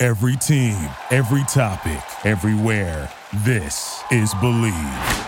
Every 0.00 0.36
team, 0.36 0.76
every 1.10 1.42
topic, 1.48 2.00
everywhere. 2.24 3.10
This 3.38 4.00
is 4.12 4.32
Bleav. 4.34 5.26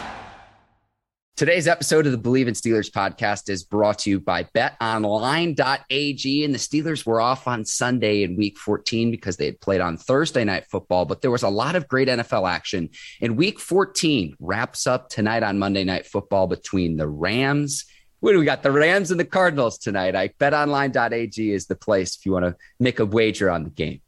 Today's 1.37 1.67
episode 1.67 2.07
of 2.07 2.13
the 2.13 2.19
Bleav 2.19 2.47
in 2.47 2.55
Steelers 2.55 2.89
podcast 2.89 3.49
is 3.49 3.65
brought 3.65 3.99
to 4.01 4.11
you 4.11 4.21
by 4.21 4.45
betonline.ag. 4.45 6.45
And 6.45 6.55
the 6.55 6.59
Steelers 6.59 7.05
were 7.05 7.21
off 7.21 7.49
on 7.49 7.65
Sunday 7.65 8.23
in 8.23 8.37
week 8.37 8.59
14 8.59 9.11
because 9.11 9.37
they 9.37 9.47
had 9.47 9.61
played 9.61 9.81
on 9.81 9.97
Thursday 9.97 10.45
night 10.45 10.67
football, 10.71 11.05
but 11.05 11.21
there 11.21 11.33
was 11.33 11.43
a 11.43 11.49
lot 11.49 11.75
of 11.75 11.89
great 11.89 12.07
NFL 12.07 12.49
action. 12.49 12.91
And 13.21 13.37
week 13.37 13.59
14 13.59 14.37
wraps 14.39 14.87
up 14.87 15.09
tonight 15.09 15.43
on 15.43 15.59
Monday 15.59 15.83
night 15.83 16.07
football 16.07 16.47
between 16.47 16.97
the 16.97 17.09
Rams. 17.09 17.87
What 18.21 18.35
do 18.35 18.39
we 18.39 18.45
got? 18.45 18.63
The 18.63 18.71
Rams 18.71 19.11
and 19.11 19.19
the 19.19 19.25
Cardinals 19.25 19.79
tonight. 19.79 20.15
I 20.15 20.29
betonline.ag 20.29 21.53
is 21.53 21.67
the 21.67 21.75
place 21.75 22.15
if 22.15 22.25
you 22.25 22.31
want 22.31 22.45
to 22.45 22.55
make 22.79 23.01
a 23.01 23.07
wager 23.07 23.51
on 23.51 23.65
the 23.65 23.71
game. 23.71 24.01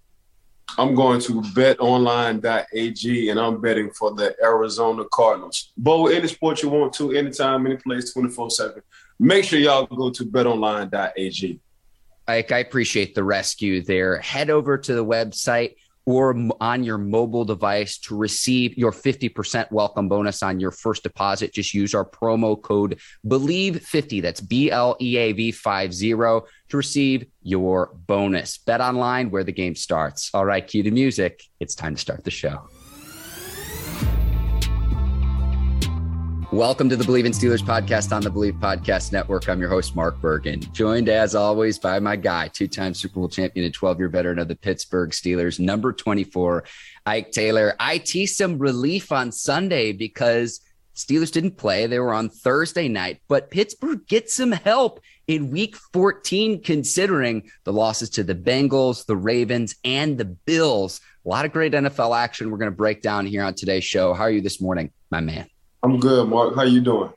I'm 0.79 0.95
going 0.95 1.21
to 1.23 1.43
betonline.ag 1.43 3.29
and 3.29 3.41
I'm 3.41 3.61
betting 3.61 3.91
for 3.91 4.15
the 4.15 4.35
Arizona 4.43 5.05
Cardinals. 5.13 5.73
Bowl 5.77 6.09
any 6.09 6.29
sport 6.29 6.63
you 6.63 6.71
want 6.71 6.95
to, 6.95 7.13
anytime, 7.13 7.67
any 7.67 7.77
place, 7.77 8.13
24 8.13 8.51
7. 8.51 8.83
Make 9.19 9.45
sure 9.45 9.59
y'all 9.59 9.87
go 9.87 10.11
to 10.11 10.25
betonline.ag. 10.25 11.61
Ike, 12.29 12.53
I 12.53 12.59
appreciate 12.59 13.15
the 13.15 13.25
rescue 13.25 13.83
there. 13.83 14.19
Head 14.19 14.49
over 14.49 14.79
to 14.79 14.95
the 14.95 15.05
website 15.05 15.75
or 16.05 16.37
on 16.61 16.85
your 16.85 16.99
mobile 16.99 17.45
device 17.45 17.99
to 17.99 18.17
receive 18.17 18.77
your 18.77 18.93
50% 18.93 19.71
welcome 19.71 20.09
bonus 20.09 20.43
on 20.43 20.59
your 20.59 20.71
first 20.71 21.03
deposit. 21.03 21.53
Just 21.53 21.75
use 21.75 21.95
our 21.95 22.05
promo 22.05 22.61
code 22.61 22.99
BLEAV50. 23.27 24.23
That's 24.23 24.41
B 24.41 24.71
L 24.71 24.97
E 25.01 25.17
A 25.17 25.33
V 25.33 25.53
50 25.53 26.11
to 26.11 26.45
receive 26.73 27.27
your 27.43 27.95
bonus. 28.07 28.59
Bet 28.59 28.81
online 28.81 29.31
where 29.31 29.45
the 29.45 29.53
game 29.53 29.75
starts. 29.75 30.31
All 30.35 30.45
right, 30.45 30.67
cue 30.67 30.83
the 30.83 30.91
music. 30.91 31.45
It's 31.61 31.75
time 31.75 31.95
to 31.95 32.01
start 32.01 32.25
the 32.25 32.31
show. 32.31 32.69
Welcome 36.53 36.91
to 36.91 36.97
the 36.97 37.05
Bleav 37.05 37.25
in 37.25 37.33
Steelers 37.33 37.63
podcast 37.63 38.15
on 38.15 38.21
the 38.21 38.31
Bleav 38.31 38.61
Podcast 38.61 39.11
Network. 39.11 39.49
I'm 39.49 39.59
your 39.59 39.71
host, 39.71 39.97
Mark 39.97 40.21
Bergen, 40.21 40.61
joined 40.75 41.09
as 41.09 41.35
always 41.35 41.79
by 41.79 41.99
my 41.99 42.15
guy, 42.15 42.49
two 42.49 42.69
time 42.69 42.93
Super 42.93 43.15
Bowl 43.15 43.29
champion 43.31 43.65
and 43.65 43.73
12 43.73 43.99
year 43.99 44.11
veteran 44.11 44.39
of 44.39 44.49
the 44.49 44.55
Pittsburgh 44.55 45.13
Steelers, 45.13 45.59
number 45.59 45.95
24, 45.95 46.65
Ike 47.07 47.31
Taylor. 47.31 47.75
I 47.81 47.97
teased 47.97 48.37
some 48.37 48.59
relief 48.59 49.13
on 49.13 49.33
Sunday 49.33 49.93
because 49.93 50.61
Steelers 50.95 51.33
didn't 51.33 51.57
play. 51.57 51.87
They 51.87 51.99
were 51.99 52.13
on 52.13 52.29
Thursday 52.29 52.87
night, 52.87 53.23
but 53.29 53.51
Pittsburgh 53.51 54.07
gets 54.07 54.35
some 54.35 54.53
help 54.53 55.01
in 55.27 55.51
week 55.51 55.75
14, 55.95 56.63
considering 56.63 57.51
the 57.65 57.73
losses 57.73 58.11
to 58.11 58.25
the 58.25 58.35
Bengals, 58.35 59.07
the 59.07 59.17
Ravens, 59.17 59.77
and 59.85 60.19
the 60.19 60.27
Bills. 60.27 61.01
A 61.25 61.29
lot 61.31 61.47
of 61.47 61.53
great 61.53 61.73
NFL 61.73 62.15
action 62.15 62.51
we're 62.51 62.59
going 62.59 62.71
to 62.71 62.77
break 62.77 63.01
down 63.01 63.25
here 63.25 63.43
on 63.43 63.55
today's 63.55 63.85
show. 63.85 64.13
How 64.13 64.25
are 64.25 64.31
you 64.31 64.43
this 64.43 64.61
morning, 64.61 64.93
my 65.11 65.21
man? 65.21 65.47
I'm 65.83 65.99
good, 65.99 66.29
Mark. 66.29 66.55
How 66.55 66.63
you 66.63 66.81
doing? 66.81 67.13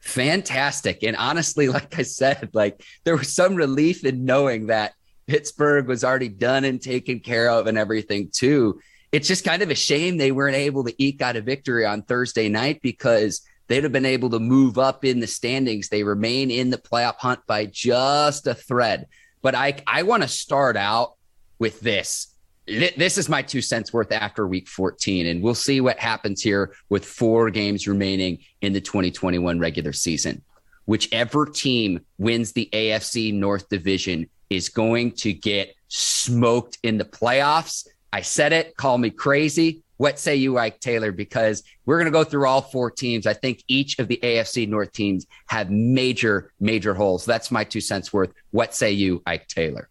Fantastic. 0.00 1.02
And 1.02 1.16
honestly, 1.16 1.68
like 1.76 1.98
I 1.98 2.02
said, 2.02 2.50
like 2.52 2.82
there 3.04 3.16
was 3.16 3.34
some 3.34 3.54
relief 3.54 4.04
in 4.04 4.24
knowing 4.24 4.66
that 4.66 4.94
Pittsburgh 5.26 5.88
was 5.88 6.04
already 6.04 6.28
done 6.28 6.64
and 6.64 6.80
taken 6.80 7.20
care 7.20 7.50
of 7.50 7.66
and 7.66 7.76
everything 7.76 8.30
too. 8.32 8.80
It's 9.12 9.28
just 9.28 9.44
kind 9.44 9.62
of 9.62 9.70
a 9.70 9.74
shame 9.74 10.16
they 10.16 10.32
weren't 10.32 10.56
able 10.56 10.84
to 10.84 11.02
eke 11.02 11.22
out 11.22 11.36
a 11.36 11.40
victory 11.40 11.86
on 11.86 12.02
Thursday 12.02 12.48
night 12.48 12.80
because 12.82 13.42
they'd 13.68 13.82
have 13.82 13.92
been 13.92 14.06
able 14.06 14.30
to 14.30 14.38
move 14.38 14.78
up 14.78 15.04
in 15.04 15.20
the 15.20 15.26
standings. 15.26 15.88
They 15.88 16.02
remain 16.02 16.50
in 16.50 16.70
the 16.70 16.78
playoff 16.78 17.16
hunt 17.16 17.40
by 17.46 17.66
just 17.66 18.46
a 18.46 18.54
thread. 18.54 19.06
But 19.42 19.54
I 19.54 19.76
I 19.86 20.02
want 20.02 20.22
to 20.22 20.28
start 20.28 20.76
out 20.76 21.14
with 21.58 21.80
this 21.80 22.35
this 22.66 23.16
is 23.16 23.28
my 23.28 23.42
two 23.42 23.62
cents 23.62 23.92
worth 23.92 24.10
after 24.10 24.46
week 24.46 24.68
14 24.68 25.26
and 25.26 25.42
we'll 25.42 25.54
see 25.54 25.80
what 25.80 25.98
happens 25.98 26.42
here 26.42 26.74
with 26.88 27.04
four 27.04 27.50
games 27.50 27.86
remaining 27.86 28.38
in 28.60 28.72
the 28.72 28.80
2021 28.80 29.58
regular 29.60 29.92
season. 29.92 30.42
Whichever 30.84 31.46
team 31.46 32.00
wins 32.18 32.52
the 32.52 32.68
afc 32.72 33.32
north 33.32 33.68
division 33.68 34.28
is 34.50 34.68
going 34.68 35.12
to 35.12 35.32
get 35.32 35.74
smoked 35.88 36.78
in 36.82 36.98
the 36.98 37.04
playoffs. 37.04 37.86
I 38.12 38.22
said 38.22 38.52
it 38.52 38.76
call 38.76 38.98
me 38.98 39.10
crazy. 39.10 39.82
What 39.98 40.18
say 40.18 40.36
you 40.36 40.58
ike 40.58 40.80
taylor? 40.80 41.12
Because 41.12 41.62
we're 41.86 41.96
going 41.96 42.06
to 42.06 42.10
go 42.10 42.24
through 42.24 42.46
all 42.46 42.60
four 42.60 42.90
teams. 42.90 43.26
I 43.26 43.32
think 43.32 43.62
each 43.68 44.00
of 44.00 44.08
the 44.08 44.18
afc 44.22 44.68
north 44.68 44.92
teams 44.92 45.26
have 45.46 45.70
major 45.70 46.50
major 46.58 46.94
holes. 46.94 47.24
That's 47.24 47.52
my 47.52 47.62
two 47.62 47.80
cents 47.80 48.12
worth. 48.12 48.32
What 48.50 48.74
say 48.74 48.90
you 48.90 49.22
ike 49.24 49.46
taylor? 49.46 49.88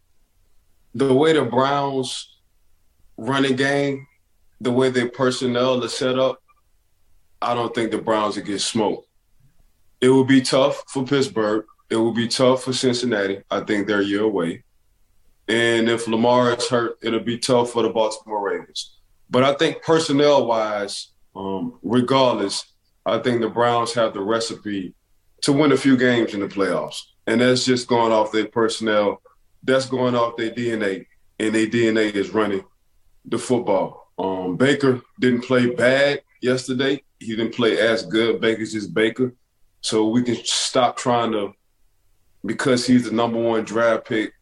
The 0.93 1.13
way 1.13 1.33
the 1.33 1.43
browns 1.43 2.34
running 3.17 3.55
game, 3.55 4.07
the 4.61 4.71
way 4.71 4.89
their 4.89 5.09
personnel 5.09 5.83
is 5.83 5.93
set 5.93 6.17
up, 6.17 6.41
I 7.41 7.53
don't 7.53 7.73
think 7.75 7.91
the 7.91 7.97
Browns 7.97 8.35
will 8.35 8.43
get 8.43 8.61
smoked. 8.61 9.07
It 10.01 10.09
will 10.09 10.25
be 10.25 10.41
tough 10.41 10.83
for 10.87 11.05
Pittsburgh. 11.05 11.65
It 11.89 11.97
will 11.97 12.13
be 12.13 12.27
tough 12.27 12.63
for 12.63 12.73
Cincinnati. 12.73 13.41
I 13.51 13.61
think 13.61 13.87
they're 13.87 14.01
a 14.01 14.05
year 14.05 14.23
away. 14.23 14.63
And 15.47 15.89
if 15.89 16.07
Lamar 16.07 16.53
is 16.53 16.67
hurt, 16.67 16.97
it'll 17.01 17.19
be 17.19 17.37
tough 17.37 17.71
for 17.71 17.83
the 17.83 17.89
Baltimore 17.89 18.49
Ravens. 18.49 18.97
But 19.29 19.43
I 19.43 19.53
think 19.53 19.83
personnel 19.83 20.47
wise, 20.47 21.11
um, 21.35 21.79
regardless, 21.83 22.65
I 23.05 23.19
think 23.19 23.41
the 23.41 23.49
Browns 23.49 23.93
have 23.93 24.13
the 24.13 24.21
recipe 24.21 24.95
to 25.41 25.53
win 25.53 25.71
a 25.71 25.77
few 25.77 25.97
games 25.97 26.33
in 26.33 26.39
the 26.39 26.47
playoffs. 26.47 27.01
And 27.27 27.41
that's 27.41 27.65
just 27.65 27.87
going 27.87 28.11
off 28.11 28.31
their 28.31 28.47
personnel. 28.47 29.21
That's 29.63 29.85
going 29.85 30.15
off 30.15 30.37
their 30.37 30.51
DNA. 30.51 31.05
And 31.39 31.53
their 31.53 31.67
DNA 31.67 32.13
is 32.15 32.31
running 32.31 32.63
the 33.27 33.37
football. 33.37 34.11
Um, 34.17 34.55
Baker 34.55 35.01
didn't 35.19 35.41
play 35.41 35.73
bad 35.73 36.21
yesterday. 36.41 37.03
He 37.19 37.35
didn't 37.35 37.55
play 37.55 37.79
as 37.79 38.05
good. 38.05 38.41
Baker's 38.41 38.73
just 38.73 38.93
Baker. 38.93 39.33
So 39.81 40.07
we 40.07 40.23
can 40.23 40.35
stop 40.43 40.97
trying 40.97 41.31
to, 41.33 41.53
because 42.45 42.85
he's 42.85 43.05
the 43.05 43.11
number 43.11 43.39
one 43.39 43.63
draft 43.63 44.07
pick, 44.07 44.33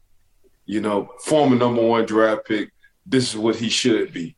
you 0.66 0.81
know, 0.81 1.09
former 1.19 1.55
number 1.55 1.85
one 1.85 2.05
draft 2.05 2.45
pick, 2.47 2.71
this 3.05 3.29
is 3.29 3.38
what 3.38 3.55
he 3.55 3.69
should 3.69 4.13
be. 4.13 4.35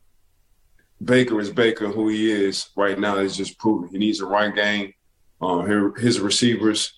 Baker 1.04 1.38
is 1.40 1.50
Baker, 1.50 1.88
who 1.88 2.08
he 2.08 2.30
is 2.30 2.70
right 2.76 2.98
now 2.98 3.18
is 3.18 3.36
just 3.36 3.58
proven. 3.58 3.90
He 3.90 3.98
needs 3.98 4.20
a 4.20 4.26
run 4.26 4.54
game. 4.54 4.94
Uh, 5.40 5.60
his 5.96 6.18
receivers 6.18 6.92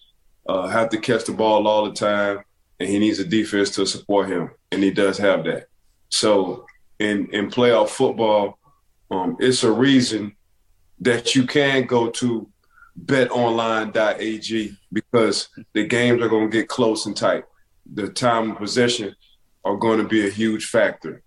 uh, 0.49 0.69
have 0.69 0.89
to 0.91 0.99
catch 0.99 1.25
the 1.25 1.33
ball 1.33 1.67
all 1.67 1.85
the 1.85 1.93
time, 1.93 2.39
and 2.79 2.89
he 2.89 2.99
needs 2.99 3.19
a 3.19 3.25
defense 3.25 3.71
to 3.71 3.85
support 3.85 4.29
him, 4.29 4.51
and 4.71 4.83
he 4.83 4.91
does 4.91 5.19
have 5.19 5.45
that. 5.45 5.67
So 6.11 6.65
in 6.99 7.29
in 7.33 7.51
playoff 7.51 7.91
football, 7.91 8.59
um, 9.11 9.37
it's 9.39 9.65
a 9.65 9.73
reason 9.73 10.37
that 11.01 11.35
you 11.35 11.47
can 11.47 11.87
go 11.87 12.11
to 12.11 12.49
betonline.ag 13.05 14.77
because 14.93 15.49
the 15.73 15.87
games 15.87 16.21
are 16.21 16.29
going 16.29 16.51
to 16.51 16.57
get 16.57 16.69
close 16.69 17.07
and 17.07 17.17
tight. 17.17 17.45
The 17.95 18.09
time 18.09 18.51
of 18.51 18.59
possession 18.59 19.15
are 19.65 19.77
going 19.77 19.99
to 19.99 20.09
be 20.09 20.27
a 20.27 20.31
huge 20.31 20.67
factor. 20.67 21.23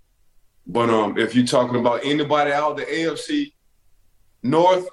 But 0.68 0.90
um, 0.90 1.18
if 1.18 1.34
you're 1.34 1.46
talking 1.46 1.80
about 1.80 2.06
anybody 2.06 2.52
out 2.52 2.78
the 2.78 2.84
AFC 2.84 3.54
North, 4.44 4.88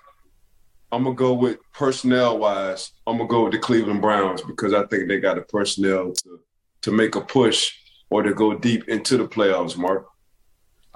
I'm 0.91 1.05
gonna 1.05 1.15
go 1.15 1.35
with 1.35 1.59
personnel 1.75 2.39
wise. 2.39 2.93
I'm 3.07 3.19
gonna 3.19 3.29
go 3.29 3.45
with 3.45 3.53
the 3.53 3.59
Cleveland 3.59 4.01
Browns 4.01 4.41
because 4.43 4.73
I 4.73 4.87
think 4.87 5.09
they 5.09 5.21
got 5.21 5.37
the 5.37 5.43
personnel 5.43 6.13
to 6.13 6.41
to 6.83 6.91
make 6.91 7.15
a 7.15 7.21
push 7.21 7.75
or 8.09 8.23
to 8.23 8.33
go 8.33 8.55
deep 8.55 8.89
into 8.89 9.17
the 9.19 9.29
playoffs. 9.29 9.77
Mark. 9.77 10.07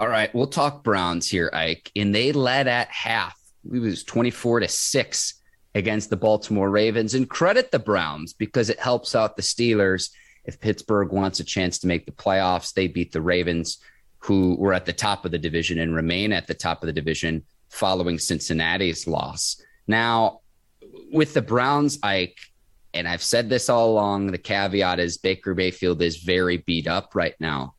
All 0.02 0.08
right, 0.08 0.34
we'll 0.34 0.48
talk 0.48 0.82
Browns 0.82 1.30
here, 1.30 1.48
Ike. 1.52 1.92
And 1.94 2.12
they 2.12 2.32
led 2.32 2.66
at 2.66 2.88
half. 2.88 3.38
It 3.72 3.78
was 3.78 4.02
24 4.02 4.58
to 4.58 4.66
6 4.66 5.34
against 5.76 6.10
the 6.10 6.16
Baltimore 6.16 6.68
Ravens. 6.68 7.14
And 7.14 7.30
credit 7.30 7.70
the 7.70 7.78
Browns 7.78 8.32
because 8.32 8.68
it 8.68 8.80
helps 8.80 9.14
out 9.14 9.36
the 9.36 9.42
Steelers. 9.42 10.10
If 10.44 10.58
Pittsburgh 10.58 11.12
wants 11.12 11.38
a 11.38 11.44
chance 11.44 11.78
to 11.78 11.86
make 11.86 12.04
the 12.04 12.10
playoffs, 12.10 12.72
they 12.74 12.88
beat 12.88 13.12
the 13.12 13.20
Ravens, 13.20 13.78
who 14.18 14.56
were 14.58 14.74
at 14.74 14.86
the 14.86 14.92
top 14.92 15.24
of 15.24 15.30
the 15.30 15.38
division 15.38 15.78
and 15.78 15.94
remain 15.94 16.32
at 16.32 16.48
the 16.48 16.54
top 16.54 16.82
of 16.82 16.88
the 16.88 16.92
division 16.92 17.44
following 17.68 18.18
Cincinnati's 18.18 19.06
loss. 19.06 19.62
Now, 19.86 20.40
with 21.12 21.32
the 21.32 21.42
Browns, 21.42 22.00
Ike, 22.02 22.38
and 22.92 23.06
I've 23.06 23.22
said 23.22 23.48
this 23.48 23.68
all 23.68 23.92
along, 23.92 24.32
the 24.32 24.38
caveat 24.38 24.98
is 24.98 25.18
Baker 25.18 25.54
Mayfield 25.54 26.02
is 26.02 26.16
very 26.16 26.56
beat 26.56 26.88
up 26.88 27.14
right 27.14 27.36
now. 27.38 27.76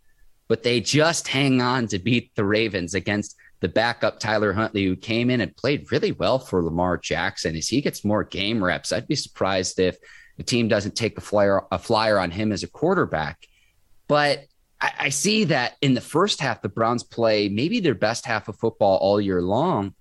But 0.48 0.64
they 0.64 0.80
just 0.80 1.28
hang 1.28 1.62
on 1.62 1.88
to 1.88 2.00
beat 2.00 2.34
the 2.36 2.46
Ravens 2.46 2.94
against 2.94 3.36
the 3.60 3.70
backup 3.70 4.20
Tyler 4.20 4.52
Huntley, 4.52 4.84
who 4.84 4.96
came 4.96 5.30
in 5.30 5.40
and 5.40 5.56
played 5.56 5.92
really 5.92 6.12
well 6.12 6.38
for 6.38 6.62
Lamar 6.64 6.98
Jackson. 6.98 7.56
As 7.56 7.70
he 7.70 7.80
gets 7.80 8.04
more 8.04 8.24
game 8.24 8.64
reps, 8.64 8.92
I'd 8.92 9.08
be 9.08 9.16
surprised 9.16 9.80
if 9.80 9.98
the 10.38 10.44
team 10.44 10.68
doesn't 10.68 10.96
take 10.96 11.18
a 11.18 11.22
flyer 11.22 11.64
a 11.72 11.80
flyer 11.80 12.20
on 12.20 12.32
him 12.32 12.52
as 12.52 12.64
a 12.64 12.68
quarterback. 12.68 13.48
But 14.08 14.46
I, 14.82 14.92
I 15.00 15.10
see 15.10 15.46
that 15.46 15.76
in 15.82 15.94
the 15.94 16.02
first 16.02 16.42
half, 16.42 16.62
the 16.62 16.70
Browns 16.70 17.04
play 17.04 17.48
maybe 17.48 17.80
their 17.80 17.96
best 17.96 18.26
half 18.26 18.48
of 18.50 18.58
football 18.58 18.98
all 18.98 19.22
year 19.22 19.42
long, 19.42 19.94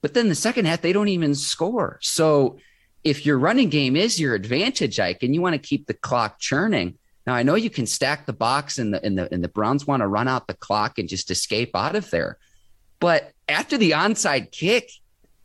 but 0.00 0.14
then 0.14 0.28
the 0.28 0.34
second 0.34 0.64
half 0.64 0.80
they 0.80 0.94
don't 0.94 1.08
even 1.08 1.34
score. 1.34 1.98
So 2.00 2.58
if 3.04 3.26
your 3.26 3.38
running 3.38 3.68
game 3.68 3.96
is 3.96 4.20
your 4.20 4.34
advantage, 4.34 4.98
Ike, 4.98 5.22
and 5.22 5.34
you 5.34 5.42
want 5.42 5.54
to 5.54 5.58
keep 5.58 5.86
the 5.86 5.94
clock 5.94 6.38
churning. 6.38 6.98
Now 7.26 7.34
I 7.34 7.42
know 7.42 7.54
you 7.54 7.70
can 7.70 7.86
stack 7.86 8.26
the 8.26 8.32
box 8.32 8.78
and 8.78 8.94
the 8.94 9.04
and 9.04 9.16
the 9.16 9.32
and 9.32 9.42
the 9.42 9.48
Browns 9.48 9.86
want 9.86 10.00
to 10.00 10.08
run 10.08 10.28
out 10.28 10.46
the 10.46 10.54
clock 10.54 10.98
and 10.98 11.08
just 11.08 11.30
escape 11.30 11.70
out 11.74 11.96
of 11.96 12.10
there. 12.10 12.38
But 13.00 13.32
after 13.48 13.76
the 13.76 13.92
onside 13.92 14.52
kick 14.52 14.90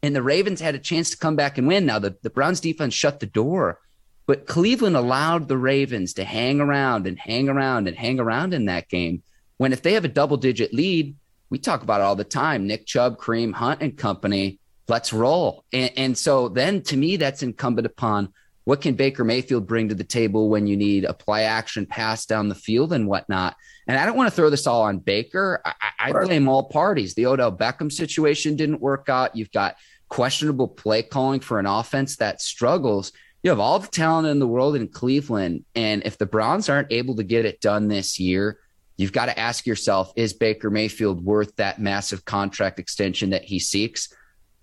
and 0.03 0.15
the 0.15 0.21
Ravens 0.21 0.61
had 0.61 0.75
a 0.75 0.79
chance 0.79 1.09
to 1.11 1.17
come 1.17 1.35
back 1.35 1.57
and 1.57 1.67
win, 1.67 1.85
now 1.85 1.99
the, 1.99 2.15
the 2.21 2.29
Browns 2.29 2.59
defense 2.59 2.93
shut 2.93 3.19
the 3.19 3.25
door, 3.25 3.79
but 4.27 4.45
Cleveland 4.45 4.95
allowed 4.95 5.47
the 5.47 5.57
Ravens 5.57 6.13
to 6.13 6.23
hang 6.23 6.61
around 6.61 7.07
and 7.07 7.17
hang 7.17 7.49
around 7.49 7.87
and 7.87 7.97
hang 7.97 8.19
around 8.19 8.53
in 8.53 8.65
that 8.65 8.89
game. 8.89 9.23
When 9.57 9.73
if 9.73 9.81
they 9.81 9.93
have 9.93 10.05
a 10.05 10.09
double 10.09 10.37
digit 10.37 10.73
lead, 10.73 11.15
we 11.49 11.57
talk 11.57 11.81
about 11.81 12.01
it 12.01 12.03
all 12.03 12.15
the 12.15 12.23
time 12.23 12.67
Nick 12.67 12.85
Chubb, 12.85 13.17
Kareem 13.17 13.53
Hunt, 13.53 13.81
and 13.81 13.97
company, 13.97 14.59
let's 14.87 15.13
roll. 15.13 15.63
And, 15.73 15.91
and 15.97 16.17
so 16.17 16.49
then 16.49 16.81
to 16.83 16.97
me, 16.97 17.17
that's 17.17 17.43
incumbent 17.43 17.87
upon 17.87 18.33
what 18.67 18.81
can 18.81 18.95
Baker 18.95 19.23
Mayfield 19.23 19.65
bring 19.65 19.87
to 19.87 19.95
the 19.95 20.03
table 20.03 20.49
when 20.49 20.67
you 20.67 20.75
need 20.75 21.05
a 21.05 21.13
play 21.13 21.45
action 21.45 21.85
pass 21.85 22.25
down 22.25 22.49
the 22.49 22.53
field 22.53 22.91
and 22.91 23.07
whatnot? 23.07 23.55
And 23.87 23.97
I 23.97 24.05
don't 24.05 24.17
want 24.17 24.29
to 24.29 24.35
throw 24.35 24.49
this 24.49 24.67
all 24.67 24.81
on 24.81 24.97
Baker. 24.97 25.61
I, 25.63 25.73
I 25.97 26.11
blame 26.11 26.49
all 26.49 26.65
parties. 26.65 27.13
The 27.13 27.27
Odell 27.27 27.55
Beckham 27.55 27.89
situation 27.89 28.57
didn't 28.57 28.81
work 28.81 29.07
out. 29.07 29.37
You've 29.37 29.53
got 29.53 29.77
questionable 30.09 30.67
play 30.67 31.01
calling 31.01 31.39
for 31.39 31.59
an 31.59 31.65
offense 31.65 32.17
that 32.17 32.41
struggles. 32.41 33.13
You 33.41 33.51
have 33.51 33.61
all 33.61 33.79
the 33.79 33.87
talent 33.87 34.27
in 34.27 34.39
the 34.39 34.47
world 34.49 34.75
in 34.75 34.89
Cleveland. 34.89 35.63
And 35.73 36.05
if 36.05 36.17
the 36.17 36.25
Browns 36.25 36.67
aren't 36.67 36.91
able 36.91 37.15
to 37.15 37.23
get 37.23 37.45
it 37.45 37.61
done 37.61 37.87
this 37.87 38.19
year, 38.19 38.59
you've 38.97 39.13
got 39.13 39.27
to 39.27 39.39
ask 39.39 39.65
yourself 39.65 40.11
is 40.17 40.33
Baker 40.33 40.69
Mayfield 40.69 41.23
worth 41.23 41.55
that 41.55 41.79
massive 41.79 42.25
contract 42.25 42.79
extension 42.79 43.29
that 43.29 43.45
he 43.45 43.59
seeks? 43.59 44.13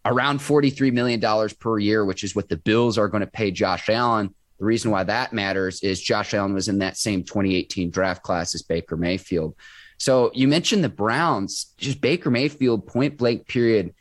Around 0.05 0.41
$43 0.41 0.93
million 0.93 1.49
per 1.59 1.79
year, 1.79 2.05
which 2.05 2.25
is 2.25 2.37
what 2.37 2.49
the 2.49 2.56
Bills 2.56 2.99
are 2.99 3.09
going 3.09 3.23
to 3.23 3.27
pay 3.27 3.51
Josh 3.51 3.89
Allen. 3.89 4.35
The 4.59 4.65
reason 4.65 4.91
why 4.91 5.05
that 5.05 5.33
matters 5.33 5.83
is 5.83 6.01
Josh 6.01 6.35
Allen 6.35 6.55
was 6.55 6.69
in 6.69 6.79
that 6.79 6.97
same 6.97 7.25
2018 7.25 7.91
draft 7.91 8.23
class 8.23 8.55
as 8.55 8.62
Baker 8.62 8.97
Mayfield. 8.97 9.55
So 9.99 10.31
you 10.35 10.49
mentioned 10.49 10.85
the 10.85 10.89
Browns, 10.89 11.73
just 11.79 12.01
Baker 12.01 12.31
Mayfield, 12.31 12.87
point 12.87 13.17
blank 13.17 13.47
period, 13.47 13.95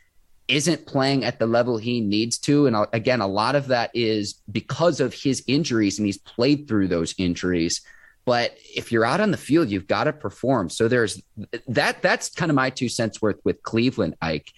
isn't 0.46 0.86
playing 0.86 1.24
at 1.24 1.38
the 1.38 1.46
level 1.46 1.78
he 1.78 2.00
needs 2.00 2.38
to. 2.38 2.66
And 2.66 2.76
uh, 2.76 2.86
again, 2.92 3.20
a 3.20 3.26
lot 3.26 3.54
of 3.54 3.68
that 3.68 3.90
is 3.94 4.34
because 4.50 5.00
of 5.00 5.14
his 5.14 5.42
injuries, 5.46 5.98
and 5.98 6.04
he's 6.04 6.18
played 6.18 6.68
through 6.68 6.88
those 6.88 7.14
injuries. 7.16 7.80
But 8.26 8.54
if 8.74 8.92
you're 8.92 9.04
out 9.04 9.20
on 9.20 9.30
the 9.30 9.36
field, 9.36 9.70
you've 9.70 9.86
got 9.86 10.04
to 10.04 10.12
perform. 10.12 10.68
So 10.70 10.88
there's 10.88 11.22
that. 11.68 12.02
That's 12.02 12.30
kind 12.30 12.50
of 12.50 12.56
my 12.56 12.70
two 12.70 12.88
cents 12.88 13.20
worth 13.20 13.38
with 13.44 13.62
Cleveland, 13.62 14.16
Ike 14.20 14.50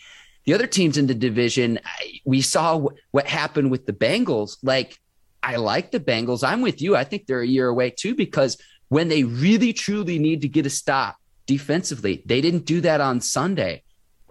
the 0.47 0.55
other 0.55 0.67
teams 0.67 0.97
in 0.97 1.07
the 1.07 1.15
division, 1.15 1.79
we 2.25 2.41
saw 2.41 2.89
what 3.11 3.27
happened 3.27 3.71
with 3.71 3.85
the 3.85 3.93
Bengals. 3.93 4.57
Like, 4.63 4.97
I 5.43 5.57
like 5.57 5.91
the 5.91 6.01
Bengals. 6.01 6.43
I'm 6.43 6.63
with 6.63 6.81
you. 6.81 6.97
I 6.97 7.05
think 7.05 7.27
they're 7.27 7.41
a 7.41 7.47
year 7.47 7.69
away 7.69 7.91
too, 7.91 8.15
because 8.15 8.57
when 8.89 9.09
they 9.09 9.25
really 9.25 9.73
truly 9.73 10.19
need 10.19 10.43
to 10.43 10.49
get 10.49 10.65
a 10.65 10.71
stop 10.71 11.17
defensively, 11.47 12.23
they 12.27 12.41
didn't 12.41 12.65
do 12.65 12.81
that 12.81 13.01
on 13.01 13.21
Sunday. 13.21 13.83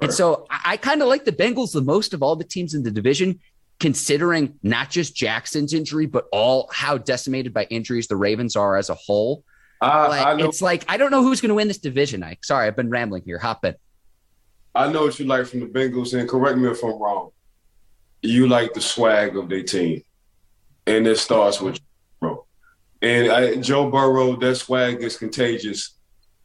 And 0.01 0.13
so 0.13 0.45
I, 0.49 0.61
I 0.65 0.77
kind 0.77 1.01
of 1.01 1.07
like 1.07 1.25
the 1.25 1.31
Bengals 1.31 1.73
the 1.73 1.81
most 1.81 2.13
of 2.13 2.23
all 2.23 2.35
the 2.35 2.43
teams 2.43 2.73
in 2.73 2.83
the 2.83 2.91
division, 2.91 3.39
considering 3.79 4.57
not 4.63 4.89
just 4.89 5.15
Jackson's 5.15 5.73
injury, 5.73 6.05
but 6.05 6.27
all 6.31 6.69
how 6.73 6.97
decimated 6.97 7.53
by 7.53 7.65
injuries 7.65 8.07
the 8.07 8.15
Ravens 8.15 8.55
are 8.55 8.77
as 8.77 8.89
a 8.89 8.95
whole. 8.95 9.43
Uh, 9.81 10.07
like, 10.09 10.39
it's 10.39 10.61
like 10.61 10.85
I 10.87 10.95
don't 10.95 11.11
know 11.11 11.23
who's 11.23 11.41
going 11.41 11.49
to 11.49 11.55
win 11.55 11.67
this 11.67 11.77
division. 11.77 12.23
Ike, 12.23 12.43
sorry, 12.43 12.67
I've 12.67 12.75
been 12.77 12.89
rambling 12.89 13.23
here. 13.25 13.37
Hop 13.39 13.65
in. 13.65 13.75
I 14.75 14.91
know 14.91 15.05
what 15.05 15.17
you 15.19 15.25
like 15.25 15.47
from 15.47 15.61
the 15.61 15.67
Bengals, 15.67 16.17
and 16.17 16.27
correct 16.27 16.57
me 16.57 16.69
if 16.69 16.83
I'm 16.83 17.01
wrong. 17.01 17.31
You 18.21 18.47
like 18.47 18.73
the 18.73 18.81
swag 18.81 19.37
of 19.37 19.47
their 19.47 19.63
team, 19.63 20.03
and 20.85 21.07
it 21.07 21.17
starts 21.17 21.61
with 21.61 21.75
Joe. 21.75 21.81
Burrow. 22.19 22.45
And 23.01 23.31
I, 23.31 23.55
Joe 23.55 23.89
Burrow, 23.89 24.35
that 24.35 24.55
swag 24.55 25.01
is 25.01 25.17
contagious 25.17 25.95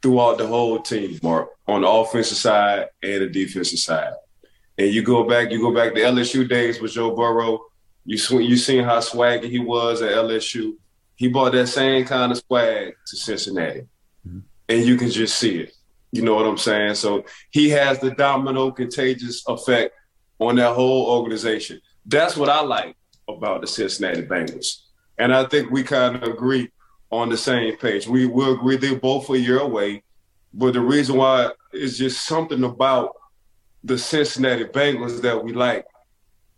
throughout 0.01 0.37
the 0.37 0.47
whole 0.47 0.79
team, 0.79 1.19
Mark, 1.21 1.49
on 1.67 1.81
the 1.81 1.89
offensive 1.89 2.37
side 2.37 2.87
and 3.03 3.21
the 3.21 3.27
defensive 3.27 3.79
side. 3.79 4.13
And 4.77 4.91
you 4.91 5.03
go 5.03 5.23
back, 5.23 5.51
you 5.51 5.59
go 5.59 5.73
back 5.73 5.93
to 5.93 6.01
LSU 6.01 6.47
days 6.47 6.79
with 6.79 6.93
Joe 6.93 7.15
Burrow. 7.15 7.65
You 8.05 8.17
you 8.39 8.57
seen 8.57 8.83
how 8.83 8.99
swaggy 8.99 9.49
he 9.49 9.59
was 9.59 10.01
at 10.01 10.11
LSU. 10.11 10.75
He 11.15 11.27
brought 11.27 11.51
that 11.51 11.67
same 11.67 12.05
kind 12.05 12.31
of 12.31 12.39
swag 12.39 12.95
to 13.07 13.15
Cincinnati, 13.15 13.81
mm-hmm. 14.27 14.39
and 14.69 14.85
you 14.85 14.95
can 14.95 15.11
just 15.11 15.37
see 15.37 15.59
it. 15.59 15.73
You 16.11 16.21
know 16.21 16.35
what 16.35 16.45
I'm 16.45 16.57
saying? 16.57 16.95
So 16.95 17.25
he 17.51 17.69
has 17.69 17.99
the 17.99 18.11
domino 18.11 18.71
contagious 18.71 19.43
effect 19.47 19.93
on 20.39 20.55
that 20.57 20.73
whole 20.73 21.07
organization. 21.07 21.79
That's 22.05 22.35
what 22.35 22.49
I 22.49 22.61
like 22.61 22.95
about 23.27 23.61
the 23.61 23.67
Cincinnati 23.67 24.23
Bengals. 24.23 24.81
And 25.17 25.33
I 25.33 25.45
think 25.45 25.71
we 25.71 25.83
kind 25.83 26.15
of 26.15 26.23
agree 26.23 26.69
on 27.11 27.29
the 27.29 27.37
same 27.37 27.77
page. 27.77 28.07
We 28.07 28.25
will 28.25 28.53
agree 28.53 28.77
they're 28.77 28.95
both 28.95 29.29
a 29.29 29.39
year 29.39 29.59
away. 29.59 30.03
But 30.53 30.73
the 30.73 30.81
reason 30.81 31.15
why 31.17 31.51
is 31.71 31.97
just 31.97 32.25
something 32.25 32.63
about 32.63 33.15
the 33.83 33.97
Cincinnati 33.97 34.65
Bengals 34.65 35.21
that 35.21 35.43
we 35.43 35.53
like. 35.53 35.85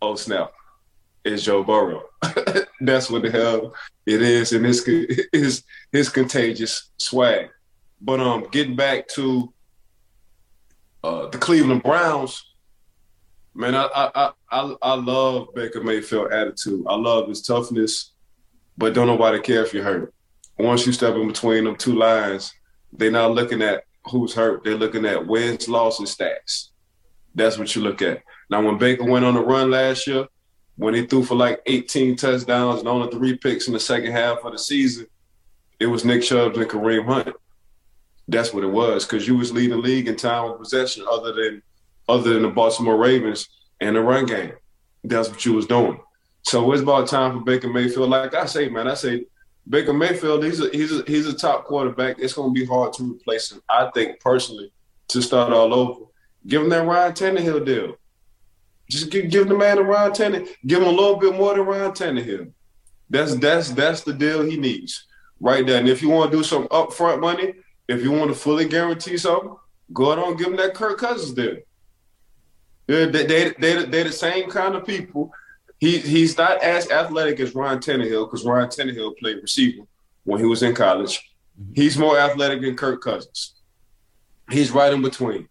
Oh 0.01 0.15
snap! 0.15 0.51
Is 1.23 1.43
Joe 1.43 1.63
Burrow. 1.63 2.03
That's 2.81 3.09
what 3.09 3.21
the 3.21 3.31
hell 3.31 3.73
it 4.05 4.21
is, 4.21 4.51
and 4.51 4.65
his 4.65 4.83
his 5.31 5.63
his 5.91 6.09
contagious 6.09 6.89
swag. 6.97 7.49
But 8.03 8.19
um, 8.19 8.47
getting 8.51 8.75
back 8.75 9.07
to 9.09 9.53
uh, 11.03 11.27
the 11.27 11.37
Cleveland 11.37 11.83
Browns, 11.83 12.53
man, 13.55 13.75
I, 13.75 13.87
I 13.93 14.31
I 14.51 14.75
I 14.81 14.93
love 14.95 15.47
Baker 15.55 15.81
Mayfield 15.81 16.33
attitude. 16.33 16.85
I 16.87 16.95
love 16.95 17.29
his 17.29 17.41
toughness, 17.41 18.11
but 18.77 18.93
don't 18.93 19.07
nobody 19.07 19.39
care 19.39 19.63
if 19.63 19.73
you're 19.73 19.85
hurt. 19.85 20.13
Once 20.59 20.85
you 20.85 20.91
step 20.91 21.15
in 21.15 21.27
between 21.27 21.63
them 21.63 21.77
two 21.77 21.95
lines, 21.95 22.53
they're 22.91 23.09
not 23.09 23.31
looking 23.31 23.61
at 23.61 23.85
who's 24.07 24.33
hurt. 24.33 24.65
They're 24.65 24.75
looking 24.75 25.05
at 25.05 25.25
wins, 25.25 25.69
losses, 25.69 26.13
stats. 26.13 26.69
That's 27.33 27.57
what 27.57 27.73
you 27.73 27.81
look 27.81 28.01
at. 28.01 28.21
Now, 28.49 28.61
when 28.61 28.77
Baker 28.77 29.05
went 29.05 29.25
on 29.25 29.33
the 29.33 29.41
run 29.41 29.71
last 29.71 30.05
year, 30.07 30.27
when 30.75 30.93
he 30.93 31.05
threw 31.05 31.23
for 31.23 31.35
like 31.35 31.61
18 31.65 32.17
touchdowns 32.17 32.79
and 32.79 32.87
only 32.87 33.09
three 33.09 33.37
picks 33.37 33.67
in 33.67 33.73
the 33.73 33.79
second 33.79 34.11
half 34.11 34.43
of 34.43 34.51
the 34.51 34.59
season, 34.59 35.07
it 35.79 35.87
was 35.87 36.03
Nick 36.03 36.21
Chubb 36.23 36.55
and 36.57 36.69
Kareem 36.69 37.05
Hunt 37.05 37.35
that's 38.27 38.53
what 38.53 38.63
it 38.63 38.67
was 38.67 39.05
because 39.05 39.27
you 39.27 39.35
was 39.35 39.51
leading 39.51 39.71
the 39.71 39.77
league 39.77 40.07
in 40.07 40.15
time 40.15 40.51
of 40.51 40.59
possession 40.59 41.05
other 41.09 41.33
than 41.33 41.61
other 42.07 42.33
than 42.33 42.43
the 42.43 42.49
Baltimore 42.49 42.97
Ravens 42.97 43.47
and 43.79 43.95
the 43.95 44.01
run 44.01 44.25
game. 44.25 44.53
That's 45.03 45.29
what 45.29 45.45
you 45.45 45.53
was 45.53 45.65
doing. 45.65 45.99
So 46.43 46.71
it's 46.71 46.81
about 46.81 47.07
time 47.07 47.39
for 47.39 47.43
Baker 47.43 47.69
Mayfield. 47.69 48.09
Like 48.09 48.33
I 48.33 48.45
say, 48.45 48.69
man, 48.69 48.87
I 48.87 48.93
say 48.93 49.25
Baker 49.67 49.93
Mayfield, 49.93 50.43
he's 50.43 50.59
a 50.59 50.69
he's 50.69 50.91
a 50.91 51.03
he's 51.07 51.27
a 51.27 51.33
top 51.33 51.65
quarterback. 51.65 52.17
It's 52.19 52.33
gonna 52.33 52.51
be 52.51 52.65
hard 52.65 52.93
to 52.93 53.13
replace 53.13 53.51
him. 53.51 53.61
I 53.69 53.89
think 53.93 54.19
personally, 54.19 54.71
to 55.09 55.21
start 55.21 55.53
all 55.53 55.73
over. 55.73 56.05
Give 56.45 56.61
him 56.61 56.69
that 56.69 56.85
Ryan 56.85 57.13
Tannehill 57.13 57.65
deal. 57.65 57.95
Just 58.89 59.09
give, 59.09 59.29
give 59.29 59.47
the 59.47 59.55
man 59.55 59.77
a 59.77 59.81
Ryan 59.81 60.11
Tannehill. 60.11 60.49
Give 60.65 60.81
him 60.81 60.87
a 60.87 60.91
little 60.91 61.17
bit 61.17 61.35
more 61.35 61.55
than 61.55 61.65
Ryan 61.65 61.91
Tannehill. 61.91 62.51
That's 63.09 63.35
that's 63.35 63.71
that's 63.71 64.01
the 64.01 64.13
deal 64.13 64.43
he 64.43 64.57
needs 64.57 65.07
right 65.39 65.65
there. 65.65 65.79
And 65.79 65.87
if 65.87 66.01
you 66.01 66.09
want 66.09 66.31
to 66.31 66.37
do 66.37 66.43
some 66.43 66.67
upfront 66.67 67.21
money, 67.21 67.53
if 67.87 68.01
you 68.01 68.11
want 68.11 68.31
to 68.31 68.35
fully 68.35 68.67
guarantee 68.67 69.17
something, 69.17 69.55
go 69.91 70.11
out 70.11 70.27
and 70.27 70.37
give 70.37 70.47
them 70.47 70.57
that 70.57 70.73
Kirk 70.73 70.97
Cousins 70.97 71.33
deal. 71.33 71.57
They, 72.87 73.05
they, 73.05 73.25
they, 73.25 73.49
they, 73.59 73.85
they're 73.85 74.03
the 74.03 74.11
same 74.11 74.49
kind 74.49 74.75
of 74.75 74.85
people. 74.85 75.31
He, 75.79 75.99
he's 75.99 76.37
not 76.37 76.61
as 76.63 76.89
athletic 76.89 77.39
as 77.39 77.55
Ryan 77.55 77.79
Tannehill 77.79 78.27
because 78.27 78.45
Ryan 78.45 78.69
Tannehill 78.69 79.17
played 79.17 79.41
receiver 79.41 79.85
when 80.23 80.39
he 80.39 80.45
was 80.45 80.63
in 80.63 80.73
college. 80.73 81.17
Mm-hmm. 81.59 81.73
He's 81.75 81.97
more 81.97 82.17
athletic 82.17 82.61
than 82.61 82.75
Kirk 82.75 83.01
Cousins. 83.01 83.55
He's 84.49 84.71
right 84.71 84.93
in 84.93 85.01
between. 85.01 85.47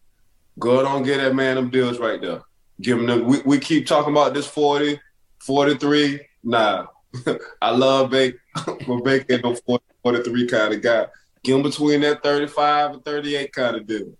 Go 0.58 0.84
and 0.84 1.04
get 1.04 1.18
that 1.18 1.34
man 1.34 1.56
them 1.56 1.70
deals 1.70 1.98
right 1.98 2.20
there. 2.20 2.42
Give 2.80 2.98
him 2.98 3.06
them. 3.06 3.24
We, 3.24 3.40
we 3.42 3.58
keep 3.58 3.86
talking 3.86 4.12
about 4.12 4.34
this 4.34 4.46
40, 4.46 5.00
43. 5.40 6.20
Nah, 6.44 6.86
I 7.62 7.70
love 7.70 8.10
Baker, 8.10 8.38
but 8.66 9.04
Baker 9.04 9.34
ain't 9.34 9.44
no 9.44 9.54
40, 9.54 9.84
43 10.02 10.46
kind 10.46 10.74
of 10.74 10.82
guy. 10.82 11.06
Get 11.44 11.56
him 11.56 11.62
between 11.62 12.00
that 12.02 12.22
35 12.22 12.92
and 12.92 13.04
38 13.04 13.52
kind 13.52 13.76
of 13.76 13.86
deal. 13.86 14.12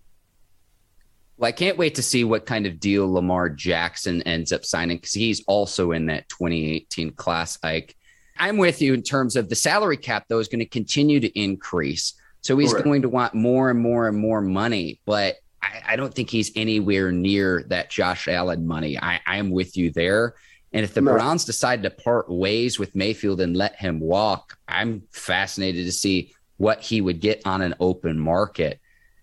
Well, 1.37 1.47
I 1.47 1.51
can't 1.51 1.77
wait 1.77 1.95
to 1.95 2.01
see 2.03 2.23
what 2.23 2.45
kind 2.45 2.65
of 2.65 2.79
deal 2.79 3.11
Lamar 3.11 3.49
Jackson 3.49 4.21
ends 4.23 4.51
up 4.51 4.65
signing 4.65 4.97
because 4.97 5.13
he's 5.13 5.43
also 5.45 5.91
in 5.91 6.05
that 6.07 6.29
2018 6.29 7.11
class, 7.11 7.57
Ike. 7.63 7.95
I'm 8.37 8.57
with 8.57 8.81
you 8.81 8.93
in 8.93 9.03
terms 9.03 9.35
of 9.35 9.49
the 9.49 9.55
salary 9.55 9.97
cap, 9.97 10.25
though, 10.27 10.39
is 10.39 10.47
going 10.47 10.59
to 10.59 10.65
continue 10.65 11.19
to 11.19 11.39
increase. 11.39 12.13
So 12.41 12.57
he's 12.57 12.71
Correct. 12.71 12.83
going 12.83 13.01
to 13.03 13.09
want 13.09 13.33
more 13.33 13.69
and 13.69 13.79
more 13.79 14.07
and 14.07 14.17
more 14.17 14.41
money. 14.41 14.99
But 15.05 15.35
I, 15.61 15.81
I 15.89 15.95
don't 15.95 16.13
think 16.13 16.29
he's 16.29 16.51
anywhere 16.55 17.11
near 17.11 17.63
that 17.67 17.89
Josh 17.89 18.27
Allen 18.27 18.67
money. 18.67 18.99
I, 18.99 19.21
I'm 19.25 19.49
with 19.49 19.77
you 19.77 19.91
there. 19.91 20.35
And 20.73 20.83
if 20.83 20.93
the 20.93 21.01
No. 21.01 21.13
Browns 21.13 21.45
decide 21.45 21.83
to 21.83 21.89
part 21.89 22.29
ways 22.29 22.79
with 22.79 22.95
Mayfield 22.95 23.39
and 23.41 23.55
let 23.55 23.75
him 23.75 23.99
walk, 23.99 24.57
I'm 24.67 25.03
fascinated 25.11 25.85
to 25.85 25.91
see 25.91 26.33
what 26.57 26.81
he 26.81 27.01
would 27.01 27.19
get 27.19 27.41
on 27.45 27.61
an 27.61 27.75
open 27.79 28.19
market. 28.19 28.79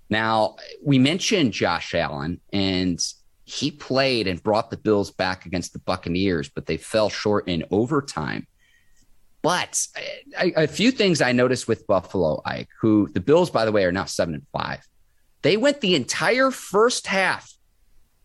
Now, 0.09 0.57
we 0.83 0.99
mentioned 0.99 1.53
Josh 1.53 1.95
Allen, 1.95 2.41
and 2.53 3.01
he 3.45 3.71
played 3.71 4.27
and 4.27 4.43
brought 4.43 4.71
the 4.71 4.77
Bills 4.77 5.11
back 5.11 5.47
against 5.47 5.73
the 5.73 5.79
Buccaneers, 5.81 6.49
but 6.49 6.67
they 6.67 6.77
fell 6.77 7.09
short 7.09 7.49
in 7.49 7.65
overtime. 7.71 8.47
But 9.43 9.87
a, 10.39 10.65
a 10.65 10.67
few 10.67 10.91
things 10.91 11.23
I 11.23 11.33
noticed 11.33 11.67
with 11.67 11.87
Buffalo, 11.87 12.43
Ike, 12.45 12.69
who 12.81 13.09
the 13.13 13.21
Bills, 13.21 13.51
by 13.51 13.65
the 13.65 13.73
way, 13.73 13.85
are 13.85 13.93
now 13.93 14.05
seven 14.05 14.35
and 14.35 14.47
five. 14.53 14.87
They 15.43 15.57
went 15.57 15.81
the 15.81 15.95
entire 15.95 16.51
first 16.51 17.07
half 17.07 17.51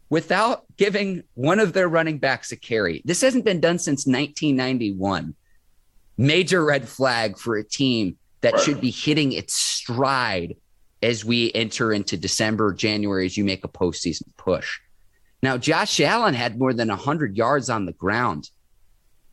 without 0.09 0.65
giving 0.77 1.23
one 1.33 1.59
of 1.59 1.73
their 1.73 1.87
running 1.87 2.17
backs 2.17 2.51
a 2.51 2.57
carry. 2.57 3.01
This 3.05 3.21
hasn't 3.21 3.45
been 3.45 3.61
done 3.61 3.79
since 3.79 4.05
1991. 4.05 5.35
Major 6.17 6.63
red 6.63 6.87
flag 6.87 7.37
for 7.37 7.55
a 7.55 7.63
team 7.63 8.17
that 8.45 8.53
Right. 8.53 8.63
should 8.63 8.79
be 8.79 8.91
hitting 8.91 9.33
its 9.33 9.53
stride 9.53 10.55
as 11.01 11.25
we 11.25 11.51
enter 11.53 11.91
into 11.91 12.15
December, 12.15 12.73
January, 12.73 13.25
as 13.25 13.35
you 13.35 13.43
make 13.43 13.63
a 13.63 13.67
postseason 13.67 14.27
push. 14.37 14.79
Now, 15.41 15.57
Josh 15.57 15.99
Allen 15.99 16.35
had 16.35 16.57
more 16.57 16.71
than 16.71 16.89
100 16.89 17.35
yards 17.35 17.71
on 17.71 17.85
the 17.85 17.91
ground. 17.91 18.49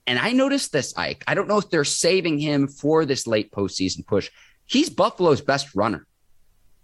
And 0.06 0.18
I 0.18 0.32
noticed 0.32 0.72
this, 0.72 0.96
Ike. 0.96 1.24
I 1.26 1.34
don't 1.34 1.46
know 1.46 1.58
if 1.58 1.68
they're 1.68 1.84
saving 1.84 2.38
him 2.38 2.68
for 2.68 3.04
this 3.04 3.26
late 3.26 3.52
postseason 3.52 4.06
push. 4.06 4.30
He's 4.64 4.88
Buffalo's 4.88 5.42
best 5.42 5.74
runner. 5.74 6.06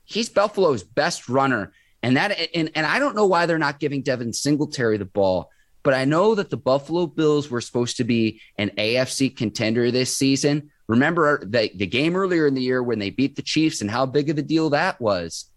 He's 0.05 0.29
Buffalo's 0.29 0.85
best 0.85 1.29
runner. 1.31 1.73
And 2.03 2.17
that 2.19 2.39
and, 2.55 2.71
and 2.75 2.87
I 2.87 2.99
don't 2.99 3.17
know 3.17 3.27
why 3.27 3.47
they're 3.47 3.59
not 3.59 3.81
giving 3.81 4.03
Devin 4.03 4.35
Singletary 4.35 4.99
the 4.99 5.05
ball, 5.05 5.51
but 5.83 5.95
I 5.95 6.05
know 6.05 6.35
that 6.35 6.51
the 6.51 6.57
Buffalo 6.59 7.07
Bills 7.07 7.51
were 7.51 7.63
supposed 7.63 7.97
to 7.97 8.05
be 8.05 8.41
an 8.57 8.71
AFC 8.77 9.35
contender 9.35 9.91
this 9.91 10.17
season. 10.17 10.71
Remember 10.89 11.45
the, 11.45 11.71
the 11.75 11.87
game 11.87 12.17
earlier 12.17 12.47
in 12.47 12.55
the 12.55 12.63
year 12.63 12.83
when 12.83 12.99
they 12.99 13.11
beat 13.11 13.37
the 13.37 13.43
Chiefs 13.43 13.83
and 13.83 13.91
how 13.91 14.07
big 14.07 14.31
of 14.31 14.39
a 14.39 14.43
deal 14.43 14.71
that 14.71 15.01
was. 15.01 15.51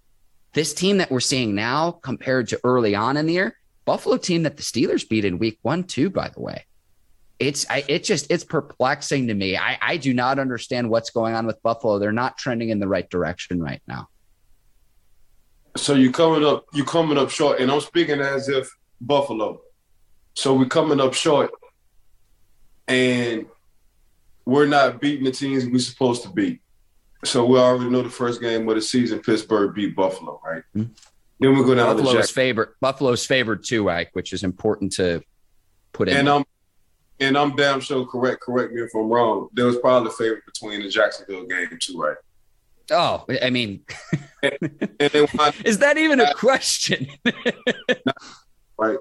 This 0.53 0.73
team 0.73 0.97
that 0.97 1.09
we're 1.09 1.21
seeing 1.21 1.55
now 1.55 1.91
compared 1.91 2.49
to 2.49 2.59
early 2.65 2.93
on 2.93 3.15
in 3.15 3.25
the 3.25 3.33
year, 3.33 3.57
Buffalo 3.85 4.17
team 4.17 4.43
that 4.43 4.57
the 4.57 4.63
Steelers 4.63 5.07
beat 5.07 5.23
in 5.23 5.39
week 5.39 5.57
one, 5.61 5.85
too, 5.85 6.09
by 6.09 6.27
the 6.27 6.41
way. 6.41 6.65
It's 7.39 7.65
I, 7.69 7.83
it 7.87 8.03
just 8.03 8.29
it's 8.29 8.43
perplexing 8.43 9.27
to 9.27 9.33
me. 9.33 9.57
I, 9.57 9.77
I 9.81 9.97
do 9.97 10.13
not 10.13 10.37
understand 10.37 10.89
what's 10.89 11.09
going 11.09 11.33
on 11.33 11.47
with 11.47 11.63
Buffalo. 11.63 11.97
They're 11.97 12.11
not 12.11 12.37
trending 12.37 12.69
in 12.69 12.79
the 12.79 12.87
right 12.87 13.09
direction 13.09 13.63
right 13.63 13.81
now. 13.87 14.09
So 15.75 15.95
you 15.95 16.11
coming 16.11 16.45
up, 16.45 16.65
you 16.73 16.83
coming 16.83 17.17
up 17.17 17.31
short, 17.31 17.59
and 17.59 17.71
I'm 17.71 17.81
speaking 17.81 18.19
as 18.19 18.47
if 18.49 18.69
Buffalo. 18.99 19.61
So 20.35 20.53
we're 20.53 20.65
coming 20.65 20.99
up 20.99 21.13
short, 21.13 21.51
and 22.87 23.47
we're 24.45 24.65
not 24.65 24.99
beating 25.01 25.25
the 25.25 25.31
teams 25.31 25.65
we're 25.65 25.79
supposed 25.79 26.23
to 26.23 26.29
beat. 26.29 26.61
So 27.23 27.45
we 27.45 27.59
already 27.59 27.89
know 27.89 28.01
the 28.01 28.09
first 28.09 28.41
game 28.41 28.67
of 28.67 28.75
the 28.75 28.81
season, 28.81 29.19
Pittsburgh 29.19 29.75
beat 29.75 29.95
Buffalo, 29.95 30.41
right? 30.43 30.63
Hmm. 30.73 30.85
Then 31.39 31.57
we 31.57 31.63
go 31.63 31.75
down 31.75 31.95
to 31.95 32.03
Buffalo's 32.03 32.27
Jack, 32.27 32.35
favorite. 32.35 32.69
Buffalo's 32.79 33.25
favored 33.25 33.63
too, 33.63 33.89
Ike, 33.89 34.09
which 34.13 34.33
is 34.33 34.43
important 34.43 34.93
to 34.93 35.21
put 35.91 36.09
in. 36.09 36.17
and 36.17 36.29
I'm 36.29 36.43
and 37.19 37.37
I'm 37.37 37.55
damn 37.55 37.79
sure 37.79 38.05
correct. 38.05 38.41
Correct 38.41 38.73
me 38.73 38.81
if 38.81 38.93
I'm 38.95 39.09
wrong. 39.09 39.49
There 39.53 39.65
was 39.65 39.77
probably 39.77 40.09
a 40.09 40.13
favorite 40.13 40.45
between 40.45 40.81
the 40.81 40.89
Jacksonville 40.89 41.45
game 41.45 41.77
too, 41.79 41.99
right? 41.99 42.17
oh, 42.91 43.25
I 43.41 43.49
mean, 43.49 43.85
And 44.43 44.57
then 44.97 45.27
I 45.39 45.53
is 45.65 45.79
that 45.79 45.97
even 45.97 46.19
a 46.19 46.33
question? 46.33 47.07
right? 48.77 48.97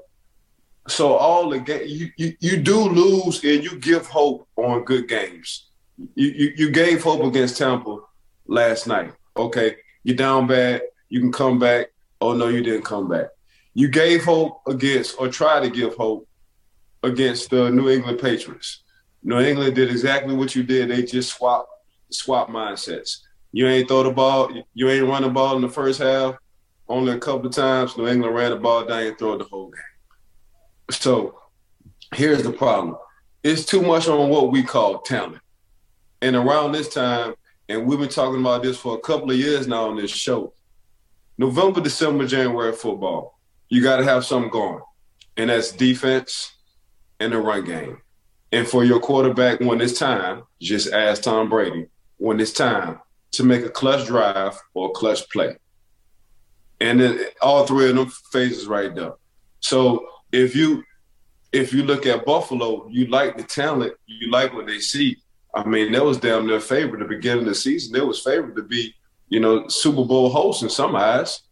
So 0.89 1.15
all 1.15 1.51
the 1.51 1.61
game 1.61 1.83
you, 1.87 2.11
you 2.17 2.37
you 2.41 2.57
do 2.57 2.81
lose 2.89 3.43
and 3.45 3.63
you 3.63 3.79
give 3.79 4.07
hope 4.07 4.49
on 4.57 4.85
good 4.85 5.09
games. 5.09 5.69
You, 6.15 6.29
you 6.29 6.53
you 6.57 6.71
gave 6.71 7.03
hope 7.03 7.23
against 7.23 7.59
Tampa 7.59 7.99
last 8.47 8.87
night. 8.87 9.13
Okay, 9.37 9.77
you're 10.03 10.17
down 10.17 10.47
bad. 10.47 10.83
You 11.09 11.21
can 11.21 11.33
come 11.33 11.59
back. 11.59 11.89
Oh 12.21 12.33
no, 12.33 12.49
you 12.49 12.63
didn't 12.63 12.85
come 12.85 13.09
back. 13.09 13.29
You 13.75 13.89
gave 13.89 14.25
hope 14.25 14.63
against 14.67 15.21
or 15.21 15.29
tried 15.29 15.61
to 15.61 15.71
give 15.71 15.95
hope 15.95 16.27
against 17.03 17.51
the 17.51 17.71
New 17.71 17.89
England 17.89 18.19
Patriots. 18.19 18.83
New 19.23 19.39
England 19.39 19.75
did 19.75 19.91
exactly 19.91 20.35
what 20.35 20.55
you 20.55 20.63
did. 20.63 20.91
They 20.91 21.03
just 21.03 21.37
swapped 21.37 21.69
swap 22.11 22.49
mindsets. 22.49 23.19
You 23.53 23.67
ain't 23.67 23.89
throw 23.89 24.03
the 24.03 24.11
ball. 24.11 24.51
You 24.75 24.89
ain't 24.89 25.07
run 25.07 25.23
the 25.23 25.29
ball 25.29 25.57
in 25.57 25.63
the 25.63 25.69
first 25.69 26.01
half. 26.01 26.37
Only 26.89 27.13
a 27.13 27.19
couple 27.19 27.47
of 27.47 27.55
times 27.55 27.97
New 27.97 28.09
England 28.09 28.35
ran 28.35 28.51
the 28.51 28.57
ball 28.57 28.85
down 28.85 29.03
and 29.03 29.19
throw 29.19 29.37
the 29.39 29.45
whole 29.45 29.71
game. 29.71 29.90
So 30.91 31.39
here's 32.15 32.43
the 32.43 32.53
problem. 32.53 32.97
It's 33.43 33.65
too 33.65 33.83
much 33.83 34.09
on 34.09 34.29
what 34.29 34.51
we 34.53 34.63
call 34.63 35.01
talent. 35.01 35.41
And 36.23 36.37
around 36.37 36.73
this 36.73 36.93
time, 36.93 37.35
and 37.69 37.87
we've 37.87 37.99
been 37.99 38.09
talking 38.09 38.41
about 38.41 38.63
this 38.63 38.77
for 38.77 38.97
a 38.97 39.01
couple 39.01 39.31
of 39.31 39.37
years 39.37 39.67
now 39.67 39.89
on 39.89 39.97
this 39.97 40.11
show. 40.11 40.53
November, 41.39 41.81
December, 41.81 42.27
January 42.27 42.73
football. 42.73 43.39
You 43.69 43.83
got 43.83 43.99
to 43.99 44.05
have 44.05 44.25
something 44.25 44.51
going. 44.51 44.81
And 45.37 45.49
that's 45.49 45.73
defense 45.73 46.53
and 47.21 47.33
the 47.33 47.39
run 47.39 47.65
game. 47.65 47.99
And 48.53 48.67
for 48.67 48.85
your 48.85 49.01
quarterback, 49.01 49.61
when 49.61 49.81
it's 49.81 49.99
time, 49.99 50.43
just 50.61 50.93
ask 50.93 51.23
Tom 51.23 51.49
Brady, 51.49 51.87
when 52.19 52.41
it's 52.41 52.53
time 52.53 52.99
to 53.33 53.45
make 53.45 53.65
a 53.65 53.71
clutch 53.71 54.07
drive 54.07 54.59
or 54.75 54.91
a 54.91 54.93
clutch 54.93 55.29
play. 55.31 55.57
And 56.81 57.01
then 57.01 57.21
all 57.41 57.67
three 57.67 57.89
of 57.89 57.97
them 57.97 58.11
phases 58.33 58.67
right 58.67 58.95
there. 58.95 59.13
So 59.61 60.07
if 60.33 60.55
you 60.55 60.85
if 61.53 61.73
you 61.73 61.83
look 61.83 62.07
at 62.07 62.25
Buffalo, 62.25 62.89
you 62.89 63.07
like 63.07 63.37
the 63.37 63.43
talent, 63.43 63.95
you 64.07 64.31
like 64.31 64.55
what 64.55 64.67
they 64.67 64.79
see. 64.79 65.17
I 65.55 65.65
mean, 65.65 65.93
that 65.93 66.05
was 66.05 66.19
damn 66.19 66.47
their 66.47 66.61
favorite 66.61 67.03
at 67.03 67.09
the 67.09 67.17
beginning 67.17 67.41
of 67.41 67.49
the 67.49 67.55
season. 67.55 67.93
They 67.93 68.01
was 68.01 68.21
favored 68.21 68.55
to 68.55 68.63
be, 68.63 68.95
you 69.29 69.41
know, 69.41 69.67
Super 69.67 70.05
Bowl 70.05 70.29
host 70.29 70.63
in 70.63 70.69
some 70.69 70.95
eyes. 70.95 71.43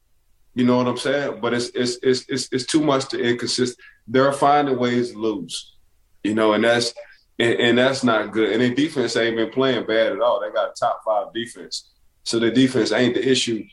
You 0.55 0.65
know 0.65 0.77
what 0.77 0.87
I'm 0.87 0.97
saying? 0.97 1.41
But 1.41 1.55
it's 1.55 1.69
it's 1.71 1.99
it's 2.03 2.25
it's, 2.29 2.49
it's 2.53 2.67
too 2.67 2.83
much 2.83 3.09
to 3.09 3.21
inconsistent. 3.21 3.79
They're 4.07 4.33
finding 4.33 4.79
ways 4.79 5.13
to 5.13 5.19
lose. 5.19 5.75
You 6.23 6.35
know, 6.35 6.53
and 6.53 6.65
that's 6.65 6.95
and, 7.39 7.55
and 7.55 7.79
that's 7.79 8.05
not 8.05 8.33
good. 8.33 8.53
And 8.53 8.61
their 8.61 8.75
defense 8.75 9.17
ain't 9.17 9.37
been 9.37 9.51
playing 9.51 9.87
bad 9.87 10.13
at 10.13 10.21
all. 10.21 10.41
They 10.41 10.51
got 10.51 10.71
a 10.71 10.75
top 10.79 11.03
five 11.05 11.33
defense. 11.33 11.91
So 12.25 12.39
the 12.39 12.51
defense 12.51 12.93
ain't 12.93 13.15
the 13.15 13.29
issue 13.29 13.65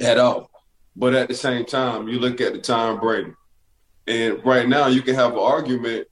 at 0.00 0.18
all. 0.18 0.50
But 0.96 1.14
at 1.14 1.28
the 1.28 1.34
same 1.34 1.64
time, 1.64 2.08
you 2.08 2.18
look 2.18 2.40
at 2.40 2.52
the 2.52 2.58
Tom 2.58 3.00
Brady. 3.00 3.32
And 4.06 4.44
right 4.44 4.68
now 4.68 4.88
you 4.88 5.02
can 5.02 5.14
have 5.14 5.32
an 5.32 5.38
argument 5.38 6.08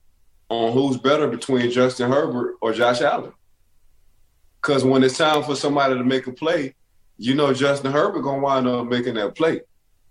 on 0.49 0.73
who's 0.73 0.97
better 0.97 1.27
between 1.27 1.71
Justin 1.71 2.11
Herbert 2.11 2.55
or 2.61 2.73
Josh 2.73 3.01
Allen. 3.01 3.33
Because 4.61 4.83
when 4.83 5.03
it's 5.03 5.17
time 5.17 5.43
for 5.43 5.55
somebody 5.55 5.95
to 5.95 6.03
make 6.03 6.27
a 6.27 6.31
play, 6.31 6.75
you 7.17 7.35
know 7.35 7.53
Justin 7.53 7.91
Herbert 7.91 8.21
gonna 8.21 8.41
wind 8.41 8.67
up 8.67 8.87
making 8.87 9.15
that 9.15 9.35
play. 9.35 9.61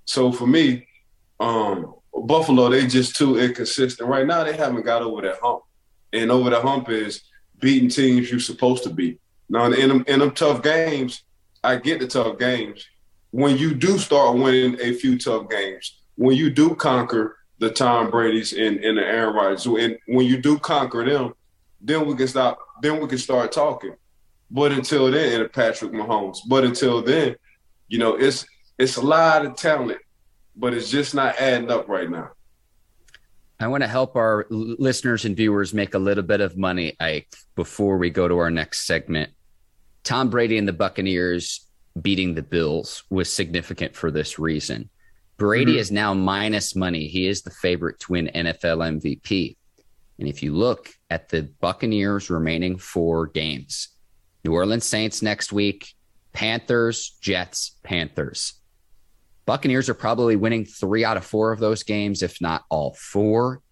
So 0.05 0.33
for 0.33 0.47
me, 0.47 0.87
um, 1.39 1.95
Buffalo, 2.13 2.69
they 2.69 2.87
just 2.87 3.17
too 3.17 3.39
inconsistent. 3.39 4.09
Right 4.09 4.27
now, 4.27 4.45
they 4.45 4.57
haven't 4.57 4.85
got 4.85 5.03
over 5.03 5.23
that 5.23 5.39
hump. 5.43 5.63
And 6.13 6.31
over 6.31 6.51
the 6.51 6.61
hump 6.61 6.89
is 6.91 7.23
beating 7.61 7.89
teams 7.89 8.31
you're 8.31 8.41
supposed 8.41 8.83
to 8.85 8.91
beat. 8.91 9.21
Now 9.49 9.67
in 9.67 9.89
them, 9.89 10.05
in 10.07 10.21
them 10.21 10.33
tough 10.33 10.63
games, 10.63 11.23
I 11.63 11.77
get 11.77 12.01
the 12.01 12.07
tough 12.07 12.39
games. 12.39 12.87
When 13.31 13.57
you 13.57 13.75
do 13.75 13.99
start 13.99 14.37
winning 14.37 14.79
a 14.81 14.95
few 14.95 15.19
tough 15.19 15.49
games, 15.49 16.01
when 16.17 16.37
you 16.37 16.51
do 16.51 16.75
conquer 16.75 17.37
the 17.61 17.71
Tom 17.71 18.11
Brady's 18.11 18.52
and, 18.52 18.79
and 18.79 18.99
the 18.99 19.02
Aaron 19.02 19.35
Rodgers, 19.35 19.67
and 19.67 19.99
when 20.09 20.26
you 20.26 20.40
do 20.40 20.59
conquer 20.59 21.05
them, 21.05 21.35
then 21.81 22.07
we 22.07 22.17
can 22.17 22.26
stop. 22.26 22.59
Then 22.83 23.00
we 23.00 23.07
can 23.07 23.19
start 23.19 23.52
talking. 23.52 23.95
But 24.50 24.73
until 24.73 25.11
then, 25.11 25.40
and 25.40 25.52
Patrick 25.52 25.93
Mahomes. 25.93 26.38
But 26.49 26.64
until 26.64 27.02
then, 27.02 27.37
you 27.88 27.99
know, 27.99 28.17
it's 28.17 28.47
it's 28.79 28.97
a 28.97 29.02
lot 29.02 29.45
of 29.45 29.57
talent, 29.57 30.00
but 30.57 30.75
it's 30.75 30.90
just 30.90 31.14
not 31.14 31.37
adding 31.38 31.71
up 31.71 31.88
right 31.88 32.11
now. 32.11 32.31
I 33.61 33.67
want 33.67 33.83
to 33.83 33.88
help 33.88 34.17
our 34.17 34.47
listeners 34.49 35.26
and 35.26 35.37
viewers 35.37 35.75
make 35.75 35.93
a 35.93 35.99
little 35.99 36.25
bit 36.25 36.40
of 36.40 36.57
money, 36.57 36.97
Ike, 36.99 37.29
before 37.57 37.99
we 37.99 38.09
go 38.09 38.26
to 38.26 38.38
our 38.38 38.50
next 38.50 38.87
segment. 38.87 39.33
Tom 40.02 40.31
Brady 40.31 40.57
and 40.57 40.67
the 40.67 40.73
Buccaneers 40.73 41.67
beating 42.00 42.35
the 42.35 42.43
Bills 42.43 43.05
was 43.11 43.31
significant 43.31 43.95
for 43.95 44.11
this 44.11 44.38
reason. 44.38 44.88
Brady 45.41 45.77
Mhm. 45.77 45.79
is 45.79 45.91
now 45.91 46.13
minus 46.13 46.77
money. 46.77 47.09
He 47.09 47.27
is 47.27 47.41
the 47.41 47.51
favorite 47.51 47.99
to 48.01 48.13
win 48.13 48.29
NFL 48.29 48.83
MVP. 48.83 49.57
And 50.19 50.29
if 50.29 50.43
you 50.43 50.55
look 50.55 50.91
at 51.09 51.31
the 51.31 51.45
Buccaneers' 51.61 52.29
remaining 52.29 52.77
four 52.77 53.27
games, 53.27 53.89
New 54.45 54.53
Orleans 54.53 54.85
Saints 54.85 55.23
next 55.23 55.51
week, 55.51 55.95
Panthers, 56.35 57.17
Jets, 57.23 57.79
Panthers. 57.83 58.53
Buccaneers 59.47 59.89
are 59.89 59.95
probably 59.95 60.37
winning 60.37 60.67
three 60.67 61.07
out 61.07 61.17
of 61.17 61.25
four 61.25 61.53
of 61.53 61.59
those 61.59 61.83
games, 61.85 62.23
if 62.23 62.39
not 62.43 62.65
all 62.69 62.93
four. 62.93 63.63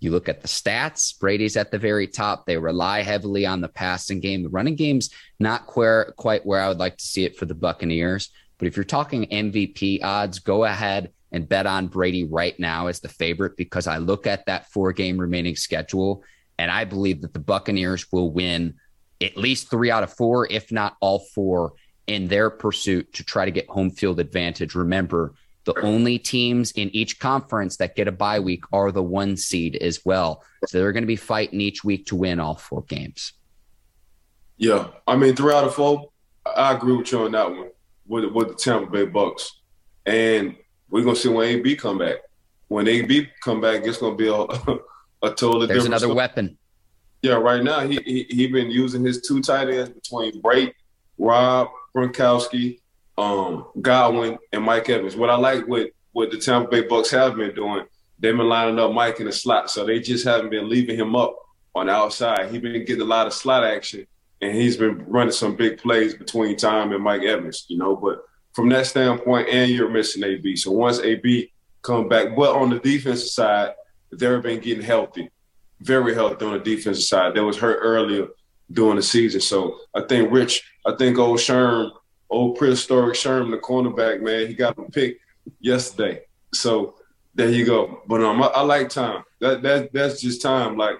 You 0.00 0.12
look 0.12 0.30
at 0.30 0.40
the 0.40 0.48
stats, 0.48 1.16
Brady's 1.20 1.58
at 1.58 1.70
the 1.70 1.78
very 1.78 2.08
top. 2.08 2.46
They 2.46 2.56
rely 2.56 3.02
heavily 3.02 3.44
on 3.44 3.60
the 3.60 3.68
passing 3.68 4.18
game. 4.18 4.42
The 4.42 4.48
running 4.48 4.76
game's 4.76 5.10
not 5.38 5.66
quite 5.66 6.46
where 6.46 6.60
I 6.60 6.68
would 6.68 6.78
like 6.78 6.96
to 6.96 7.04
see 7.04 7.24
it 7.24 7.36
for 7.36 7.44
the 7.44 7.54
Buccaneers. 7.54 8.30
But 8.62 8.68
if 8.68 8.76
you're 8.76 8.84
talking 8.84 9.26
MVP 9.26 10.04
odds, 10.04 10.38
go 10.38 10.62
ahead 10.62 11.10
and 11.32 11.48
bet 11.48 11.66
on 11.66 11.88
Brady 11.88 12.22
right 12.22 12.56
now 12.60 12.86
as 12.86 13.00
the 13.00 13.08
favorite 13.08 13.56
because 13.56 13.88
I 13.88 13.98
look 13.98 14.24
at 14.24 14.46
that 14.46 14.70
four 14.70 14.92
game 14.92 15.18
remaining 15.18 15.56
schedule 15.56 16.22
and 16.60 16.70
I 16.70 16.84
believe 16.84 17.22
that 17.22 17.32
the 17.32 17.40
Buccaneers 17.40 18.12
will 18.12 18.30
win 18.30 18.74
at 19.20 19.36
least 19.36 19.68
three 19.68 19.90
out 19.90 20.04
of 20.04 20.14
four, 20.14 20.46
if 20.48 20.70
not 20.70 20.96
all 21.00 21.18
four, 21.34 21.72
in 22.06 22.28
their 22.28 22.50
pursuit 22.50 23.12
to 23.14 23.24
try 23.24 23.44
to 23.44 23.50
get 23.50 23.68
home 23.68 23.90
field 23.90 24.20
advantage. 24.20 24.76
Remember, 24.76 25.34
the 25.64 25.74
only 25.80 26.20
teams 26.20 26.70
in 26.70 26.88
each 26.94 27.18
conference 27.18 27.78
that 27.78 27.96
get 27.96 28.06
a 28.06 28.12
bye 28.12 28.38
week 28.38 28.62
are 28.72 28.92
the 28.92 29.02
one 29.02 29.36
seed 29.36 29.74
as 29.74 30.04
well. 30.04 30.44
So 30.68 30.78
they're 30.78 30.92
going 30.92 31.02
to 31.02 31.08
be 31.08 31.16
fighting 31.16 31.60
each 31.60 31.82
week 31.82 32.06
to 32.06 32.14
win 32.14 32.38
all 32.38 32.54
four 32.54 32.82
games. 32.82 33.32
Yeah. 34.56 34.86
I 35.08 35.16
mean, 35.16 35.34
three 35.34 35.52
out 35.52 35.64
of 35.64 35.74
four, 35.74 36.10
I 36.46 36.74
agree 36.74 36.94
with 36.94 37.10
you 37.10 37.24
on 37.24 37.32
that 37.32 37.50
one 37.50 37.70
with, 38.06 38.24
with 38.26 38.48
the 38.48 38.54
Tampa 38.54 38.90
Bay 38.90 39.06
Bucks. 39.06 39.60
And 40.06 40.56
we're 40.90 41.04
going 41.04 41.14
to 41.14 41.20
see 41.20 41.28
when 41.28 41.48
AB 41.48 41.76
come 41.76 41.98
back. 41.98 42.16
When 42.68 42.88
AB 42.88 43.28
come 43.42 43.60
back, 43.60 43.84
it's 43.84 43.98
going 43.98 44.16
to 44.16 44.18
be 44.18 44.28
a, 44.28 44.34
a 45.22 45.34
totally 45.34 45.66
There's 45.66 45.84
different 45.84 45.86
another 45.86 45.98
story. 46.06 46.14
weapon. 46.14 46.58
Yeah, 47.22 47.34
right 47.34 47.62
now 47.62 47.86
he, 47.86 48.00
he 48.04 48.26
he 48.28 48.46
been 48.48 48.70
using 48.70 49.04
his 49.04 49.20
two 49.20 49.40
tight 49.40 49.68
ends 49.68 49.90
between 49.90 50.42
Brate, 50.42 50.74
Rob 51.18 51.68
Gronkowski, 51.94 52.80
um, 53.16 53.66
Godwin, 53.80 54.38
and 54.52 54.64
Mike 54.64 54.88
Evans. 54.88 55.14
What 55.14 55.30
I 55.30 55.36
like 55.36 55.66
with 55.68 55.90
what 56.10 56.32
the 56.32 56.38
Tampa 56.38 56.68
Bay 56.68 56.80
Bucks 56.82 57.10
have 57.12 57.36
been 57.36 57.54
doing, 57.54 57.84
they've 58.18 58.36
been 58.36 58.48
lining 58.48 58.78
up 58.80 58.92
Mike 58.92 59.20
in 59.20 59.26
the 59.26 59.32
slot, 59.32 59.70
so 59.70 59.86
they 59.86 60.00
just 60.00 60.24
haven't 60.24 60.50
been 60.50 60.68
leaving 60.68 60.98
him 60.98 61.14
up 61.14 61.36
on 61.76 61.86
the 61.86 61.92
outside. 61.92 62.50
He's 62.50 62.60
been 62.60 62.84
getting 62.84 63.02
a 63.02 63.04
lot 63.04 63.28
of 63.28 63.32
slot 63.32 63.62
action, 63.62 64.04
and 64.42 64.54
he's 64.54 64.76
been 64.76 65.04
running 65.06 65.32
some 65.32 65.56
big 65.56 65.78
plays 65.78 66.14
between 66.14 66.56
time 66.56 66.92
and 66.92 67.02
Mike 67.02 67.22
Evans. 67.22 67.64
You 67.68 67.78
know, 67.78 67.96
but 67.96 68.22
from 68.52 68.68
that 68.68 68.86
standpoint, 68.86 69.48
and 69.48 69.70
you're 69.70 69.88
missing 69.88 70.24
AB. 70.24 70.56
So 70.56 70.70
once 70.72 71.00
AB 71.00 71.52
come 71.80 72.08
back, 72.08 72.36
but 72.36 72.54
on 72.54 72.68
the 72.68 72.78
defensive 72.78 73.28
side, 73.28 73.72
they've 74.10 74.42
been 74.42 74.60
getting 74.60 74.84
healthy 74.84 75.30
very 75.82 76.14
healthy 76.14 76.44
on 76.44 76.52
the 76.52 76.58
defensive 76.58 77.04
side. 77.04 77.34
That 77.34 77.44
was 77.44 77.58
hurt 77.58 77.78
earlier 77.82 78.28
during 78.70 78.96
the 78.96 79.02
season. 79.02 79.40
So 79.40 79.78
I 79.94 80.02
think 80.02 80.32
Rich, 80.32 80.64
I 80.86 80.94
think 80.96 81.18
old 81.18 81.38
Sherm, 81.38 81.90
old 82.30 82.56
prehistoric 82.56 83.14
Sherm, 83.16 83.50
the 83.50 83.58
cornerback, 83.58 84.22
man, 84.22 84.46
he 84.46 84.54
got 84.54 84.78
him 84.78 84.90
picked 84.90 85.20
yesterday. 85.60 86.22
So 86.54 86.94
there 87.34 87.50
you 87.50 87.66
go. 87.66 88.02
But 88.06 88.22
um, 88.22 88.42
I, 88.42 88.46
I 88.46 88.62
like 88.62 88.88
time. 88.88 89.24
That 89.40 89.62
that 89.62 89.92
that's 89.92 90.20
just 90.20 90.42
time. 90.42 90.76
Like 90.76 90.96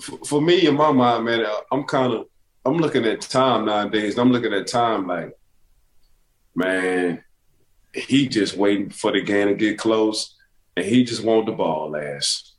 f- 0.00 0.26
for 0.26 0.40
me 0.40 0.66
in 0.66 0.74
my 0.74 0.92
mind, 0.92 1.24
man, 1.24 1.44
I'm 1.70 1.84
kind 1.84 2.12
of 2.12 2.26
I'm 2.64 2.78
looking 2.78 3.04
at 3.04 3.20
time 3.20 3.64
nowadays. 3.64 4.18
I'm 4.18 4.30
looking 4.30 4.52
at 4.52 4.68
Tom 4.68 5.06
like, 5.06 5.36
man, 6.54 7.24
he 7.92 8.28
just 8.28 8.56
waiting 8.56 8.90
for 8.90 9.12
the 9.12 9.20
game 9.20 9.48
to 9.48 9.54
get 9.54 9.78
close, 9.78 10.36
and 10.76 10.86
he 10.86 11.04
just 11.04 11.24
want 11.24 11.46
the 11.46 11.52
ball 11.52 11.90
last. 11.90 12.54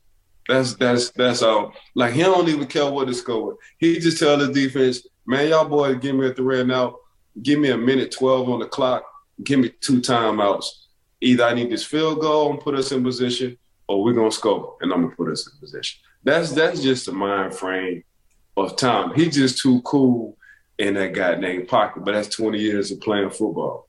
That's 0.48 0.74
that's 0.74 1.10
that's 1.10 1.42
all. 1.42 1.72
Like 1.94 2.12
he 2.12 2.20
don't 2.20 2.48
even 2.48 2.66
care 2.66 2.90
what 2.90 3.06
the 3.06 3.14
score. 3.14 3.56
He 3.78 3.98
just 3.98 4.18
tell 4.18 4.36
the 4.36 4.52
defense, 4.52 5.06
man, 5.26 5.48
y'all 5.48 5.68
boys 5.68 5.96
give 5.98 6.14
me 6.14 6.28
a 6.28 6.34
three 6.34 6.60
and 6.60 6.70
out. 6.70 6.96
Give 7.42 7.58
me 7.58 7.70
a 7.70 7.78
minute 7.78 8.12
twelve 8.12 8.48
on 8.50 8.60
the 8.60 8.66
clock. 8.66 9.04
Give 9.42 9.58
me 9.58 9.70
two 9.80 10.00
timeouts. 10.00 10.66
Either 11.22 11.44
I 11.44 11.54
need 11.54 11.70
this 11.70 11.84
field 11.84 12.20
goal 12.20 12.50
and 12.50 12.60
put 12.60 12.74
us 12.74 12.92
in 12.92 13.02
position, 13.02 13.56
or 13.88 14.04
we're 14.04 14.12
gonna 14.12 14.30
score 14.30 14.76
and 14.82 14.92
I'm 14.92 15.02
gonna 15.02 15.16
put 15.16 15.30
us 15.30 15.50
in 15.50 15.58
position. 15.58 16.00
That's 16.22 16.52
that's 16.52 16.82
just 16.82 17.06
the 17.06 17.12
mind 17.12 17.54
frame 17.54 18.04
of 18.56 18.76
time. 18.76 19.12
He's 19.14 19.34
just 19.34 19.60
too 19.60 19.80
cool 19.82 20.36
in 20.78 20.94
that 20.94 21.12
goddamn 21.12 21.66
pocket. 21.66 22.04
But 22.04 22.12
that's 22.12 22.28
20 22.28 22.58
years 22.58 22.90
of 22.90 23.00
playing 23.00 23.30
football. 23.30 23.88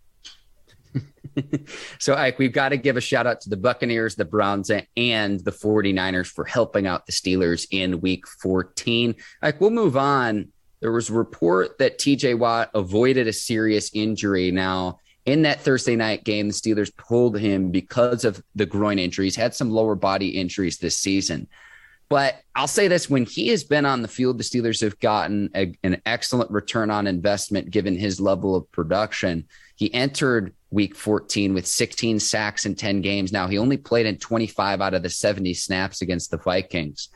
so, 1.99 2.15
Ike, 2.15 2.39
we've 2.39 2.53
got 2.53 2.69
to 2.69 2.77
give 2.77 2.97
a 2.97 3.01
shout 3.01 3.27
out 3.27 3.41
to 3.41 3.49
the 3.49 3.57
Buccaneers, 3.57 4.15
the 4.15 4.25
Browns, 4.25 4.69
and 4.69 5.39
the 5.41 5.51
49ers 5.51 6.27
for 6.27 6.45
helping 6.45 6.87
out 6.87 7.05
the 7.05 7.11
Steelers 7.11 7.67
in 7.71 8.01
week 8.01 8.27
14. 8.41 9.15
Ike, 9.41 9.61
we'll 9.61 9.69
move 9.69 9.97
on. 9.97 10.49
There 10.81 10.91
was 10.91 11.09
a 11.09 11.13
report 11.13 11.77
that 11.79 11.99
TJ 11.99 12.37
Watt 12.37 12.69
avoided 12.73 13.27
a 13.27 13.33
serious 13.33 13.91
injury. 13.93 14.51
Now, 14.51 14.99
in 15.25 15.41
that 15.41 15.61
Thursday 15.61 15.95
night 15.95 16.23
game, 16.23 16.47
the 16.47 16.53
Steelers 16.53 16.95
pulled 16.95 17.39
him 17.39 17.71
because 17.71 18.23
of 18.23 18.41
the 18.53 18.65
groin 18.65 18.99
injuries, 18.99 19.35
had 19.35 19.55
some 19.55 19.71
lower 19.71 19.95
body 19.95 20.29
injuries 20.29 20.77
this 20.77 20.97
season. 20.97 21.47
But 22.07 22.41
I'll 22.55 22.67
say 22.67 22.87
this 22.87 23.09
when 23.09 23.25
he 23.25 23.47
has 23.47 23.63
been 23.63 23.85
on 23.85 24.01
the 24.01 24.07
field, 24.07 24.37
the 24.37 24.43
Steelers 24.43 24.81
have 24.81 24.99
gotten 24.99 25.49
a, 25.55 25.73
an 25.83 26.01
excellent 26.05 26.51
return 26.51 26.91
on 26.91 27.07
investment 27.07 27.71
given 27.71 27.97
his 27.97 28.19
level 28.19 28.55
of 28.55 28.71
production. 28.71 29.47
He 29.75 29.91
entered 29.93 30.53
week 30.69 30.95
14 30.95 31.53
with 31.53 31.65
16 31.65 32.19
sacks 32.19 32.65
in 32.65 32.75
10 32.75 33.01
games. 33.01 33.31
Now, 33.31 33.47
he 33.47 33.57
only 33.57 33.77
played 33.77 34.05
in 34.05 34.17
25 34.17 34.81
out 34.81 34.93
of 34.93 35.01
the 35.01 35.09
70 35.09 35.53
snaps 35.55 36.01
against 36.01 36.29
the 36.29 36.37
Vikings. 36.37 37.09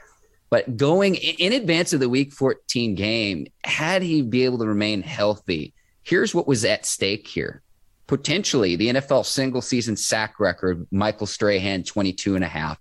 But 0.49 0.77
going 0.77 1.15
in 1.15 1.53
advance 1.53 1.93
of 1.93 1.99
the 1.99 2.09
week 2.09 2.33
14 2.33 2.95
game, 2.95 3.47
had 3.63 4.01
he 4.01 4.23
be 4.23 4.45
able 4.45 4.57
to 4.59 4.67
remain 4.67 5.03
healthy, 5.03 5.73
here's 6.01 6.33
what 6.33 6.47
was 6.47 6.65
at 6.65 6.87
stake 6.87 7.27
here. 7.27 7.61
Potentially 8.07 8.75
the 8.75 8.87
NFL 8.87 9.25
single 9.25 9.61
season 9.61 9.95
sack 9.95 10.39
record, 10.39 10.87
Michael 10.91 11.27
Strahan, 11.27 11.83
22 11.83 12.33
and 12.33 12.43
a 12.43 12.47
half. 12.47 12.79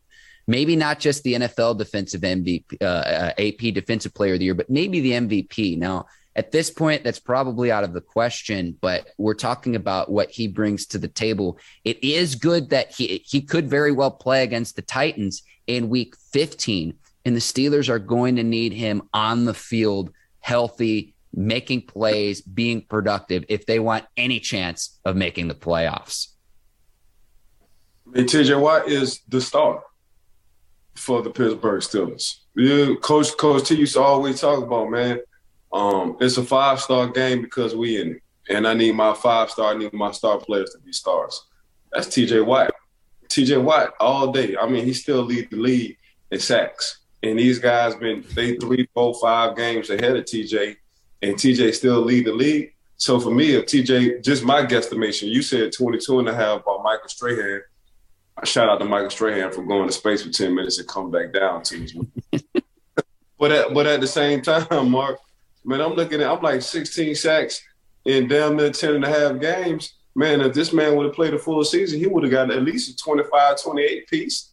Maybe 0.49 0.77
not 0.77 0.99
just 0.99 1.23
the 1.25 1.35
NFL 1.35 1.77
defensive 1.77 2.23
MVP, 2.23 2.81
uh, 2.81 2.85
uh, 2.85 3.33
AP 3.39 3.75
defensive 3.75 4.15
player 4.15 4.33
of 4.33 4.39
the 4.39 4.47
year, 4.47 4.55
but 4.55 4.71
maybe 4.71 5.01
the 5.01 5.13
MVP. 5.13 5.77
Now, 5.77 6.07
at 6.35 6.53
this 6.53 6.71
point, 6.71 7.05
that's 7.05 7.19
probably 7.19 7.71
out 7.71 7.85
of 7.85 7.93
the 7.93 8.01
question, 8.01 8.75
but 8.81 9.09
we're 9.19 9.35
talking 9.35 9.77
about 9.77 10.11
what 10.11 10.31
he 10.31 10.49
brings 10.49 10.87
to 10.87 10.99
the 10.99 11.07
table. 11.07 11.59
It 11.85 12.03
is 12.03 12.35
good 12.35 12.71
that 12.71 12.95
he, 12.95 13.23
he 13.27 13.43
could 13.43 13.69
very 13.69 13.93
well 13.93 14.11
play 14.11 14.43
against 14.43 14.75
the 14.75 14.83
Titans 14.83 15.43
in 15.67 15.91
week 15.91 16.17
15, 16.33 16.95
and 17.27 17.37
the 17.37 17.41
Steelers 17.41 17.91
are 17.91 17.99
going 17.99 18.37
to 18.37 18.43
need 18.43 18.73
him 18.73 19.03
on 19.13 19.45
the 19.45 19.53
field, 19.53 20.13
healthy, 20.41 21.13
making 21.35 21.83
plays, 21.83 22.41
being 22.41 22.81
productive 22.81 23.45
if 23.51 23.67
they 23.67 23.81
want 23.81 24.07
any 24.17 24.41
chance 24.41 24.99
of 25.05 25.15
making 25.15 25.49
the 25.49 25.55
playoffs. 25.55 26.29
And 28.15 28.27
TJ 28.27 28.59
Watt 28.59 28.89
is 28.89 29.21
the 29.29 29.43
star 29.43 29.83
for 30.99 31.23
the 31.23 31.31
Pittsburgh 31.31 31.81
Steelers. 31.81 32.41
Yeah, 32.55 32.95
Coach 33.01 33.37
Coach 33.37 33.69
T 33.69 33.77
used 33.77 33.95
to 33.95 34.01
always 34.01 34.41
talk 34.41 34.63
about, 34.63 34.91
man, 34.91 35.21
um, 35.73 36.17
it's 36.21 36.37
a 36.37 36.45
five 36.45 36.81
star 36.81 37.09
game 37.09 37.43
because 37.43 37.75
we 37.75 38.01
in 38.01 38.13
it. 38.13 38.23
And 38.51 38.67
I 38.67 38.75
need 38.75 38.95
my 38.95 39.15
five 39.15 39.51
star, 39.51 39.75
I 39.75 39.79
need 39.79 39.93
my 39.93 40.11
star 40.11 40.39
players 40.39 40.71
to 40.71 40.79
be 40.79 40.93
stars. 40.93 41.47
That's 41.93 42.09
TJ 42.09 42.45
Watt. 42.45 42.73
TJ 43.29 43.63
Watt 43.63 43.95
all 44.01 44.33
day. 44.33 44.57
I 44.57 44.67
mean, 44.69 44.85
he 44.85 44.93
still 44.93 45.23
lead 45.23 45.51
the 45.51 45.57
lead 45.57 45.97
in 46.31 46.41
sacks. 46.41 47.01
And 47.23 47.39
these 47.39 47.59
guys 47.59 47.95
been 47.97 48.25
they 48.35 48.57
three, 48.57 48.89
four, 48.95 49.15
five 49.21 49.57
games 49.57 49.91
ahead 49.91 50.17
of 50.17 50.25
TJ, 50.25 50.77
and 51.23 51.35
TJ 51.35 51.75
still 51.75 52.01
lead 52.01 52.27
the 52.27 52.33
league. 52.33 52.75
So 52.97 53.21
for 53.21 53.31
me, 53.31 53.55
if 53.55 53.67
TJ, 53.67 54.25
just 54.25 54.45
my 54.45 54.63
guesstimation, 54.63 55.29
you 55.29 55.43
said 55.43 55.73
22 55.73 56.21
and 56.21 56.29
a 56.29 56.35
half 56.35 56.65
by 56.65 56.77
Michael 56.83 57.09
Strahan. 57.09 57.61
Shout 58.45 58.69
out 58.69 58.79
to 58.79 58.85
Michael 58.85 59.11
Strahan 59.11 59.53
for 59.53 59.63
going 59.63 59.89
to 59.89 59.93
space 59.93 60.23
for 60.23 60.31
10 60.31 60.55
minutes 60.55 60.79
and 60.79 60.89
come 60.89 61.11
back 61.11 61.33
down 61.33 61.63
to 61.65 61.85
us. 61.85 61.95
but 63.39 63.53
at 63.53 63.75
but 63.75 63.87
at 63.87 64.01
the 64.01 64.07
same 64.07 64.43
time, 64.43 64.91
Mark, 64.91 65.19
man, 65.65 65.81
I'm 65.81 65.95
looking 65.95 66.21
at 66.21 66.31
I'm 66.31 66.43
like 66.43 66.63
16 66.63 67.15
sacks 67.15 67.63
in 68.05 68.29
damn 68.29 68.57
near 68.57 68.71
10 68.71 68.97
and 68.97 69.05
a 69.05 69.09
half 69.09 69.41
games. 69.41 69.95
Man, 70.15 70.41
if 70.41 70.53
this 70.53 70.73
man 70.73 70.97
would 70.97 71.07
have 71.07 71.15
played 71.15 71.35
a 71.35 71.39
full 71.39 71.63
season, 71.65 72.01
he 72.01 72.07
would 72.07 72.25
have 72.25 72.33
got 72.33 72.51
at 72.51 72.63
least 72.63 72.91
a 72.91 72.97
25, 72.97 73.63
28 73.63 74.09
piece. 74.09 74.53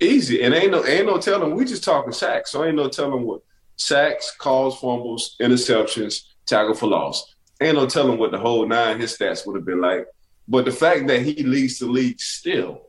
Easy. 0.00 0.42
And 0.42 0.54
ain't 0.54 0.70
no 0.70 0.84
ain't 0.84 1.06
no 1.06 1.18
telling. 1.18 1.54
We 1.54 1.64
just 1.64 1.84
talking 1.84 2.12
sacks. 2.12 2.52
So 2.52 2.64
ain't 2.64 2.76
no 2.76 2.88
telling 2.88 3.24
what 3.24 3.42
sacks, 3.76 4.34
calls, 4.36 4.78
fumbles, 4.78 5.36
interceptions, 5.40 6.22
tackle 6.46 6.74
for 6.74 6.88
loss. 6.88 7.34
Ain't 7.60 7.76
no 7.76 7.86
telling 7.86 8.18
what 8.18 8.30
the 8.30 8.38
whole 8.38 8.66
nine 8.66 9.00
his 9.00 9.16
stats 9.16 9.46
would 9.46 9.56
have 9.56 9.64
been 9.64 9.80
like. 9.80 10.06
But 10.46 10.64
the 10.64 10.72
fact 10.72 11.06
that 11.06 11.22
he 11.22 11.42
leads 11.42 11.78
the 11.78 11.86
league 11.86 12.20
still, 12.20 12.83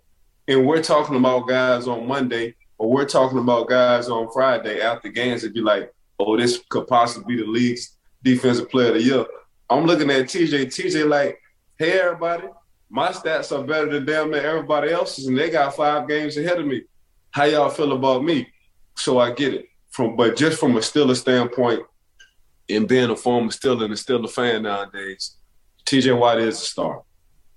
and 0.48 0.66
we're 0.66 0.84
talking 0.84 1.16
about 1.16 1.48
guys 1.48 1.88
on 1.88 2.08
Monday, 2.08 2.56
or 2.78 2.90
we're 2.90 3.06
talking 3.06 3.40
about 3.40 3.68
guys 3.68 4.10
on 4.10 4.32
Friday 4.32 4.82
after 4.82 5.10
games 5.10 5.42
that 5.42 5.54
be 5.54 5.62
like, 5.62 5.94
oh, 6.20 6.38
this 6.38 6.62
could 6.70 6.88
possibly 6.88 7.36
be 7.36 7.42
the 7.42 7.50
league's 7.50 7.98
defensive 8.24 8.70
player 8.70 8.90
of 8.90 8.96
the 8.96 9.04
year. 9.04 9.26
I'm 9.70 9.86
looking 9.86 10.10
at 10.12 10.26
TJ. 10.26 10.66
TJ 10.66 11.08
like, 11.08 11.40
hey 11.78 12.00
everybody, 12.00 12.48
my 12.90 13.10
stats 13.10 13.58
are 13.58 13.64
better 13.64 13.92
than 13.92 14.06
damn 14.06 14.32
near 14.32 14.46
everybody 14.46 14.92
else's, 14.92 15.28
and 15.28 15.38
they 15.38 15.50
got 15.50 15.76
five 15.76 16.08
games 16.08 16.38
ahead 16.38 16.60
of 16.60 16.66
me. 16.66 16.84
How 17.32 17.46
y'all 17.46 17.70
feel 17.70 17.94
about 17.94 18.24
me? 18.24 18.48
So 18.96 19.20
I 19.20 19.32
get 19.32 19.54
it. 19.54 19.66
From 19.90 20.16
but 20.16 20.36
just 20.36 20.60
from 20.60 20.76
a 20.76 20.80
Steeler 20.80 21.16
standpoint, 21.16 21.82
and 22.70 22.88
being 22.88 23.10
a 23.10 23.16
former 23.16 23.50
Steeler 23.50 23.86
and 23.86 23.94
a 23.94 23.98
Steeler 23.98 24.30
fan 24.30 24.64
nowadays, 24.64 25.38
TJ 25.86 26.18
Watt 26.18 26.40
is 26.40 26.62
a 26.62 26.66
star. 26.66 27.02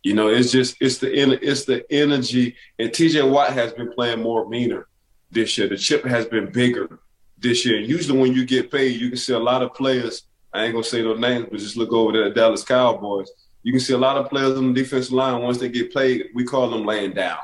You 0.03 0.15
know, 0.15 0.29
it's 0.29 0.53
just 0.53 0.77
it's 0.81 0.99
the 0.99 1.11
it's 1.13 1.65
the 1.65 1.85
energy, 1.93 2.57
and 2.79 2.91
TJ 2.91 3.29
Watt 3.31 3.53
has 3.53 3.73
been 3.73 3.93
playing 3.93 4.23
more 4.23 4.49
meaner 4.49 4.87
this 5.31 5.59
year. 5.59 5.69
The 5.69 5.77
chip 5.77 6.05
has 6.05 6.27
been 6.27 6.51
bigger 6.53 7.01
this 7.41 7.65
year. 7.65 7.79
And 7.79 7.87
usually 7.87 8.19
when 8.19 8.33
you 8.33 8.45
get 8.45 8.71
paid, 8.71 9.01
you 9.01 9.09
can 9.09 9.19
see 9.19 9.33
a 9.33 9.39
lot 9.39 9.63
of 9.63 9.75
players. 9.75 10.25
I 10.53 10.65
ain't 10.65 10.73
gonna 10.73 10.85
say 10.85 11.03
no 11.03 11.15
names, 11.15 11.47
but 11.51 11.61
just 11.61 11.77
look 11.77 11.93
over 11.93 12.13
there 12.13 12.25
at 12.27 12.35
Dallas 12.35 12.65
Cowboys. 12.65 13.31
You 13.63 13.73
can 13.73 13.81
see 13.81 13.93
a 13.93 13.99
lot 13.99 14.17
of 14.17 14.31
players 14.31 14.57
on 14.57 14.73
the 14.73 14.81
defensive 14.83 15.13
line. 15.13 15.43
Once 15.43 15.59
they 15.59 15.69
get 15.69 15.93
paid, 15.93 16.29
we 16.35 16.45
call 16.45 16.71
them 16.71 16.85
laying 16.85 17.13
down. 17.13 17.39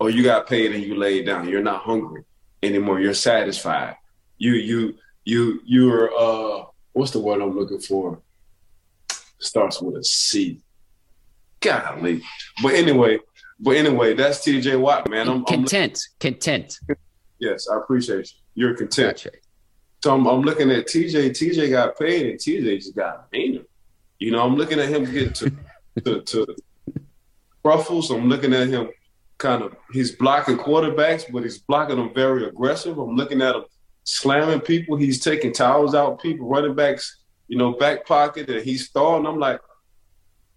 Or 0.00 0.10
you 0.10 0.22
got 0.22 0.46
paid 0.46 0.74
and 0.74 0.82
you 0.82 0.94
laid 0.94 1.26
down. 1.26 1.48
You're 1.48 1.62
not 1.62 1.82
hungry 1.82 2.24
anymore. 2.62 3.00
You're 3.00 3.14
satisfied. 3.14 3.96
You 4.38 4.52
you 4.52 4.94
you 5.24 5.60
you're 5.64 6.10
uh 6.16 6.64
what's 6.92 7.10
the 7.10 7.20
word 7.20 7.42
I'm 7.42 7.56
looking 7.56 7.80
for? 7.80 8.20
Starts 9.38 9.82
with 9.82 9.96
a 9.96 10.04
C. 10.04 10.60
Golly. 11.60 12.22
But 12.62 12.74
anyway, 12.74 13.18
but 13.60 13.76
anyway, 13.76 14.14
that's 14.14 14.38
TJ 14.40 14.78
Watt, 14.80 15.08
man. 15.08 15.28
I'm 15.28 15.44
content. 15.44 16.00
I'm, 16.14 16.32
content. 16.32 16.78
Yes, 17.38 17.68
I 17.68 17.76
appreciate 17.76 18.32
you. 18.32 18.66
You're 18.66 18.74
content. 18.74 19.16
Gotcha. 19.16 19.30
So 20.02 20.14
I'm, 20.14 20.26
I'm, 20.26 20.42
looking 20.42 20.70
at 20.70 20.86
TJ. 20.86 21.30
TJ 21.30 21.70
got 21.70 21.98
paid, 21.98 22.26
and 22.26 22.38
TJ 22.38 22.78
just 22.78 22.94
got 22.94 23.30
meaner. 23.32 23.62
You 24.18 24.30
know, 24.30 24.44
I'm 24.44 24.56
looking 24.56 24.78
at 24.78 24.88
him 24.88 25.04
getting 25.04 25.32
to 25.32 25.52
to, 26.04 26.22
to 26.22 26.56
ruffles. 27.64 28.10
I'm 28.10 28.28
looking 28.28 28.54
at 28.54 28.68
him 28.68 28.90
kind 29.38 29.62
of. 29.62 29.74
He's 29.92 30.12
blocking 30.12 30.56
quarterbacks, 30.56 31.30
but 31.32 31.42
he's 31.42 31.58
blocking 31.58 31.96
them 31.96 32.14
very 32.14 32.46
aggressive. 32.46 32.98
I'm 32.98 33.16
looking 33.16 33.42
at 33.42 33.56
him 33.56 33.64
slamming 34.04 34.60
people. 34.60 34.96
He's 34.96 35.20
taking 35.20 35.52
towels 35.52 35.94
out 35.94 36.22
people, 36.22 36.48
running 36.48 36.74
backs, 36.74 37.18
you 37.48 37.58
know, 37.58 37.72
back 37.72 38.06
pocket, 38.06 38.48
and 38.48 38.64
he's 38.64 38.88
throwing. 38.88 39.26
I'm 39.26 39.38
like, 39.38 39.60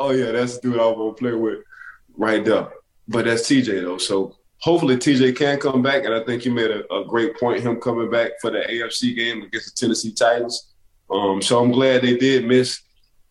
oh 0.02 0.12
yeah, 0.12 0.32
that's 0.32 0.58
the 0.58 0.72
dude 0.72 0.80
I 0.80 0.86
want 0.88 1.18
to 1.18 1.22
play 1.22 1.34
with 1.34 1.60
right 2.18 2.44
there. 2.44 2.70
But 3.08 3.26
that's 3.26 3.44
TJ 3.44 3.82
though. 3.82 3.98
So 3.98 4.36
hopefully 4.58 4.96
TJ 4.96 5.36
can 5.36 5.60
come 5.60 5.82
back. 5.82 6.06
And 6.06 6.14
I 6.14 6.24
think 6.24 6.46
you 6.46 6.52
made 6.52 6.72
a, 6.72 6.94
a, 6.94 7.06
great 7.06 7.38
point, 7.38 7.62
him 7.62 7.80
coming 7.80 8.10
back 8.10 8.32
for 8.40 8.52
the 8.52 8.60
AFC 8.60 9.16
game 9.16 9.44
against 9.44 9.76
the 9.76 9.80
Tennessee 9.80 10.14
Titans. 10.14 10.72
Um, 11.10 11.42
so 11.42 11.62
I'm 11.62 11.72
glad 11.72 12.02
they 12.02 12.18
did 12.18 12.48
miss 12.48 12.82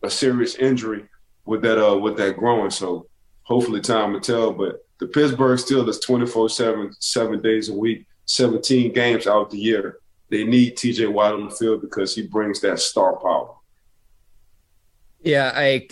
a 0.03 0.09
serious 0.09 0.55
injury 0.55 1.05
with 1.45 1.61
that 1.63 1.83
uh, 1.83 1.97
with 1.97 2.17
that 2.17 2.37
growing. 2.37 2.69
So 2.69 3.07
hopefully 3.43 3.81
time 3.81 4.13
will 4.13 4.21
tell. 4.21 4.51
But 4.51 4.85
the 4.99 5.07
Pittsburgh 5.07 5.57
Steelers 5.57 5.99
24-7, 6.05 6.95
seven 6.99 7.41
days 7.41 7.69
a 7.69 7.73
week, 7.73 8.05
17 8.25 8.93
games 8.93 9.25
out 9.25 9.49
the 9.49 9.57
year. 9.57 9.97
They 10.29 10.43
need 10.43 10.77
TJ 10.77 11.11
Watt 11.11 11.33
on 11.33 11.49
the 11.49 11.55
field 11.55 11.81
because 11.81 12.15
he 12.15 12.27
brings 12.27 12.61
that 12.61 12.79
star 12.79 13.17
power. 13.17 13.55
Yeah, 15.23 15.51
I 15.53 15.87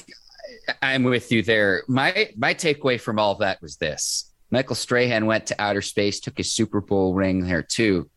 I'm 0.81 1.03
with 1.03 1.31
you 1.31 1.43
there. 1.43 1.83
My 1.87 2.29
my 2.37 2.53
takeaway 2.53 2.99
from 2.99 3.19
all 3.19 3.35
that 3.35 3.61
was 3.61 3.77
this: 3.77 4.31
Michael 4.51 4.75
Strahan 4.75 5.25
went 5.25 5.47
to 5.47 5.61
outer 5.61 5.81
space, 5.81 6.19
took 6.19 6.37
his 6.37 6.51
Super 6.51 6.81
Bowl 6.81 7.13
ring 7.13 7.45
there 7.45 7.63
too. 7.63 8.09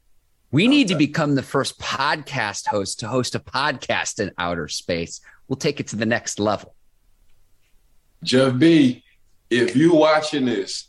We 0.51 0.69
need 0.69 0.89
to 0.89 0.95
become 0.95 1.35
the 1.35 1.43
first 1.43 1.79
podcast 1.81 2.67
host 2.67 3.01
to 3.01 3.09
host 3.09 3.35
a 3.35 3.41
podcast 3.41 4.21
in 4.21 4.33
outer 4.37 4.69
space. 4.69 5.21
We'll 5.49 5.57
take 5.57 5.81
it 5.81 5.89
to 5.89 5.97
the 5.97 6.07
next 6.07 6.39
level. 6.39 6.75
Jeff 8.23 8.59
B, 8.59 9.03
if 9.51 9.75
you 9.75 9.95
watching 9.95 10.45
this, 10.45 10.89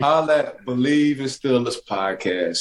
holla 0.00 0.38
at 0.38 0.64
Bleav 0.64 1.18
in 1.18 1.24
Steelers 1.24 1.78
podcast. 1.88 2.60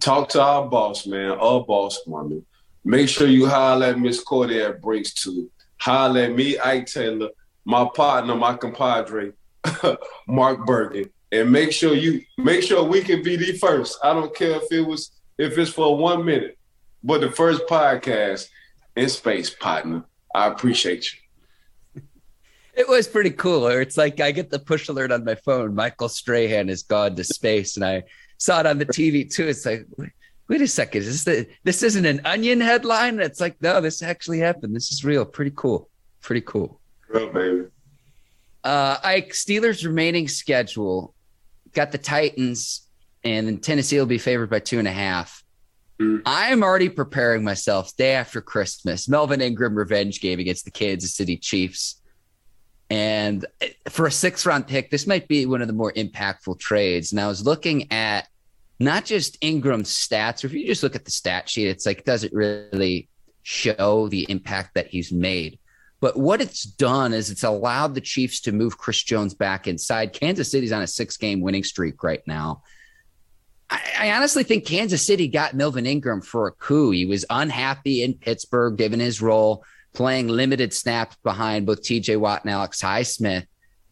Talk 0.00 0.28
to 0.30 0.42
our 0.42 0.68
boss, 0.68 1.06
man, 1.06 1.30
our 1.30 1.64
boss 1.64 2.00
woman. 2.06 2.44
Make 2.84 3.08
sure 3.08 3.26
you 3.26 3.48
holler 3.48 3.86
at 3.86 3.98
Miss 3.98 4.22
Cordy 4.22 4.60
at 4.60 4.82
Breaks 4.82 5.14
too. 5.14 5.50
Holler 5.78 6.22
at 6.22 6.34
me, 6.34 6.58
Ike 6.58 6.86
Taylor 6.86 7.30
my 7.66 7.86
partner, 7.94 8.34
my 8.36 8.54
compadre, 8.54 9.32
Mark 10.28 10.64
Bergen, 10.64 11.10
and 11.32 11.50
make 11.50 11.72
sure 11.72 11.94
you 11.94 12.22
make 12.38 12.62
sure 12.62 12.82
we 12.84 13.02
can 13.02 13.22
be 13.22 13.36
the 13.36 13.58
first. 13.58 13.98
I 14.02 14.14
don't 14.14 14.34
care 14.34 14.52
if 14.52 14.70
it 14.70 14.82
was 14.82 15.10
if 15.36 15.58
it's 15.58 15.72
for 15.72 15.98
one 15.98 16.24
minute, 16.24 16.56
but 17.02 17.20
the 17.20 17.30
first 17.30 17.66
podcast 17.66 18.48
in 18.94 19.08
space, 19.08 19.50
partner. 19.50 20.04
I 20.34 20.46
appreciate 20.46 21.12
you. 21.12 22.02
It 22.76 22.86
was 22.86 23.08
pretty 23.08 23.30
cool. 23.30 23.68
It's 23.68 23.96
like 23.96 24.20
I 24.20 24.32
get 24.32 24.50
the 24.50 24.58
push 24.58 24.90
alert 24.90 25.10
on 25.10 25.24
my 25.24 25.34
phone. 25.34 25.74
Michael 25.74 26.10
Strahan 26.10 26.68
has 26.68 26.82
gone 26.82 27.16
to 27.16 27.24
space, 27.24 27.76
and 27.76 27.84
I 27.86 28.02
saw 28.36 28.60
it 28.60 28.66
on 28.66 28.76
the 28.76 28.84
TV 28.84 29.34
too. 29.34 29.48
It's 29.48 29.64
like, 29.64 29.86
wait 30.46 30.60
a 30.60 30.68
second, 30.68 31.00
is 31.00 31.24
this 31.24 31.24
the, 31.24 31.48
this 31.64 31.82
isn't 31.82 32.04
an 32.04 32.20
Onion 32.26 32.60
headline? 32.60 33.18
It's 33.18 33.40
like, 33.40 33.56
no, 33.62 33.80
this 33.80 34.02
actually 34.02 34.40
happened. 34.40 34.76
This 34.76 34.92
is 34.92 35.06
real. 35.06 35.24
Pretty 35.24 35.52
cool. 35.56 35.88
Pretty 36.20 36.42
cool. 36.42 36.78
Real 37.08 37.32
baby. 37.32 37.64
Uh, 38.64 38.98
Ike 39.02 39.30
Steelers 39.30 39.84
remaining 39.84 40.28
schedule 40.28 41.14
got 41.72 41.92
the 41.92 41.98
Titans, 41.98 42.88
and 43.22 43.46
then 43.46 43.58
Tennessee 43.58 43.98
will 43.98 44.06
be 44.06 44.18
favored 44.18 44.50
by 44.50 44.58
two 44.58 44.78
and 44.78 44.88
a 44.88 44.92
half. 44.92 45.44
Mm. 46.00 46.22
I 46.26 46.48
am 46.48 46.62
already 46.62 46.88
preparing 46.88 47.44
myself 47.44 47.96
day 47.96 48.14
after 48.14 48.40
Christmas. 48.40 49.08
Melvin 49.08 49.40
Ingram 49.40 49.74
revenge 49.74 50.20
game 50.20 50.40
against 50.40 50.64
the 50.64 50.70
Kansas 50.70 51.14
City 51.14 51.36
Chiefs. 51.36 52.02
And 52.90 53.46
for 53.88 54.06
a 54.06 54.10
six 54.10 54.46
round 54.46 54.66
pick, 54.66 54.90
this 54.90 55.06
might 55.06 55.26
be 55.26 55.46
one 55.46 55.60
of 55.60 55.68
the 55.68 55.74
more 55.74 55.92
impactful 55.92 56.58
trades. 56.58 57.12
And 57.12 57.20
I 57.20 57.26
was 57.26 57.44
looking 57.44 57.90
at 57.92 58.28
not 58.78 59.04
just 59.04 59.38
Ingram's 59.40 59.90
stats, 59.90 60.44
or 60.44 60.48
if 60.48 60.52
you 60.52 60.66
just 60.66 60.82
look 60.82 60.94
at 60.94 61.04
the 61.04 61.10
stat 61.10 61.48
sheet, 61.48 61.68
it's 61.68 61.86
like, 61.86 62.04
does 62.04 62.24
it 62.24 62.32
really 62.32 63.08
show 63.42 64.08
the 64.08 64.26
impact 64.28 64.74
that 64.74 64.88
he's 64.88 65.10
made? 65.10 65.58
But 66.00 66.16
what 66.16 66.40
it's 66.40 66.62
done 66.62 67.12
is 67.12 67.30
it's 67.30 67.44
allowed 67.44 67.94
the 67.94 68.00
Chiefs 68.00 68.40
to 68.42 68.52
move 68.52 68.78
Chris 68.78 69.02
Jones 69.02 69.34
back 69.34 69.66
inside. 69.66 70.12
Kansas 70.12 70.50
City's 70.50 70.72
on 70.72 70.82
a 70.82 70.86
six 70.86 71.16
game 71.16 71.40
winning 71.40 71.64
streak 71.64 72.02
right 72.02 72.22
now. 72.26 72.62
I, 73.70 73.80
I, 73.98 74.10
honestly 74.12 74.44
think 74.44 74.66
Kansas 74.66 75.04
City 75.04 75.26
got 75.26 75.54
Melvin 75.54 75.86
Ingram 75.86 76.20
for 76.20 76.46
a 76.46 76.52
coup. 76.52 76.90
He 76.90 77.06
was 77.06 77.24
unhappy 77.30 78.02
in 78.02 78.14
Pittsburgh, 78.14 78.76
given 78.76 79.00
his 79.00 79.22
role, 79.22 79.64
playing 79.94 80.28
limited 80.28 80.72
snaps 80.72 81.16
behind 81.24 81.66
both 81.66 81.82
TJ 81.82 82.18
Watt 82.18 82.44
and 82.44 82.52
Alex 82.52 82.80
Highsmith, 82.82 83.46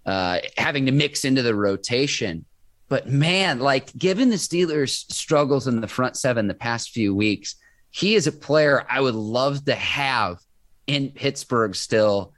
uh, 0.04 0.40
having 0.56 0.86
to 0.86 0.92
mix 0.92 1.24
into 1.24 1.42
the 1.42 1.54
rotation. 1.54 2.44
But 2.88 3.08
man, 3.08 3.60
like 3.60 3.96
given 3.96 4.28
the 4.28 4.36
Steelers' 4.36 5.10
struggles 5.10 5.66
in 5.66 5.80
the 5.80 5.88
front 5.88 6.16
seven 6.16 6.46
the 6.46 6.54
past 6.54 6.90
few 6.90 7.14
weeks, 7.14 7.56
he 7.90 8.14
is 8.14 8.26
a 8.26 8.32
player 8.32 8.84
I 8.88 9.00
would 9.00 9.14
love 9.14 9.64
to 9.64 9.74
have 9.74 10.38
in 10.86 11.10
Pittsburgh 11.10 11.74
still, 11.74 12.32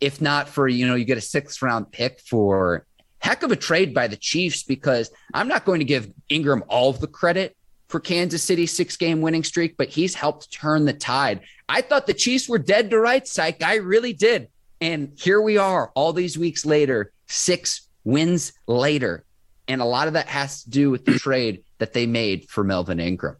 if 0.00 0.20
not 0.20 0.48
for, 0.48 0.68
you 0.68 0.86
know, 0.86 0.94
you 0.94 1.04
get 1.04 1.18
a 1.18 1.22
sixth 1.22 1.62
round 1.62 1.90
pick 1.90 2.20
for 2.20 2.86
heck 3.18 3.42
of 3.42 3.50
a 3.50 3.56
trade 3.56 3.94
by 3.94 4.06
the 4.06 4.16
Chiefs 4.16 4.62
because 4.62 5.10
I'm 5.34 5.48
not 5.48 5.64
going 5.64 5.80
to 5.80 5.84
give 5.84 6.12
Ingram 6.28 6.62
all 6.68 6.90
of 6.90 7.00
the 7.00 7.06
credit 7.06 7.56
for 7.88 8.00
Kansas 8.00 8.42
City's 8.42 8.76
six 8.76 8.96
game 8.96 9.20
winning 9.20 9.44
streak, 9.44 9.76
but 9.76 9.88
he's 9.88 10.14
helped 10.14 10.52
turn 10.52 10.84
the 10.84 10.92
tide. 10.92 11.40
I 11.68 11.80
thought 11.80 12.06
the 12.06 12.14
Chiefs 12.14 12.48
were 12.48 12.58
dead 12.58 12.90
to 12.90 13.00
rights, 13.00 13.32
psych. 13.32 13.62
I 13.62 13.76
really 13.76 14.12
did. 14.12 14.48
And 14.80 15.12
here 15.16 15.40
we 15.40 15.56
are 15.56 15.90
all 15.94 16.12
these 16.12 16.36
weeks 16.36 16.66
later, 16.66 17.12
six 17.26 17.88
wins 18.04 18.52
later. 18.66 19.24
And 19.68 19.80
a 19.80 19.84
lot 19.84 20.06
of 20.06 20.14
that 20.14 20.28
has 20.28 20.62
to 20.64 20.70
do 20.70 20.90
with 20.90 21.04
the 21.04 21.18
trade 21.18 21.64
that 21.78 21.92
they 21.92 22.06
made 22.06 22.48
for 22.48 22.62
Melvin 22.62 23.00
Ingram. 23.00 23.36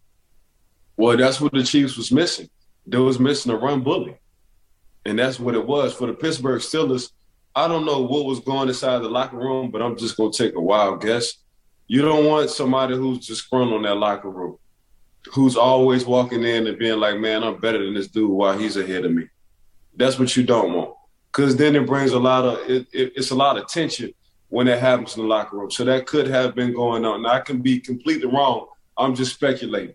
Well, 0.97 1.17
that's 1.17 1.41
what 1.41 1.53
the 1.53 1.63
Chiefs 1.63 1.97
was 1.97 2.11
missing. 2.11 2.49
They 2.87 2.99
was 2.99 3.19
missing 3.19 3.53
a 3.53 3.57
run 3.57 3.83
bully. 3.83 4.17
And 5.07 5.17
that's 5.17 5.39
what 5.39 5.55
it 5.55 5.65
was 5.65 5.95
for 5.95 6.09
the 6.09 6.15
Pittsburgh 6.15 6.61
Steelers. 6.61 7.13
I 7.55 7.69
don't 7.69 7.87
know 7.87 8.01
what 8.01 8.27
was 8.27 8.41
going 8.41 8.69
inside 8.69 8.99
the 8.99 9.09
locker 9.09 9.37
room, 9.37 9.71
but 9.71 9.81
I'm 9.81 9.97
just 9.97 10.17
gonna 10.17 10.33
take 10.33 10.57
a 10.57 10.61
wild 10.61 11.01
guess. 11.01 11.35
You 11.87 12.03
don't 12.03 12.27
want 12.27 12.51
somebody 12.51 12.97
who's 12.97 13.25
just 13.25 13.45
sprung 13.45 13.73
on 13.73 13.83
that 13.83 13.95
locker 13.95 14.29
room, 14.29 14.59
who's 15.33 15.57
always 15.57 16.05
walking 16.05 16.43
in 16.43 16.67
and 16.67 16.77
being 16.77 16.99
like, 16.99 17.21
"Man, 17.21 17.45
I'm 17.45 17.61
better 17.61 17.83
than 17.83 17.95
this 17.95 18.09
dude 18.09 18.29
while 18.29 18.59
he's 18.59 18.77
ahead 18.77 19.05
of 19.05 19.13
me." 19.13 19.29
That's 19.95 20.19
what 20.19 20.37
you 20.37 20.43
don't 20.43 20.75
want, 20.75 20.95
because 21.33 21.55
then 21.55 21.77
it 21.77 21.87
brings 21.87 22.11
a 22.11 22.19
lot 22.19 22.45
of 22.45 22.69
it, 22.69 22.89
it, 22.93 23.13
it's 23.15 23.31
a 23.31 23.37
lot 23.37 23.57
of 23.57 23.69
tension 23.69 24.13
when 24.49 24.67
that 24.67 24.81
happens 24.81 25.17
in 25.17 25.23
the 25.23 25.29
locker 25.29 25.57
room. 25.57 25.71
So 25.71 25.85
that 25.85 26.07
could 26.07 26.27
have 26.27 26.57
been 26.57 26.75
going 26.75 27.05
on. 27.05 27.23
Now 27.23 27.35
I 27.35 27.41
can 27.41 27.63
be 27.63 27.79
completely 27.79 28.27
wrong. 28.27 28.67
I'm 28.99 29.15
just 29.15 29.35
speculating. 29.35 29.95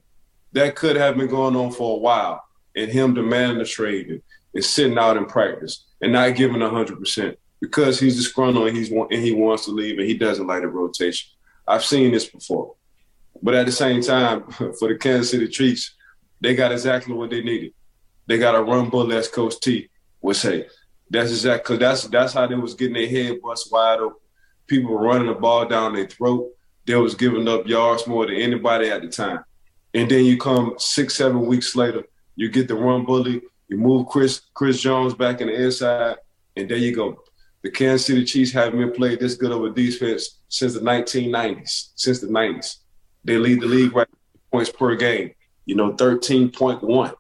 That 0.54 0.76
could 0.76 0.96
have 0.96 1.18
been 1.18 1.28
going 1.28 1.58
on 1.58 1.72
for 1.72 1.98
a 1.98 2.00
while, 2.00 2.42
and 2.78 2.90
him 2.90 3.14
demanding 3.14 3.58
the 3.58 3.66
trade 3.66 4.22
is 4.54 4.70
sitting 4.70 4.98
out 4.98 5.18
in 5.18 5.26
practice 5.26 5.86
and 6.02 6.14
not 6.14 6.36
giving 6.36 6.62
100% 6.62 7.36
because 7.60 8.00
he's 8.00 8.18
disgruntled 8.18 8.68
and, 8.68 8.78
he's, 8.78 8.92
and 8.92 9.14
he 9.14 9.32
wants 9.32 9.66
to 9.66 9.72
leave 9.72 9.98
and 9.98 10.08
he 10.08 10.18
doesn't 10.18 10.48
like 10.48 10.62
the 10.62 10.68
rotation. 10.68 11.30
I've 11.68 11.86
seen 11.86 12.12
this 12.12 12.28
before. 12.28 12.76
But 13.42 13.56
at 13.56 13.66
the 13.66 13.72
same 13.72 14.02
time, 14.02 14.50
for 14.52 14.88
the 14.88 14.98
Kansas 15.00 15.32
City 15.32 15.48
Chiefs, 15.48 15.96
they 16.40 16.56
got 16.56 16.72
exactly 16.72 17.14
what 17.14 17.30
they 17.30 17.42
needed. 17.42 17.74
They 18.28 18.38
got 18.38 18.56
a 18.56 18.62
run 18.62 18.90
bullet, 18.90 19.16
as 19.16 19.28
Coach 19.28 19.60
T 19.60 19.90
would 20.22 20.36
say. 20.36 20.68
That's 21.10 21.32
exactly 21.32 21.78
that's 21.78 22.04
that's 22.06 22.34
how 22.34 22.48
they 22.48 22.56
was 22.56 22.74
getting 22.74 22.94
their 22.94 23.08
head 23.08 23.42
bust 23.42 23.72
wide 23.72 24.00
open. 24.00 24.18
People 24.68 24.92
were 24.92 25.04
running 25.04 25.28
the 25.28 25.34
ball 25.34 25.68
down 25.68 25.94
their 25.94 26.08
throat. 26.08 26.50
They 26.86 26.96
was 26.96 27.16
giving 27.16 27.48
up 27.48 27.68
yards 27.68 28.08
more 28.08 28.26
than 28.26 28.36
anybody 28.36 28.90
at 28.90 29.02
the 29.02 29.10
time. 29.10 29.44
And 29.94 30.10
then 30.10 30.24
you 30.24 30.38
come 30.38 30.76
six, 30.78 31.16
seven 31.16 31.46
weeks 31.46 31.76
later, 31.76 32.04
you 32.36 32.50
get 32.50 32.70
the 32.70 32.76
run 32.76 33.04
bully, 33.04 33.42
you 33.72 33.78
move 33.78 34.08
Chris 34.08 34.42
Chris 34.54 34.82
Jones 34.82 35.14
back 35.14 35.42
in 35.42 35.48
the 35.48 35.64
inside, 35.64 36.18
and 36.56 36.70
there 36.70 36.78
you 36.78 36.94
go. 36.94 37.24
The 37.64 37.72
Kansas 37.72 38.06
City 38.06 38.26
Chiefs 38.26 38.52
haven't 38.52 38.80
been 38.80 38.92
played 38.92 39.20
this 39.20 39.36
good 39.36 39.52
of 39.52 39.64
a 39.64 39.70
defense 39.70 40.40
since 40.50 40.74
the 40.74 40.82
1990s, 40.82 41.92
since 41.96 42.20
the 42.20 42.28
90s. 42.28 42.78
They 43.24 43.38
lead 43.38 43.62
the 43.62 43.68
league 43.68 43.96
right 43.96 44.08
points 44.52 44.72
per 44.72 44.96
game. 44.96 45.32
You 45.66 45.76
know, 45.76 45.94
13.1. 45.94 47.14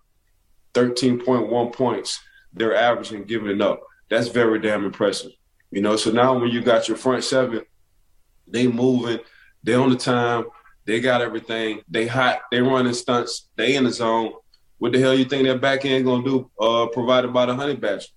13.1 0.73 1.73
points 1.73 2.19
they're 2.53 2.75
averaging 2.75 3.23
giving 3.23 3.61
up. 3.61 3.81
That's 4.09 4.27
very 4.27 4.59
damn 4.59 4.85
impressive. 4.85 5.31
You 5.71 5.81
know, 5.81 5.95
so 5.95 6.11
now 6.11 6.37
when 6.37 6.49
you 6.49 6.61
got 6.61 6.87
your 6.87 6.97
front 6.97 7.23
seven, 7.23 7.61
they 8.45 8.67
moving, 8.67 9.19
they 9.63 9.73
on 9.73 9.89
the 9.89 9.95
time, 9.95 10.45
they 10.85 10.99
got 10.99 11.21
everything, 11.21 11.81
they 11.87 12.07
hot, 12.07 12.41
they 12.51 12.59
running 12.61 12.93
stunts, 12.93 13.47
they 13.55 13.75
in 13.75 13.85
the 13.85 13.91
zone. 13.91 14.33
What 14.81 14.93
the 14.93 14.99
hell 14.99 15.13
you 15.13 15.25
think 15.25 15.45
that 15.45 15.61
back 15.61 15.85
end 15.85 16.05
gonna 16.05 16.23
do? 16.23 16.49
Uh, 16.59 16.87
provided 16.87 17.31
by 17.31 17.45
the 17.45 17.53
honey 17.53 17.75
badger. 17.75 18.07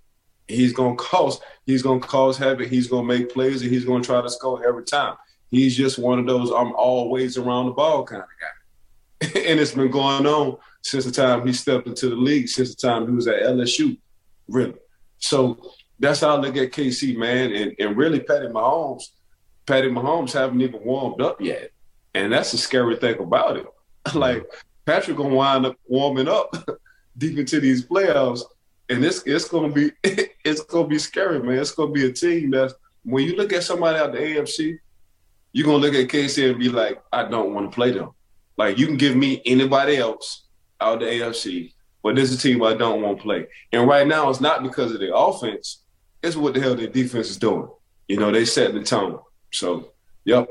He's 0.48 0.72
gonna 0.72 0.96
cause, 0.96 1.38
he's 1.66 1.82
gonna 1.82 2.00
cause 2.00 2.38
havoc, 2.38 2.68
he's 2.68 2.86
gonna 2.86 3.06
make 3.06 3.34
plays, 3.34 3.60
and 3.60 3.70
he's 3.70 3.84
gonna 3.84 4.02
try 4.02 4.22
to 4.22 4.30
score 4.30 4.66
every 4.66 4.84
time. 4.84 5.16
He's 5.50 5.76
just 5.76 5.98
one 5.98 6.18
of 6.18 6.26
those 6.26 6.50
I'm 6.50 6.74
always 6.74 7.36
around 7.36 7.66
the 7.66 7.72
ball 7.72 8.04
kind 8.04 8.22
of 8.22 8.28
guy. 8.40 9.40
and 9.46 9.60
it's 9.60 9.74
been 9.74 9.90
going 9.90 10.24
on 10.24 10.56
since 10.80 11.04
the 11.04 11.12
time 11.12 11.46
he 11.46 11.52
stepped 11.52 11.86
into 11.86 12.08
the 12.08 12.16
league, 12.16 12.48
since 12.48 12.74
the 12.74 12.88
time 12.88 13.06
he 13.08 13.14
was 13.14 13.28
at 13.28 13.42
LSU, 13.42 13.98
really. 14.48 14.72
So 15.18 15.70
that's 15.98 16.22
how 16.22 16.34
I 16.34 16.40
look 16.40 16.56
at 16.56 16.72
KC, 16.72 17.14
man. 17.14 17.52
And, 17.52 17.76
and 17.78 17.94
really, 17.94 18.20
Patty 18.20 18.46
Mahomes, 18.46 19.02
Patty 19.66 19.90
Mahomes 19.90 20.32
haven't 20.32 20.62
even 20.62 20.82
warmed 20.82 21.20
up 21.20 21.42
yet. 21.42 21.72
And 22.14 22.32
that's 22.32 22.52
the 22.52 22.56
scary 22.56 22.96
thing 22.96 23.18
about 23.18 23.58
it. 23.58 23.66
like, 24.14 24.46
Patrick 24.86 25.16
gonna 25.16 25.34
wind 25.34 25.66
up 25.66 25.76
warming 25.86 26.28
up 26.28 26.54
deep 27.18 27.38
into 27.38 27.60
these 27.60 27.84
playoffs. 27.86 28.42
And 28.88 29.04
it's 29.04 29.22
it's 29.24 29.48
gonna 29.48 29.72
be 29.72 29.92
it's 30.44 30.62
gonna 30.62 30.88
be 30.88 30.98
scary, 30.98 31.42
man. 31.42 31.58
It's 31.58 31.72
gonna 31.72 31.92
be 31.92 32.06
a 32.06 32.12
team 32.12 32.50
that's 32.50 32.74
when 33.02 33.24
you 33.24 33.36
look 33.36 33.52
at 33.52 33.62
somebody 33.62 33.98
out 33.98 34.12
the 34.12 34.18
AFC, 34.18 34.78
you're 35.52 35.66
gonna 35.66 35.78
look 35.78 35.94
at 35.94 36.08
KC 36.08 36.50
and 36.50 36.58
be 36.58 36.68
like, 36.68 37.02
I 37.12 37.24
don't 37.24 37.54
want 37.54 37.70
to 37.70 37.74
play 37.74 37.92
them. 37.92 38.10
Like 38.56 38.78
you 38.78 38.86
can 38.86 38.96
give 38.96 39.16
me 39.16 39.42
anybody 39.46 39.96
else 39.96 40.44
out 40.80 41.00
the 41.00 41.06
AFC, 41.06 41.72
but 42.02 42.16
this 42.16 42.30
is 42.30 42.38
a 42.38 42.42
team 42.42 42.62
I 42.62 42.74
don't 42.74 43.02
want 43.02 43.18
to 43.18 43.22
play. 43.22 43.46
And 43.72 43.88
right 43.88 44.06
now, 44.06 44.28
it's 44.28 44.40
not 44.40 44.62
because 44.62 44.92
of 44.92 45.00
the 45.00 45.14
offense; 45.14 45.82
it's 46.22 46.36
what 46.36 46.54
the 46.54 46.60
hell 46.60 46.74
their 46.74 46.88
defense 46.88 47.30
is 47.30 47.36
doing. 47.36 47.68
You 48.08 48.18
know, 48.18 48.30
they 48.30 48.44
set 48.44 48.74
the 48.74 48.82
tone. 48.82 49.18
So, 49.50 49.92
yep. 50.24 50.48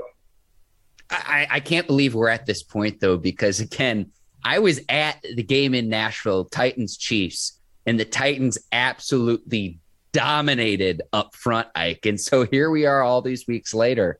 I, 1.10 1.48
I 1.50 1.60
can't 1.60 1.86
believe 1.86 2.16
we're 2.16 2.30
at 2.30 2.46
this 2.46 2.64
point 2.64 3.00
though, 3.00 3.18
because 3.18 3.60
again, 3.60 4.12
I 4.44 4.60
was 4.60 4.82
at 4.90 5.22
the 5.36 5.44
game 5.44 5.74
in 5.74 5.90
Nashville, 5.90 6.46
Titans 6.46 6.98
Chiefs, 6.98 7.60
and 7.86 8.00
the 8.00 8.06
Titans 8.06 8.58
absolutely 8.72 9.80
dominated 10.12 11.02
up 11.12 11.36
front, 11.36 11.68
Ike. 11.76 12.06
And 12.06 12.20
so 12.20 12.46
here 12.46 12.70
we 12.70 12.86
are 12.86 13.02
all 13.02 13.22
these 13.22 13.48
weeks 13.48 13.74
later 13.74 14.20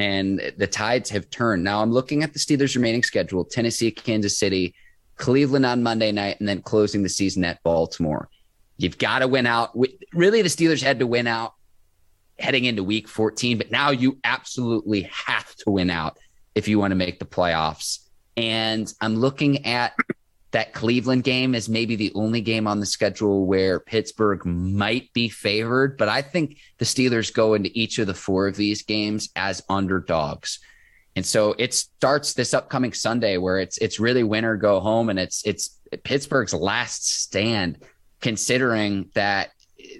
and 0.00 0.40
the 0.56 0.66
tides 0.66 1.10
have 1.10 1.28
turned. 1.28 1.62
Now 1.62 1.82
I'm 1.82 1.92
looking 1.92 2.22
at 2.22 2.32
the 2.32 2.38
Steelers' 2.38 2.74
remaining 2.74 3.02
schedule: 3.02 3.44
Tennessee, 3.44 3.90
Kansas 3.90 4.38
City, 4.38 4.74
Cleveland 5.16 5.66
on 5.66 5.82
Monday 5.82 6.10
night, 6.10 6.40
and 6.40 6.48
then 6.48 6.62
closing 6.62 7.02
the 7.02 7.08
season 7.08 7.44
at 7.44 7.62
Baltimore. 7.62 8.28
You've 8.78 8.96
got 8.96 9.18
to 9.18 9.28
win 9.28 9.46
out. 9.46 9.76
Really, 10.14 10.40
the 10.40 10.48
Steelers 10.48 10.82
had 10.82 11.00
to 11.00 11.06
win 11.06 11.26
out 11.26 11.52
heading 12.38 12.64
into 12.64 12.82
Week 12.82 13.06
14, 13.06 13.58
but 13.58 13.70
now 13.70 13.90
you 13.90 14.18
absolutely 14.24 15.02
have 15.02 15.54
to 15.56 15.70
win 15.70 15.90
out 15.90 16.18
if 16.54 16.66
you 16.66 16.78
want 16.78 16.92
to 16.92 16.96
make 16.96 17.18
the 17.18 17.26
playoffs. 17.26 17.98
And 18.36 18.92
I'm 19.00 19.16
looking 19.16 19.66
at 19.66 19.94
that 20.52 20.72
Cleveland 20.72 21.24
game 21.24 21.54
as 21.54 21.68
maybe 21.68 21.96
the 21.96 22.12
only 22.14 22.40
game 22.40 22.66
on 22.66 22.80
the 22.80 22.86
schedule 22.86 23.46
where 23.46 23.78
Pittsburgh 23.78 24.44
might 24.44 25.12
be 25.12 25.28
favored, 25.28 25.96
but 25.96 26.08
I 26.08 26.22
think 26.22 26.58
the 26.78 26.84
Steelers 26.84 27.32
go 27.32 27.54
into 27.54 27.70
each 27.72 27.98
of 27.98 28.06
the 28.06 28.14
four 28.14 28.48
of 28.48 28.56
these 28.56 28.82
games 28.82 29.30
as 29.36 29.62
underdogs. 29.68 30.58
And 31.16 31.24
so 31.24 31.54
it 31.58 31.74
starts 31.74 32.34
this 32.34 32.54
upcoming 32.54 32.92
Sunday 32.92 33.36
where 33.36 33.58
it's 33.58 33.78
it's 33.78 34.00
really 34.00 34.22
win 34.22 34.44
or 34.44 34.56
go 34.56 34.80
home 34.80 35.08
and 35.08 35.18
it's 35.18 35.44
it's 35.44 35.78
Pittsburgh's 36.04 36.54
last 36.54 37.22
stand 37.22 37.78
considering 38.20 39.10
that 39.14 39.50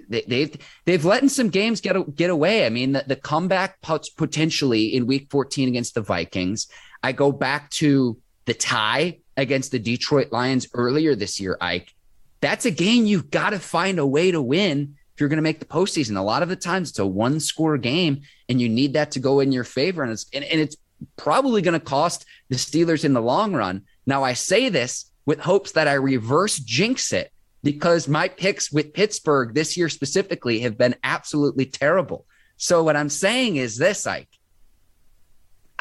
they, 0.09 0.23
they've 0.27 0.57
they've 0.85 1.05
let 1.05 1.21
in 1.21 1.29
some 1.29 1.49
games 1.49 1.81
get 1.81 2.15
get 2.15 2.29
away. 2.29 2.65
I 2.65 2.69
mean, 2.69 2.93
the, 2.93 3.03
the 3.05 3.15
comeback 3.15 3.77
potentially 3.81 4.95
in 4.95 5.05
Week 5.05 5.27
14 5.29 5.67
against 5.67 5.95
the 5.95 6.01
Vikings. 6.01 6.67
I 7.03 7.11
go 7.11 7.31
back 7.31 7.69
to 7.71 8.17
the 8.45 8.53
tie 8.53 9.19
against 9.37 9.71
the 9.71 9.79
Detroit 9.79 10.31
Lions 10.31 10.67
earlier 10.73 11.15
this 11.15 11.39
year, 11.39 11.57
Ike. 11.59 11.93
That's 12.41 12.65
a 12.65 12.71
game 12.71 13.05
you've 13.05 13.31
got 13.31 13.51
to 13.51 13.59
find 13.59 13.99
a 13.99 14.05
way 14.05 14.31
to 14.31 14.41
win 14.41 14.95
if 15.13 15.19
you're 15.19 15.29
going 15.29 15.37
to 15.37 15.43
make 15.43 15.59
the 15.59 15.65
postseason. 15.65 16.17
A 16.17 16.21
lot 16.21 16.43
of 16.43 16.49
the 16.49 16.55
times 16.55 16.89
it's 16.89 16.99
a 16.99 17.05
one 17.05 17.39
score 17.39 17.77
game 17.77 18.21
and 18.49 18.59
you 18.59 18.67
need 18.67 18.93
that 18.93 19.11
to 19.11 19.19
go 19.19 19.39
in 19.39 19.51
your 19.51 19.63
favor. 19.63 20.03
And 20.03 20.11
it's, 20.11 20.25
and, 20.33 20.43
and 20.43 20.59
it's 20.59 20.77
probably 21.17 21.61
going 21.61 21.79
to 21.79 21.85
cost 21.85 22.25
the 22.49 22.55
Steelers 22.55 23.05
in 23.05 23.13
the 23.13 23.21
long 23.21 23.53
run. 23.53 23.83
Now, 24.05 24.23
I 24.23 24.33
say 24.33 24.69
this 24.69 25.11
with 25.25 25.39
hopes 25.39 25.73
that 25.73 25.87
I 25.87 25.93
reverse 25.93 26.57
jinx 26.57 27.13
it 27.13 27.31
because 27.63 28.07
my 28.07 28.27
picks 28.27 28.71
with 28.71 28.93
Pittsburgh 28.93 29.53
this 29.53 29.77
year 29.77 29.89
specifically 29.89 30.59
have 30.61 30.77
been 30.77 30.95
absolutely 31.03 31.65
terrible. 31.65 32.25
So, 32.57 32.83
what 32.83 32.95
I'm 32.95 33.09
saying 33.09 33.57
is 33.57 33.77
this, 33.77 34.05
Ike. 34.05 34.27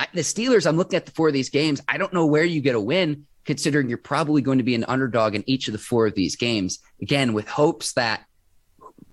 I, 0.00 0.06
the 0.14 0.22
Steelers, 0.22 0.66
I'm 0.66 0.78
looking 0.78 0.96
at 0.96 1.04
the 1.04 1.12
four 1.12 1.28
of 1.28 1.34
these 1.34 1.50
games. 1.50 1.82
I 1.86 1.98
don't 1.98 2.14
know 2.14 2.24
where 2.24 2.44
you 2.44 2.62
get 2.62 2.74
a 2.74 2.80
win 2.80 3.26
considering 3.44 3.90
you're 3.90 3.98
probably 3.98 4.40
going 4.40 4.56
to 4.56 4.64
be 4.64 4.74
an 4.74 4.84
underdog 4.88 5.34
in 5.34 5.44
each 5.46 5.68
of 5.68 5.72
the 5.72 5.78
four 5.78 6.06
of 6.06 6.14
these 6.14 6.36
games. 6.36 6.78
Again, 7.02 7.34
with 7.34 7.46
hopes 7.46 7.92
that, 7.92 8.24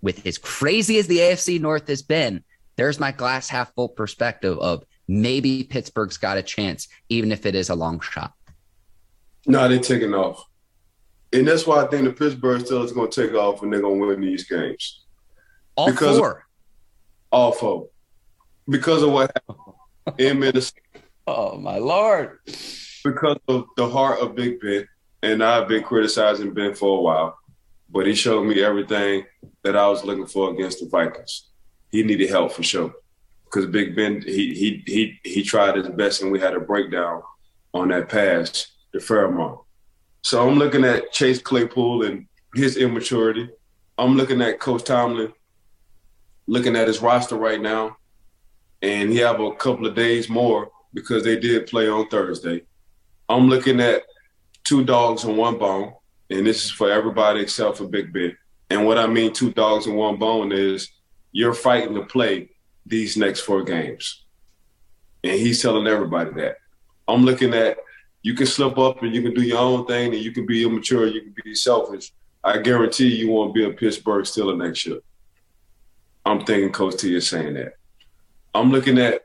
with 0.02 0.26
as 0.26 0.38
crazy 0.38 0.98
as 0.98 1.08
the 1.08 1.18
AFC 1.18 1.60
North 1.60 1.90
has 1.90 2.02
been, 2.02 2.42
there's 2.78 3.02
my 3.02 3.12
glass 3.12 3.50
half 3.50 3.74
full 3.74 3.90
perspective 3.90 4.58
of 4.60 4.86
maybe 5.10 5.66
Pittsburgh's 5.66 6.18
got 6.18 6.38
a 6.38 6.44
chance, 6.44 6.88
even 7.10 7.34
if 7.34 7.46
it 7.46 7.54
is 7.54 7.70
a 7.70 7.76
long 7.76 8.00
shot. 8.00 8.32
No, 9.46 9.68
they're 9.68 9.80
taking 9.80 10.14
off. 10.14 10.46
And 11.34 11.46
that's 11.46 11.68
why 11.68 11.84
I 11.84 11.88
think 11.88 12.06
the 12.06 12.14
Pittsburgh 12.14 12.62
Steelers 12.62 12.86
is 12.86 12.92
going 12.94 13.12
to 13.12 13.28
take 13.28 13.36
off 13.36 13.62
and 13.62 13.74
they're 13.74 13.82
going 13.82 14.00
to 14.00 14.08
win 14.08 14.22
these 14.22 14.46
games. 14.46 15.04
All 15.76 15.92
because 15.92 16.18
four. 16.18 16.46
all 17.30 17.52
four. 17.52 17.90
Because 18.70 19.04
of 19.04 19.12
what 19.12 19.32
happened 19.36 19.67
in 20.18 20.40
Minnesota. 20.40 20.82
Oh, 21.30 21.58
my 21.58 21.78
Lord 21.78 22.40
because 23.08 23.38
of 23.48 23.68
the 23.76 23.90
heart 23.90 24.20
of 24.20 24.36
Big 24.36 24.60
Ben, 24.60 24.88
and 25.24 25.44
I've 25.44 25.68
been 25.68 25.84
criticizing 25.84 26.54
Ben 26.54 26.74
for 26.74 26.98
a 26.98 27.02
while, 27.02 27.38
but 27.90 28.06
he 28.06 28.16
showed 28.16 28.46
me 28.46 28.62
everything 28.62 29.26
that 29.64 29.76
I 29.76 29.88
was 29.88 30.04
looking 30.04 30.26
for 30.26 30.52
against 30.52 30.80
the 30.80 30.88
Vikings. 30.88 31.48
He 31.90 32.04
needed 32.04 32.30
help 32.30 32.52
for 32.52 32.64
sure, 32.64 32.94
because 33.46 33.66
Big 33.68 33.96
Ben 33.96 34.22
he 34.22 34.54
he 34.54 34.84
he 34.86 35.20
he 35.24 35.44
tried 35.44 35.76
his 35.76 35.90
best, 35.90 36.22
and 36.22 36.32
we 36.32 36.40
had 36.40 36.54
a 36.54 36.60
breakdown 36.60 37.22
on 37.74 37.90
that 37.90 38.10
pass 38.10 38.68
to 38.94 39.00
Freiermuth. 39.00 39.64
So 40.24 40.48
I'm 40.48 40.58
looking 40.58 40.84
at 40.84 41.12
Chase 41.14 41.42
Claypool 41.42 42.04
and 42.04 42.28
his 42.56 42.78
immaturity. 42.78 43.50
I'm 43.98 44.18
looking 44.18 44.42
at 44.42 44.60
Coach 44.60 44.84
Tomlin, 44.84 45.34
looking 46.46 46.76
at 46.76 46.88
his 46.88 47.02
roster 47.02 47.36
right 47.38 47.62
now, 47.62 47.98
and 48.82 49.12
he 49.12 49.18
have 49.18 49.40
a 49.40 49.56
couple 49.56 49.88
of 49.88 49.96
days 49.96 50.30
more 50.30 50.70
because 50.94 51.24
they 51.24 51.40
did 51.40 51.68
play 51.68 51.88
on 51.88 52.08
Thursday. 52.10 52.64
I'm 53.30 53.50
looking 53.50 53.80
at 53.80 54.04
two 54.64 54.84
dogs 54.84 55.24
and 55.24 55.38
one 55.38 55.58
bone, 55.58 55.94
and 56.30 56.46
this 56.46 56.66
is 56.66 56.72
for 56.72 56.92
everybody 56.92 57.42
except 57.42 57.78
for 57.78 57.88
Big 57.88 58.14
Ben. 58.14 58.38
And 58.70 58.86
what 58.86 58.98
I 58.98 59.08
mean, 59.08 59.34
two 59.34 59.52
dogs 59.52 59.88
and 59.88 59.96
one 59.96 60.18
bone 60.18 60.52
is 60.52 60.90
you're 61.32 61.54
fighting 61.54 61.96
to 61.96 62.06
play 62.06 62.50
these 62.86 63.18
next 63.18 63.42
four 63.42 63.64
games. 63.64 64.26
And 65.24 65.40
he's 65.40 65.62
telling 65.62 65.88
everybody 65.88 66.32
that. 66.42 66.58
I'm 67.08 67.24
looking 67.24 67.54
at 67.54 67.78
you 68.22 68.34
can 68.34 68.46
slip 68.46 68.78
up 68.78 69.04
and 69.04 69.16
you 69.16 69.22
can 69.22 69.34
do 69.34 69.42
your 69.42 69.60
own 69.60 69.86
thing 69.86 70.14
and 70.14 70.22
you 70.22 70.32
can 70.32 70.46
be 70.46 70.64
immature, 70.64 71.08
you 71.08 71.22
can 71.22 71.34
be 71.44 71.56
selfish. 71.56 72.12
I 72.44 72.60
guarantee 72.60 73.16
you 73.16 73.30
won't 73.30 73.54
be 73.54 73.66
a 73.66 73.72
Pittsburgh 73.72 74.26
Steeler 74.26 74.58
next 74.58 74.86
year. 74.86 75.00
I'm 76.26 76.44
thinking 76.44 76.72
Coach 76.72 76.98
T 76.98 77.16
is 77.16 77.28
saying 77.28 77.54
that. 77.54 77.74
I'm 78.58 78.72
looking 78.72 78.98
at 78.98 79.22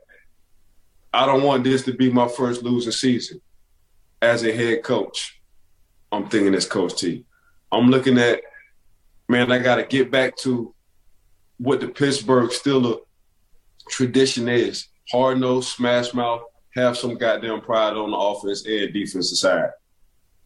I 1.13 1.25
don't 1.25 1.43
want 1.43 1.63
this 1.63 1.83
to 1.83 1.93
be 1.93 2.11
my 2.11 2.27
first 2.27 2.63
losing 2.63 2.91
season 2.91 3.41
as 4.21 4.43
a 4.43 4.53
head 4.53 4.83
coach, 4.83 5.41
I'm 6.11 6.27
thinking 6.29 6.55
as 6.55 6.65
Coach 6.65 6.99
T. 6.99 7.25
I'm 7.71 7.89
looking 7.89 8.17
at, 8.17 8.41
man, 9.27 9.51
I 9.51 9.59
got 9.59 9.75
to 9.75 9.83
get 9.83 10.11
back 10.11 10.37
to 10.37 10.73
what 11.57 11.81
the 11.81 11.87
Pittsburgh 11.87 12.49
Steelers 12.49 12.99
tradition 13.89 14.47
is: 14.47 14.87
hard 15.11 15.39
nose, 15.39 15.67
smash 15.67 16.13
mouth, 16.13 16.41
have 16.75 16.97
some 16.97 17.15
goddamn 17.15 17.61
pride 17.61 17.93
on 17.93 18.11
the 18.11 18.17
offense 18.17 18.65
and 18.65 18.93
defensive 18.93 19.37
side. 19.37 19.71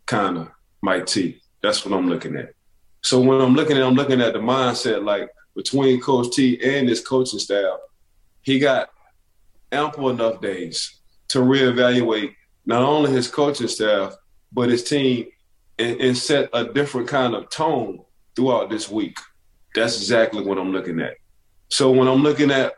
Kind 0.06 0.38
of 0.38 0.50
Mike 0.82 1.06
T. 1.06 1.40
That's 1.62 1.86
what 1.86 1.98
I'm 1.98 2.10
looking 2.10 2.36
at. 2.36 2.54
So 3.04 3.20
when 3.20 3.40
I'm 3.42 3.54
looking 3.54 3.78
at, 3.78 3.84
I'm 3.84 3.96
looking 3.96 4.22
at 4.22 4.34
the 4.34 4.40
mindset 4.40 5.04
like 5.04 5.30
between 5.56 6.02
Coach 6.02 6.36
T 6.36 6.60
and 6.64 6.90
his 6.90 7.02
coaching 7.02 7.40
staff. 7.40 7.80
He 8.48 8.60
got 8.60 8.92
ample 9.74 10.10
enough 10.10 10.40
days 10.40 11.02
to 11.28 11.40
reevaluate 11.40 12.34
not 12.66 12.82
only 12.82 13.12
his 13.12 13.28
coaching 13.28 13.68
staff, 13.68 14.16
but 14.54 14.70
his 14.70 14.86
team 14.86 15.26
and, 15.78 16.00
and 16.00 16.18
set 16.18 16.50
a 16.54 16.64
different 16.64 17.10
kind 17.10 17.36
of 17.36 17.50
tone 17.50 18.00
throughout 18.38 18.70
this 18.70 18.90
week. 18.90 19.18
That's 19.76 19.98
exactly 19.98 20.44
what 20.44 20.58
I'm 20.58 20.72
looking 20.72 21.02
at. 21.02 21.16
So 21.68 21.92
when 21.92 22.08
I'm 22.08 22.24
looking 22.24 22.50
at 22.50 22.74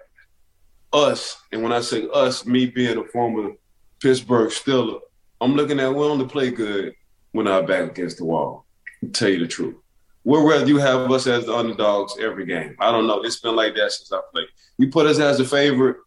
us, 0.91 1.39
and 1.51 1.61
when 1.61 1.71
I 1.71 1.81
say 1.81 2.07
us, 2.11 2.47
me 2.47 2.65
being 2.65 2.97
a 2.97 3.03
former 3.03 3.51
Pittsburgh 3.99 4.49
Steeler, 4.49 4.99
I'm 5.39 5.53
looking 5.53 5.79
at 5.79 5.93
we 5.93 6.03
only 6.03 6.25
play 6.25 6.49
good 6.49 6.95
when 7.31 7.47
our 7.47 7.61
back 7.61 7.91
against 7.91 8.17
the 8.17 8.25
wall. 8.25 8.65
Tell 9.13 9.29
you 9.29 9.37
the 9.37 9.47
truth. 9.47 9.75
We'd 10.23 10.67
you 10.67 10.77
have 10.77 11.11
us 11.11 11.27
as 11.27 11.45
the 11.45 11.55
underdogs 11.55 12.17
every 12.19 12.45
game. 12.45 12.75
I 12.79 12.91
don't 12.91 13.07
know. 13.07 13.21
It's 13.21 13.39
been 13.39 13.55
like 13.55 13.75
that 13.75 13.91
since 13.91 14.11
I 14.11 14.19
played. 14.31 14.47
You 14.77 14.89
put 14.89 15.07
us 15.07 15.19
as 15.19 15.39
a 15.39 15.45
favorite, 15.45 15.97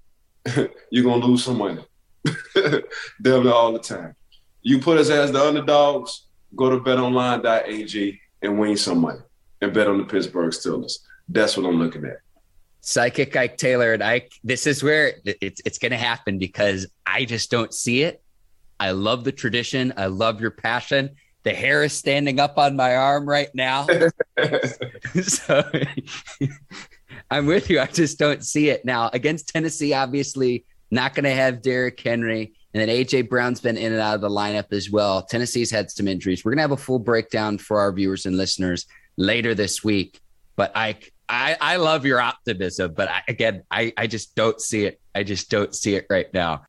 you're 0.91 1.05
gonna 1.05 1.25
lose 1.25 1.45
some 1.45 1.59
money. 1.59 1.85
Damn 3.23 3.51
all 3.53 3.73
the 3.73 3.79
time. 3.79 4.15
You 4.63 4.79
put 4.79 4.99
us 4.99 5.11
as 5.11 5.33
the 5.33 5.43
underdogs, 5.43 6.27
go 6.55 6.71
to 6.71 6.79
betonline.ag 6.79 8.21
and 8.43 8.59
win 8.59 8.77
some 8.77 9.01
money 9.01 9.21
and 9.61 9.73
bet 9.73 9.89
on 9.89 9.99
the 9.99 10.05
Pittsburgh 10.05 10.53
Steelers. 10.53 10.99
That's 11.29 11.57
what 11.57 11.67
I'm 11.67 11.79
looking 11.79 12.05
at. 12.05 12.19
Psychic 12.81 13.35
Ike 13.37 13.57
Taylor 13.57 13.93
and 13.95 14.03
Ike, 14.03 14.33
this 14.43 14.67
is 14.67 14.83
where 14.83 15.15
it's 15.25 15.63
it's 15.65 15.79
to 15.79 15.97
happen 15.97 16.39
because 16.39 16.87
I 17.07 17.25
just 17.25 17.51
don't 17.51 17.73
see 17.73 18.03
it. 18.03 18.23
I 18.79 18.91
love 18.91 19.23
the 19.23 19.33
tradition. 19.33 19.93
I 19.97 20.07
love 20.07 20.41
your 20.41 20.51
passion. 20.51 21.11
The 21.45 21.53
hair 21.53 21.83
is 21.83 21.93
standing 21.93 22.39
up 22.39 22.59
on 22.59 22.77
my 22.77 22.97
arm 22.97 23.29
right 23.29 23.53
now. 23.55 23.87
so 25.23 25.65
I'm 27.31 27.47
with 27.47 27.69
you. 27.71 27.81
I 27.81 27.87
just 27.87 28.19
don't 28.19 28.45
see 28.45 28.69
it 28.69 28.85
now 28.85 29.11
against 29.13 29.49
Tennessee. 29.49 29.93
Obviously, 29.93 30.65
not 30.91 31.15
going 31.15 31.25
to 31.25 31.35
have 31.35 31.63
Derrick 31.63 32.01
Henry. 32.01 32.55
And 32.75 32.81
then 32.81 32.89
AJ 32.89 33.29
Brown's 33.29 33.61
been 33.61 33.77
in 33.77 33.93
and 33.93 34.01
out 34.01 34.15
of 34.15 34.21
the 34.21 34.31
lineup 34.31 34.73
as 34.73 34.91
well. 34.91 35.23
Tennessee's 35.23 35.71
had 35.71 35.91
some 35.91 36.09
injuries. 36.09 36.45
We're 36.45 36.53
gonna 36.53 36.63
have 36.63 36.73
a 36.73 36.77
full 36.77 36.99
breakdown 36.99 37.59
for 37.59 37.81
our 37.81 37.93
viewers 37.93 38.25
and 38.25 38.37
listeners 38.37 38.87
later 39.17 39.55
this 39.55 39.85
week. 39.85 40.21
But 40.57 40.73
I 40.75 40.97
I, 41.29 41.57
I 41.61 41.77
love 41.77 42.05
your 42.05 42.21
optimism, 42.21 42.93
but 42.95 43.09
I, 43.09 43.23
again, 43.29 43.63
I, 43.71 43.93
I 43.97 44.07
just 44.07 44.35
don't 44.35 44.61
see 44.61 44.85
it. 44.85 45.01
I 45.15 45.23
just 45.23 45.51
don't 45.51 45.75
see 45.75 45.95
it 45.95 46.07
right 46.11 46.33
now. 46.35 46.65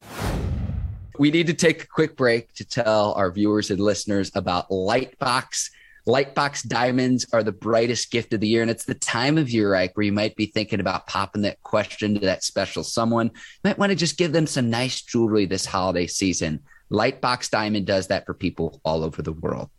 We 1.17 1.31
need 1.31 1.47
to 1.47 1.53
take 1.53 1.83
a 1.83 1.87
quick 1.87 2.15
break 2.15 2.53
to 2.55 2.65
tell 2.65 3.13
our 3.13 3.31
viewers 3.31 3.69
and 3.71 3.79
listeners 3.79 4.31
about 4.35 4.69
Lightbox. 4.69 5.69
Lightbox 6.07 6.67
diamonds 6.67 7.25
are 7.31 7.43
the 7.43 7.51
brightest 7.51 8.11
gift 8.11 8.33
of 8.33 8.41
the 8.41 8.47
year. 8.47 8.61
And 8.61 8.71
it's 8.71 8.85
the 8.85 8.93
time 8.93 9.37
of 9.37 9.49
year, 9.49 9.71
right, 9.71 9.91
where 9.93 10.05
you 10.05 10.11
might 10.11 10.35
be 10.35 10.47
thinking 10.47 10.79
about 10.79 11.07
popping 11.07 11.43
that 11.43 11.61
question 11.61 12.15
to 12.15 12.19
that 12.21 12.43
special 12.43 12.83
someone. 12.83 13.27
You 13.27 13.59
might 13.63 13.77
want 13.77 13.91
to 13.91 13.95
just 13.95 14.17
give 14.17 14.33
them 14.33 14.47
some 14.47 14.69
nice 14.69 15.01
jewelry 15.01 15.45
this 15.45 15.65
holiday 15.65 16.07
season. 16.07 16.61
Lightbox 16.91 17.49
Diamond 17.49 17.87
does 17.87 18.07
that 18.07 18.25
for 18.25 18.33
people 18.33 18.81
all 18.83 19.03
over 19.03 19.21
the 19.21 19.33
world. 19.33 19.69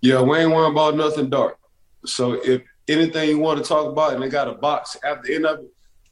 Yeah, 0.00 0.20
we 0.20 0.38
ain't 0.38 0.50
worrying 0.50 0.72
about 0.72 0.96
nothing 0.96 1.30
dark. 1.30 1.58
So 2.06 2.34
if 2.34 2.62
anything 2.88 3.30
you 3.30 3.38
want 3.38 3.58
to 3.58 3.64
talk 3.64 3.90
about 3.90 4.14
and 4.14 4.22
they 4.22 4.28
got 4.28 4.48
a 4.48 4.52
box 4.52 4.96
at 5.02 5.22
the 5.22 5.34
end 5.34 5.46
of 5.46 5.60
it, 5.60 5.66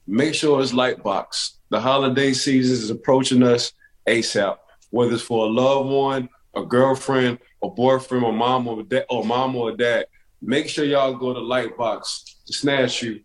make 0.07 0.35
sure 0.35 0.61
it's 0.61 0.73
Lightbox. 0.73 1.57
The 1.69 1.81
holiday 1.81 2.33
season 2.33 2.75
is 2.75 2.91
approaching 2.91 3.43
us 3.43 3.73
ASAP, 4.07 4.57
whether 4.93 5.15
it's 5.15 5.23
for 5.23 5.47
a 5.47 5.51
loved 5.51 5.91
one, 5.91 6.29
a 6.55 6.63
girlfriend, 6.63 7.39
a 7.63 7.69
boyfriend, 7.69 8.25
or 8.25 8.33
mom 8.33 8.69
or 8.69 8.83
dad, 8.83 9.07
or 9.11 9.25
mom 9.25 9.57
or 9.57 9.75
dad. 9.75 10.07
Make 10.41 10.69
sure 10.69 10.85
y'all 10.85 11.15
go 11.15 11.33
to 11.33 11.41
Lightbox 11.41 12.45
to 12.47 12.53
snatch 12.53 13.03
you 13.03 13.21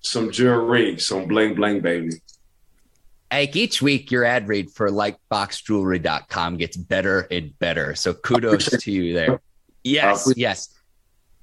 some 0.00 0.30
jewelry, 0.30 0.98
some 0.98 1.26
bling 1.26 1.54
bling, 1.54 1.80
baby. 1.80 2.10
Like 3.32 3.56
each 3.56 3.80
week, 3.80 4.10
your 4.10 4.24
ad 4.24 4.48
read 4.48 4.70
for 4.70 4.90
lightboxjewelry.com 4.90 6.56
gets 6.56 6.76
better 6.76 7.26
and 7.30 7.56
better. 7.58 7.94
So 7.94 8.12
kudos 8.12 8.70
to 8.70 8.92
you 8.92 9.14
there. 9.14 9.40
Yes, 9.82 10.32
yes. 10.36 10.68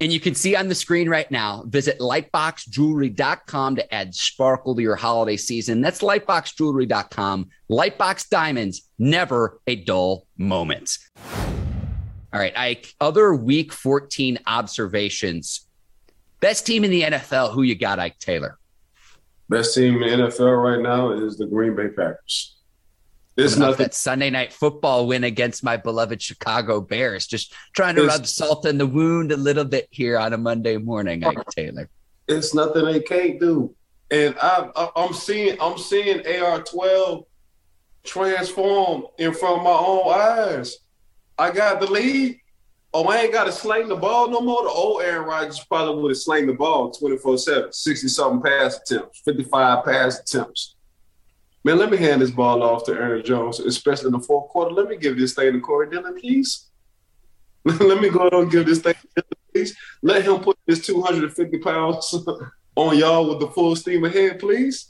And 0.02 0.12
you 0.12 0.18
can 0.18 0.34
see 0.34 0.56
on 0.56 0.66
the 0.66 0.74
screen 0.74 1.08
right 1.08 1.30
now, 1.30 1.62
visit 1.68 2.00
lightboxjewelry.com 2.00 3.76
to 3.76 3.94
add 3.94 4.12
sparkle 4.16 4.74
to 4.74 4.82
your 4.82 4.96
holiday 4.96 5.36
season. 5.36 5.80
That's 5.80 6.00
lightboxjewelry.com. 6.00 7.48
Lightbox 7.70 8.28
Diamonds, 8.28 8.88
never 8.98 9.60
a 9.68 9.76
dull 9.76 10.26
moment. 10.36 10.98
All 12.32 12.40
right, 12.40 12.52
Ike, 12.58 12.92
other 13.00 13.32
week 13.32 13.72
14 13.72 14.40
observations. 14.44 15.68
Best 16.40 16.66
team 16.66 16.82
in 16.82 16.90
the 16.90 17.02
NFL, 17.02 17.54
who 17.54 17.62
you 17.62 17.76
got, 17.76 18.00
Ike 18.00 18.18
Taylor? 18.18 18.58
Best 19.48 19.72
team 19.72 20.02
in 20.02 20.18
the 20.18 20.26
NFL 20.26 20.64
right 20.64 20.82
now 20.82 21.12
is 21.12 21.38
the 21.38 21.46
Green 21.46 21.76
Bay 21.76 21.90
Packers. 21.90 22.56
It's 23.36 23.56
not 23.56 23.78
that 23.78 23.94
Sunday 23.94 24.30
night 24.30 24.52
football 24.52 25.06
win 25.06 25.24
against 25.24 25.64
my 25.64 25.76
beloved 25.76 26.20
Chicago 26.20 26.80
Bears. 26.80 27.26
Just 27.26 27.54
trying 27.74 27.96
to 27.96 28.06
rub 28.06 28.26
salt 28.26 28.66
in 28.66 28.78
the 28.78 28.86
wound 28.86 29.32
a 29.32 29.36
little 29.36 29.64
bit 29.64 29.88
here 29.90 30.18
on 30.18 30.32
a 30.32 30.38
Monday 30.38 30.76
morning, 30.76 31.24
Ike 31.24 31.46
Taylor. 31.50 31.88
It's 32.28 32.54
nothing 32.54 32.84
they 32.84 33.00
can't 33.00 33.40
do, 33.40 33.74
and 34.10 34.36
I, 34.40 34.90
am 34.96 35.12
seeing 35.14 35.56
I'm 35.60 35.78
seeing 35.78 36.20
AR12 36.20 37.24
transform 38.04 39.06
in 39.18 39.32
front 39.32 39.58
of 39.58 39.64
my 39.64 39.70
own 39.70 40.12
eyes. 40.12 40.78
I 41.38 41.50
got 41.50 41.80
the 41.80 41.90
lead. 41.90 42.38
Oh, 42.94 43.04
I 43.04 43.22
ain't 43.22 43.32
got 43.32 43.44
to 43.44 43.52
sling 43.52 43.88
the 43.88 43.96
ball 43.96 44.28
no 44.28 44.42
more. 44.42 44.64
The 44.64 44.68
old 44.68 45.02
Aaron 45.02 45.26
Rodgers 45.26 45.64
probably 45.64 46.02
would 46.02 46.10
have 46.10 46.18
slang 46.18 46.46
the 46.46 46.52
ball 46.52 46.90
24 46.90 47.38
7, 47.38 47.72
60 47.72 48.08
something 48.08 48.42
pass 48.42 48.78
attempts, 48.78 49.22
55 49.24 49.84
pass 49.84 50.20
attempps 50.20 50.71
man, 51.64 51.78
let 51.78 51.90
me 51.90 51.96
hand 51.96 52.22
this 52.22 52.30
ball 52.30 52.62
off 52.62 52.84
to 52.84 52.92
Aaron 52.92 53.24
Jones, 53.24 53.60
especially 53.60 54.06
in 54.06 54.12
the 54.12 54.20
fourth 54.20 54.48
quarter. 54.50 54.74
Let 54.74 54.88
me 54.88 54.96
give 54.96 55.18
this 55.18 55.34
thing 55.34 55.52
to 55.52 55.60
Corey 55.60 55.90
Dillon, 55.90 56.18
please. 56.20 56.68
let 57.64 58.00
me 58.00 58.08
go 58.08 58.28
and 58.32 58.50
give 58.50 58.66
this 58.66 58.80
thing, 58.80 58.94
to 58.94 59.08
Dillon, 59.16 59.30
please. 59.52 59.76
Let 60.02 60.24
him 60.24 60.40
put 60.40 60.58
his 60.66 60.84
250 60.84 61.58
pounds 61.58 62.14
on 62.76 62.96
y'all 62.96 63.28
with 63.28 63.40
the 63.40 63.48
full 63.48 63.76
steam 63.76 64.04
ahead, 64.04 64.38
please. 64.38 64.88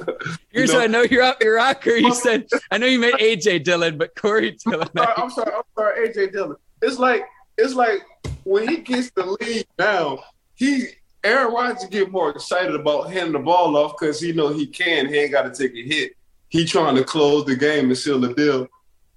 Here's 0.50 0.72
know? 0.72 0.80
I 0.80 0.86
know 0.86 1.02
you're 1.02 1.22
out 1.22 1.40
your 1.42 1.56
rocker. 1.56 1.96
You 1.96 2.14
said 2.14 2.46
I 2.70 2.78
know 2.78 2.86
you 2.86 3.00
meant 3.00 3.20
AJ 3.20 3.64
Dillon, 3.64 3.98
but 3.98 4.14
Corey 4.14 4.56
Dillon. 4.64 4.88
I'm 4.96 5.04
sorry, 5.04 5.14
I'm 5.16 5.30
sorry, 5.30 5.52
I'm 5.56 5.62
sorry, 5.76 6.08
AJ 6.08 6.32
Dillon. 6.32 6.56
It's 6.82 6.98
like 6.98 7.24
it's 7.56 7.74
like 7.74 8.04
when 8.44 8.68
he 8.68 8.78
gets 8.78 9.10
the 9.12 9.24
lead 9.40 9.66
now, 9.78 10.22
he 10.54 10.88
Aaron 11.24 11.54
Rodgers 11.54 11.86
get 11.86 12.12
more 12.12 12.30
excited 12.30 12.74
about 12.74 13.10
handing 13.10 13.32
the 13.32 13.38
ball 13.38 13.76
off 13.78 13.94
because 13.98 14.20
he 14.20 14.32
know 14.32 14.48
he 14.48 14.66
can. 14.66 15.08
He 15.08 15.18
ain't 15.18 15.32
got 15.32 15.42
to 15.42 15.50
take 15.50 15.74
a 15.74 15.82
hit. 15.82 16.12
He 16.50 16.66
trying 16.66 16.96
to 16.96 17.04
close 17.04 17.46
the 17.46 17.56
game 17.56 17.86
and 17.86 17.96
seal 17.96 18.20
the 18.20 18.34
deal. 18.34 18.68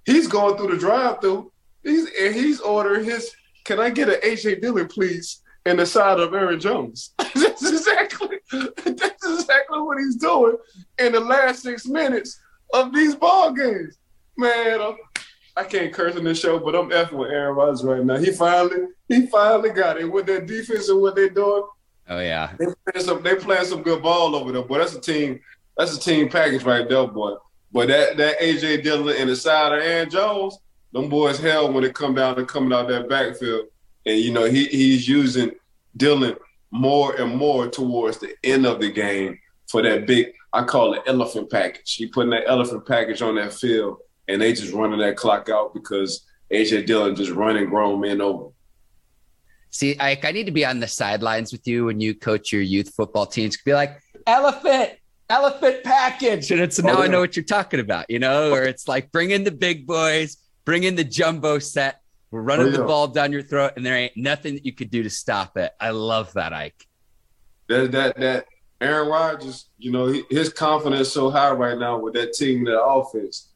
He's 0.06 0.28
going 0.28 0.56
through 0.58 0.72
the 0.72 0.78
drive-through. 0.78 1.52
He's 1.84 2.08
and 2.20 2.34
he's 2.34 2.62
ordering 2.62 3.06
his. 3.06 3.36
Can 3.66 3.80
I 3.80 3.90
get 3.90 4.10
an 4.10 4.22
AJ 4.24 4.62
Dillon, 4.62 4.88
please? 4.88 5.42
In 5.66 5.76
the 5.76 5.86
side 5.86 6.22
of 6.22 6.34
Aaron 6.34 6.62
Jones. 6.62 7.14
that's 7.18 7.70
exactly 7.70 8.38
that's 8.50 9.26
exactly 9.26 9.82
what 9.82 9.98
he's 9.98 10.16
doing 10.16 10.56
in 10.98 11.12
the 11.12 11.20
last 11.20 11.62
six 11.62 11.86
minutes 11.86 12.40
of 12.74 12.94
these 12.94 13.16
ball 13.16 13.52
games. 13.52 13.98
Man, 14.38 14.82
I'm, 14.82 14.96
I 15.58 15.64
can 15.66 15.86
not 15.86 15.94
curse 15.94 16.16
in 16.16 16.24
this 16.24 16.40
show, 16.40 16.58
but 16.58 16.74
I'm 16.74 16.90
effing 16.90 17.14
with 17.18 17.32
Aaron 17.32 17.56
Rodgers 17.56 17.84
right 17.84 18.04
now. 18.04 18.16
He 18.16 18.32
finally, 18.32 18.88
he 19.10 19.28
finally 19.28 19.72
got 19.72 20.00
it 20.00 20.10
with 20.10 20.26
their 20.26 20.40
defense 20.40 20.88
and 20.88 21.02
what 21.02 21.16
they're 21.16 21.30
doing. 21.30 21.64
Oh 22.10 22.20
yeah, 22.20 22.54
they 22.58 22.66
playing 22.66 23.06
some 23.06 23.24
they 23.24 23.36
playing 23.36 23.66
some 23.66 23.84
good 23.84 24.02
ball 24.02 24.36
over 24.36 24.52
there, 24.52 24.62
boy. 24.64 24.80
That's 24.80 24.96
a 24.96 25.02
team. 25.02 25.40
That's 25.78 25.96
a 25.96 26.00
team 26.00 26.30
package 26.30 26.64
right 26.64 26.88
there, 26.88 27.08
boy. 27.08 27.36
But 27.72 27.90
that 27.90 28.18
that 28.18 28.40
AJ 28.40 28.84
Dillon 28.84 29.16
and 29.18 29.30
the 29.30 29.36
side 29.36 29.74
of 29.74 29.84
Aaron 29.84 30.10
Jones, 30.10 30.58
them 30.94 31.10
boys 31.10 31.40
hell 31.40 31.72
when 31.72 31.84
it 31.84 31.94
come 31.94 32.16
down 32.16 32.36
to 32.36 32.46
coming 32.46 32.74
out 32.74 32.88
that 32.88 33.10
backfield. 33.10 33.68
And 34.06 34.20
you 34.20 34.32
know 34.32 34.46
he 34.46 34.66
he's 34.66 35.08
using 35.08 35.52
Dillon 35.98 36.36
more 36.72 37.20
and 37.20 37.36
more 37.36 37.68
towards 37.68 38.20
the 38.20 38.36
end 38.44 38.66
of 38.66 38.80
the 38.80 38.92
game 38.92 39.40
for 39.68 39.82
that 39.82 40.08
big 40.08 40.28
I 40.54 40.64
call 40.64 40.94
it 40.94 41.04
elephant 41.08 41.52
package. 41.52 41.96
He 41.96 42.08
putting 42.08 42.32
that 42.32 42.48
elephant 42.48 42.88
package 42.88 43.22
on 43.22 43.36
that 43.36 43.54
field, 43.54 43.98
and 44.28 44.42
they 44.42 44.54
just 44.54 44.74
running 44.74 45.00
that 45.00 45.18
clock 45.18 45.50
out 45.50 45.74
because 45.74 46.26
AJ 46.52 46.86
Dillon 46.86 47.16
just 47.16 47.32
running 47.32 47.70
grown 47.70 48.00
men 48.00 48.22
over. 48.22 48.50
See, 49.78 49.96
I, 50.00 50.20
I 50.24 50.32
need 50.32 50.48
to 50.48 50.52
be 50.52 50.66
on 50.66 50.80
the 50.80 50.88
sidelines 50.88 51.52
with 51.52 51.68
you 51.68 51.86
when 51.86 52.02
you 52.02 52.16
coach 52.16 52.52
your 52.52 52.64
youth 52.64 52.96
football 52.96 53.28
teams. 53.28 53.62
Be 53.62 53.76
like, 53.76 54.02
elephant, 54.26 54.94
elephant 55.30 55.84
package. 55.84 56.50
And 56.50 56.60
it's 56.60 56.80
oh, 56.80 56.88
now 56.88 56.94
oh, 56.94 56.98
yeah. 56.98 57.04
I 57.04 57.08
know 57.10 57.20
what 57.20 57.36
you're 57.36 57.46
talking 57.46 57.80
about, 57.80 58.10
you 58.10 58.18
know, 58.18 58.50
oh, 58.50 58.56
or 58.56 58.64
it's 58.64 58.88
like 58.88 59.12
bring 59.12 59.30
in 59.30 59.44
the 59.44 59.52
big 59.52 59.86
boys, 59.86 60.38
bring 60.66 60.82
in 60.82 60.96
the 60.96 61.04
jumbo 61.04 61.60
set. 61.60 62.02
We're 62.32 62.42
running 62.42 62.66
oh, 62.66 62.70
yeah. 62.72 62.78
the 62.78 62.86
ball 62.86 63.08
down 63.10 63.32
your 63.32 63.44
throat, 63.44 63.74
and 63.76 63.86
there 63.86 63.96
ain't 63.96 64.18
nothing 64.18 64.56
that 64.56 64.66
you 64.66 64.74
could 64.74 64.90
do 64.90 65.04
to 65.04 65.12
stop 65.12 65.58
it. 65.58 65.72
I 65.80 65.92
love 65.92 66.34
that, 66.34 66.54
Ike. 66.54 66.88
That 67.70 67.92
that 67.92 68.18
that 68.18 68.46
Aaron 68.82 69.10
Rodgers, 69.10 69.70
you 69.78 69.92
know, 69.92 70.12
his 70.32 70.50
confidence 70.50 71.12
so 71.12 71.30
high 71.30 71.52
right 71.52 71.78
now 71.78 72.00
with 72.00 72.16
that 72.16 72.34
team, 72.34 72.66
that 72.66 72.82
offense. 72.82 73.50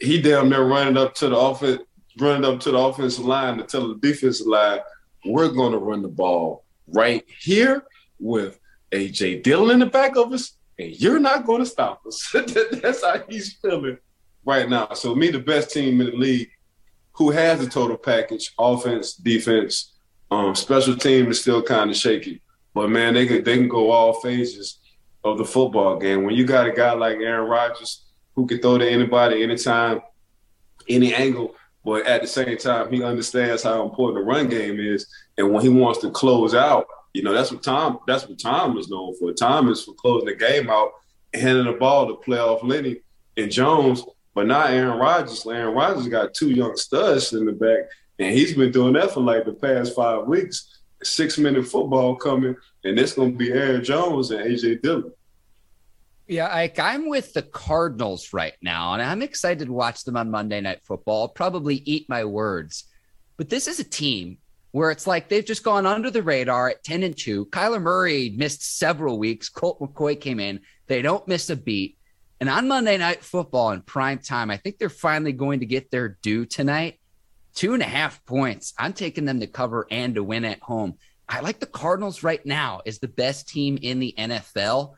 He 0.00 0.22
damn 0.22 0.48
near 0.48 0.64
running 0.64 0.96
up 0.96 1.14
to 1.16 1.28
the 1.28 1.36
offense, 1.36 1.82
running 2.18 2.46
up 2.46 2.60
to 2.60 2.70
the 2.70 2.78
offensive 2.78 3.26
line 3.26 3.58
to 3.58 3.64
tell 3.64 3.88
the 3.88 3.96
defensive 3.96 4.46
line, 4.46 4.80
we're 5.24 5.48
going 5.48 5.72
to 5.72 5.78
run 5.78 6.02
the 6.02 6.08
ball 6.08 6.64
right 6.88 7.24
here 7.40 7.84
with 8.18 8.58
AJ 8.92 9.42
Dillon 9.42 9.70
in 9.70 9.78
the 9.80 9.86
back 9.86 10.16
of 10.16 10.32
us, 10.32 10.56
and 10.78 10.90
you're 11.00 11.18
not 11.18 11.46
going 11.46 11.60
to 11.60 11.66
stop 11.66 12.04
us. 12.06 12.30
That's 12.82 13.04
how 13.04 13.22
he's 13.28 13.54
feeling 13.54 13.98
right 14.44 14.68
now. 14.68 14.92
So, 14.94 15.14
me, 15.14 15.30
the 15.30 15.38
best 15.38 15.70
team 15.70 16.00
in 16.00 16.06
the 16.08 16.16
league 16.16 16.50
who 17.12 17.30
has 17.30 17.60
a 17.60 17.68
total 17.68 17.96
package 17.96 18.52
offense, 18.58 19.14
defense, 19.14 19.92
um, 20.30 20.54
special 20.54 20.96
team 20.96 21.30
is 21.30 21.40
still 21.40 21.62
kind 21.62 21.90
of 21.90 21.96
shaky. 21.96 22.40
But, 22.74 22.90
man, 22.90 23.14
they 23.14 23.26
can, 23.26 23.44
they 23.44 23.56
can 23.56 23.68
go 23.68 23.90
all 23.90 24.14
phases 24.14 24.78
of 25.22 25.38
the 25.38 25.44
football 25.44 25.98
game. 25.98 26.24
When 26.24 26.34
you 26.34 26.44
got 26.44 26.66
a 26.66 26.72
guy 26.72 26.92
like 26.92 27.16
Aaron 27.18 27.48
Rodgers 27.48 28.04
who 28.34 28.46
can 28.46 28.60
throw 28.60 28.78
to 28.78 28.88
anybody, 28.88 29.42
anytime, 29.42 30.00
any 30.88 31.14
angle, 31.14 31.54
but 31.84 32.06
at 32.06 32.22
the 32.22 32.26
same 32.26 32.56
time, 32.56 32.90
he 32.90 33.02
understands 33.02 33.62
how 33.62 33.82
important 33.84 34.18
the 34.18 34.26
run 34.26 34.48
game 34.48 34.80
is. 34.80 35.06
And 35.36 35.52
when 35.52 35.62
he 35.62 35.68
wants 35.68 36.00
to 36.00 36.10
close 36.10 36.54
out, 36.54 36.86
you 37.12 37.22
know, 37.22 37.32
that's 37.32 37.52
what 37.52 37.62
Tom 37.62 38.00
that's 38.06 38.26
what 38.26 38.38
Tom 38.38 38.76
is 38.78 38.88
known 38.88 39.14
for. 39.16 39.32
Tom 39.32 39.70
is 39.70 39.84
for 39.84 39.94
closing 39.94 40.26
the 40.26 40.34
game 40.34 40.70
out, 40.70 40.92
handing 41.32 41.66
the 41.66 41.72
ball 41.72 42.06
to 42.06 42.14
playoff 42.14 42.64
Lenny 42.64 43.00
and 43.36 43.50
Jones, 43.50 44.02
but 44.34 44.46
not 44.46 44.70
Aaron 44.70 44.98
Rodgers. 44.98 45.46
Aaron 45.46 45.74
Rodgers 45.74 46.08
got 46.08 46.34
two 46.34 46.50
young 46.50 46.76
studs 46.76 47.32
in 47.32 47.44
the 47.44 47.52
back, 47.52 47.90
and 48.18 48.34
he's 48.34 48.54
been 48.54 48.72
doing 48.72 48.94
that 48.94 49.12
for 49.12 49.20
like 49.20 49.44
the 49.44 49.52
past 49.52 49.94
five 49.94 50.26
weeks. 50.26 50.70
Six 51.02 51.36
minute 51.36 51.66
football 51.66 52.16
coming, 52.16 52.56
and 52.82 52.98
it's 52.98 53.12
gonna 53.12 53.32
be 53.32 53.52
Aaron 53.52 53.84
Jones 53.84 54.30
and 54.30 54.40
AJ 54.40 54.82
Dillon. 54.82 55.12
Yeah, 56.26 56.48
like 56.48 56.78
I'm 56.78 57.08
with 57.08 57.34
the 57.34 57.42
Cardinals 57.42 58.32
right 58.32 58.54
now, 58.62 58.94
and 58.94 59.02
I'm 59.02 59.20
excited 59.20 59.66
to 59.66 59.72
watch 59.72 60.04
them 60.04 60.16
on 60.16 60.30
Monday 60.30 60.60
Night 60.60 60.82
Football. 60.82 61.22
I'll 61.22 61.28
probably 61.28 61.76
eat 61.84 62.08
my 62.08 62.24
words, 62.24 62.84
but 63.36 63.50
this 63.50 63.68
is 63.68 63.78
a 63.78 63.84
team 63.84 64.38
where 64.70 64.90
it's 64.90 65.06
like 65.06 65.28
they've 65.28 65.44
just 65.44 65.62
gone 65.62 65.86
under 65.86 66.10
the 66.10 66.22
radar 66.22 66.70
at 66.70 66.82
10 66.82 67.04
and 67.04 67.16
2. 67.16 67.46
Kyler 67.46 67.80
Murray 67.80 68.34
missed 68.36 68.76
several 68.76 69.18
weeks. 69.18 69.48
Colt 69.48 69.78
McCoy 69.80 70.20
came 70.20 70.40
in. 70.40 70.60
They 70.88 71.00
don't 71.00 71.28
miss 71.28 71.48
a 71.48 71.54
beat. 71.54 71.96
And 72.40 72.48
on 72.48 72.66
Monday 72.66 72.96
Night 72.96 73.22
Football 73.22 73.70
in 73.70 73.82
prime 73.82 74.18
time, 74.18 74.50
I 74.50 74.56
think 74.56 74.78
they're 74.78 74.88
finally 74.88 75.32
going 75.32 75.60
to 75.60 75.66
get 75.66 75.92
their 75.92 76.18
due 76.22 76.44
tonight. 76.44 76.98
Two 77.54 77.74
and 77.74 77.82
a 77.82 77.86
half 77.86 78.24
points. 78.26 78.74
I'm 78.76 78.94
taking 78.94 79.26
them 79.26 79.38
to 79.40 79.46
cover 79.46 79.86
and 79.90 80.16
to 80.16 80.24
win 80.24 80.44
at 80.44 80.60
home. 80.60 80.94
I 81.28 81.38
like 81.38 81.60
the 81.60 81.66
Cardinals 81.66 82.24
right 82.24 82.44
now 82.44 82.80
as 82.84 82.98
the 82.98 83.06
best 83.06 83.48
team 83.48 83.78
in 83.80 84.00
the 84.00 84.12
NFL. 84.18 84.94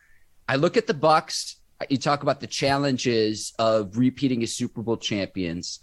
I 0.48 0.56
look 0.56 0.76
at 0.76 0.86
the 0.86 0.94
Bucks. 0.94 1.56
You 1.90 1.98
talk 1.98 2.22
about 2.22 2.40
the 2.40 2.46
challenges 2.46 3.52
of 3.58 3.98
repeating 3.98 4.42
as 4.42 4.54
Super 4.54 4.82
Bowl 4.82 4.96
champions. 4.96 5.80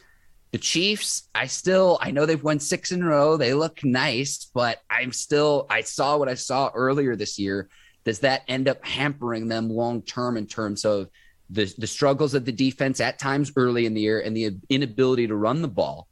The 0.52 0.58
Chiefs, 0.58 1.30
I 1.34 1.48
still 1.48 1.98
I 2.02 2.12
know 2.12 2.26
they've 2.26 2.42
won 2.42 2.60
six 2.60 2.92
in 2.92 3.02
a 3.02 3.08
row. 3.08 3.38
They 3.38 3.54
look 3.54 3.84
nice, 3.84 4.50
but 4.54 4.80
I'm 4.90 5.12
still 5.12 5.66
I 5.70 5.82
saw 5.82 6.18
what 6.18 6.30
I 6.30 6.36
saw 6.36 6.72
earlier 6.74 7.16
this 7.16 7.40
year. 7.40 7.70
Does 8.06 8.20
that 8.20 8.44
end 8.48 8.68
up 8.68 8.86
hampering 8.86 9.48
them 9.48 9.70
long 9.70 10.02
term 10.02 10.38
in 10.38 10.48
terms 10.48 10.86
of 10.86 11.10
the 11.50 11.74
the 11.78 11.88
struggles 11.88 12.34
of 12.34 12.46
the 12.46 12.52
defense 12.52 13.02
at 13.02 13.20
times 13.20 13.52
early 13.56 13.86
in 13.86 13.94
the 13.94 14.02
year 14.02 14.20
and 14.20 14.36
the 14.36 14.58
inability 14.70 15.28
to 15.28 15.36
run 15.36 15.62
the 15.62 15.68
ball? 15.68 16.08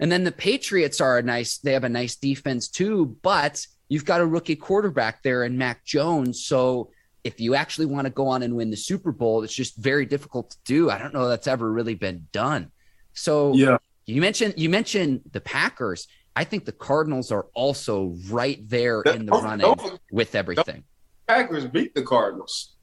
And 0.00 0.10
then 0.10 0.24
the 0.24 0.32
Patriots 0.32 1.00
are 1.00 1.18
a 1.18 1.22
nice, 1.22 1.58
they 1.58 1.74
have 1.74 1.84
a 1.84 1.88
nice 1.88 2.16
defense 2.16 2.68
too, 2.68 3.18
but 3.22 3.66
you've 3.88 4.06
got 4.06 4.22
a 4.22 4.26
rookie 4.26 4.56
quarterback 4.56 5.22
there 5.22 5.44
in 5.44 5.58
Mac 5.58 5.84
Jones. 5.84 6.44
So 6.44 6.90
if 7.24 7.40
you 7.40 7.54
actually 7.54 7.86
want 7.86 8.06
to 8.06 8.10
go 8.10 8.26
on 8.28 8.42
and 8.42 8.56
win 8.56 8.70
the 8.70 8.76
Super 8.76 9.12
Bowl, 9.12 9.42
it's 9.42 9.54
just 9.54 9.76
very 9.76 10.06
difficult 10.06 10.50
to 10.50 10.56
do. 10.64 10.90
I 10.90 10.98
don't 10.98 11.12
know 11.12 11.28
that's 11.28 11.46
ever 11.46 11.70
really 11.70 11.94
been 11.94 12.26
done. 12.32 12.70
So 13.12 13.52
yeah, 13.54 13.78
you 14.06 14.20
mentioned 14.20 14.54
you 14.56 14.70
mentioned 14.70 15.22
the 15.32 15.40
Packers. 15.40 16.08
I 16.36 16.44
think 16.44 16.64
the 16.64 16.72
Cardinals 16.72 17.32
are 17.32 17.46
also 17.54 18.16
right 18.28 18.66
there 18.68 19.02
in 19.02 19.26
the 19.26 19.32
running 19.32 19.74
don't, 19.74 20.00
with 20.10 20.34
everything. 20.34 20.84
Packers 21.26 21.66
beat 21.66 21.94
the 21.94 22.02
Cardinals. 22.02 22.74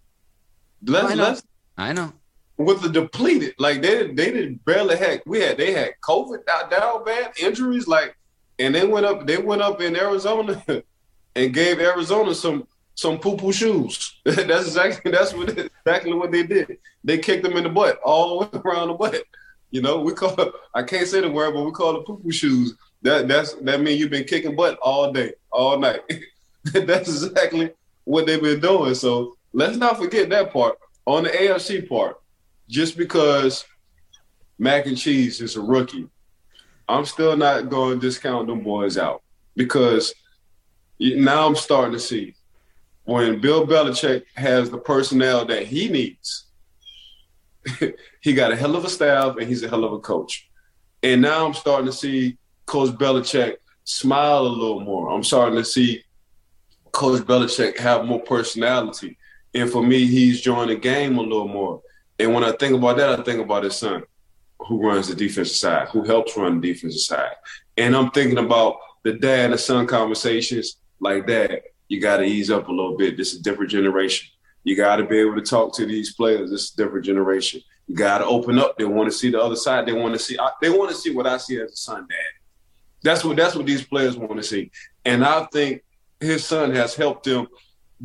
Let's, 0.84 1.12
I 1.12 1.16
know. 1.16 1.24
Let's, 1.24 1.44
I 1.78 1.94
know. 1.94 2.14
With 2.58 2.82
the 2.82 2.90
depleted, 2.90 3.56
like 3.60 3.82
they 3.82 4.08
they 4.08 4.32
didn't 4.32 4.66
barely 4.66 4.98
had 4.98 5.22
we 5.26 5.40
had 5.40 5.58
they 5.58 5.72
had 5.72 5.92
COVID 6.04 6.46
down 6.70 7.04
bad 7.04 7.34
injuries 7.40 7.88
like, 7.88 8.16
and 8.60 8.74
they 8.74 8.86
went 8.86 9.06
up 9.06 9.28
they 9.28 9.38
went 9.38 9.62
up 9.62 9.82
in 9.82 9.96
Arizona 9.96 10.64
and 11.36 11.54
gave 11.54 11.80
Arizona 11.80 12.34
some 12.34 12.68
some 12.98 13.20
poo 13.20 13.38
poo 13.38 13.54
shoes. 13.54 14.20
that's 14.26 14.68
exactly 14.68 15.12
that's 15.12 15.34
what 15.34 15.50
exactly 15.50 16.14
what 16.14 16.32
they 16.32 16.44
did. 16.44 16.80
They 17.04 17.20
kicked 17.20 17.44
them 17.44 17.56
in 17.56 17.64
the 17.64 17.70
butt 17.70 18.00
all 18.04 18.40
the 18.40 18.58
way 18.58 18.62
around 18.66 18.90
the 18.90 18.96
butt. 18.96 19.24
You 19.70 19.82
know, 19.82 20.00
we 20.00 20.14
call 20.14 20.52
I 20.74 20.84
can't 20.84 21.08
say 21.08 21.22
the 21.22 21.30
word, 21.30 21.54
but 21.54 21.64
we 21.64 21.72
call 21.72 21.96
it 21.98 22.06
poo 22.06 22.18
poo 22.18 22.32
shoes. 22.32 22.76
That 23.04 23.28
that's 23.28 23.54
that 23.54 23.82
means 23.82 24.00
you've 24.00 24.10
been 24.10 24.26
kicking 24.26 24.56
butt 24.56 24.80
all 24.82 25.14
day, 25.14 25.34
all 25.52 25.80
night. 25.80 26.02
that's 26.64 27.24
exactly 27.24 27.72
what 28.04 28.26
they've 28.26 28.42
been 28.42 28.60
doing. 28.60 28.96
So 28.96 29.38
let's 29.54 29.78
not 29.78 29.98
forget 29.98 30.30
that 30.30 30.52
part. 30.52 30.78
On 31.06 31.24
the 31.24 31.30
AFC 31.30 31.88
part, 31.88 32.20
just 32.68 32.98
because 32.98 33.64
Mac 34.58 34.88
and 34.88 34.98
Cheese 34.98 35.40
is 35.40 35.56
a 35.56 35.62
rookie, 35.62 36.10
I'm 36.90 37.06
still 37.06 37.38
not 37.38 37.70
going 37.70 38.00
to 38.00 38.08
discount 38.08 38.48
them 38.48 38.64
boys 38.64 38.98
out 38.98 39.22
because 39.56 40.14
now 41.00 41.48
I'm 41.48 41.56
starting 41.56 41.94
to 41.94 42.00
see 42.00 42.34
when 43.08 43.40
Bill 43.40 43.66
Belichick 43.66 44.24
has 44.36 44.70
the 44.70 44.78
personnel 44.78 45.46
that 45.46 45.66
he 45.66 45.88
needs, 45.88 46.48
he 48.22 48.34
got 48.34 48.52
a 48.52 48.56
hell 48.56 48.76
of 48.76 48.84
a 48.84 48.90
staff 48.90 49.38
and 49.40 49.48
he's 49.48 49.64
a 49.64 49.70
hell 49.70 49.86
of 49.86 49.94
a 49.94 50.00
coach. 50.00 50.50
And 51.02 51.22
now 51.22 51.46
I'm 51.46 51.54
starting 51.54 51.86
to 51.86 51.94
see 51.94 52.38
Coach 52.66 52.90
Belichick 52.92 53.56
smile 53.86 54.40
a 54.40 54.50
little 54.50 54.82
more. 54.82 55.10
I'm 55.10 55.24
starting 55.24 55.58
to 55.58 55.64
see 55.64 56.04
Coach 56.92 57.22
Belichick 57.22 57.78
have 57.78 58.04
more 58.04 58.20
personality. 58.20 59.18
And 59.54 59.70
for 59.70 59.82
me, 59.82 60.06
he's 60.06 60.42
joined 60.42 60.70
the 60.70 60.76
game 60.76 61.18
a 61.18 61.22
little 61.22 61.48
more. 61.48 61.82
And 62.20 62.34
when 62.34 62.44
I 62.44 62.52
think 62.52 62.76
about 62.76 62.98
that, 62.98 63.18
I 63.18 63.24
think 63.24 63.40
about 63.40 63.64
his 63.64 63.78
son, 63.78 64.04
who 64.60 64.86
runs 64.86 65.08
the 65.08 65.16
defensive 65.16 65.56
side, 65.56 65.88
who 65.88 66.04
helps 66.04 66.36
run 66.36 66.60
the 66.60 66.74
defensive 66.74 67.00
side. 67.00 67.36
And 67.78 67.96
I'm 67.96 68.12
thinking 68.12 68.40
about 68.40 68.80
the 69.04 69.14
dad 69.14 69.52
and 69.52 69.60
son 69.60 69.88
conversations 69.88 70.76
like 71.00 71.26
that 71.28 71.62
you 71.88 72.02
got 72.02 72.18
to 72.18 72.24
ease 72.24 72.50
up 72.50 72.68
a 72.68 72.72
little 72.72 72.98
bit. 72.98 73.18
This 73.18 73.34
is 73.34 73.40
a 73.40 73.44
different 73.44 73.72
generation. 73.72 74.30
You 74.64 74.76
got 74.76 74.98
to 74.98 75.06
be 75.06 75.20
able 75.20 75.36
to 75.36 75.42
talk 75.42 75.76
to 75.78 75.86
these 75.86 76.14
players. 76.14 76.52
This 76.52 76.66
is 76.66 76.74
a 76.74 76.78
different 76.78 77.06
generation. 77.06 77.62
You 77.88 77.96
got 77.96 78.18
to 78.18 78.26
open 78.26 78.60
up. 78.60 78.78
They 78.78 78.86
want 78.86 79.10
to 79.10 79.18
see 79.18 79.32
the 79.32 79.42
other 79.42 79.56
side. 79.56 79.86
They 79.86 79.94
want 79.94 80.14
to 80.14 80.20
see. 80.20 80.38
They 80.62 80.70
want 80.70 80.90
to 80.90 80.96
see 80.96 81.12
what 81.12 81.26
I 81.26 81.38
see 81.38 81.60
as 81.62 81.72
a 81.72 81.76
son, 81.76 82.06
dad. 82.10 82.18
That's 83.02 83.24
what. 83.24 83.38
That's 83.38 83.56
what 83.56 83.66
these 83.66 83.86
players 83.86 84.18
want 84.18 84.36
to 84.36 84.44
see. 84.44 84.72
And 85.06 85.24
I 85.24 85.46
think 85.54 85.84
his 86.20 86.46
son 86.46 86.74
has 86.76 86.96
helped 86.96 87.24
them 87.26 87.48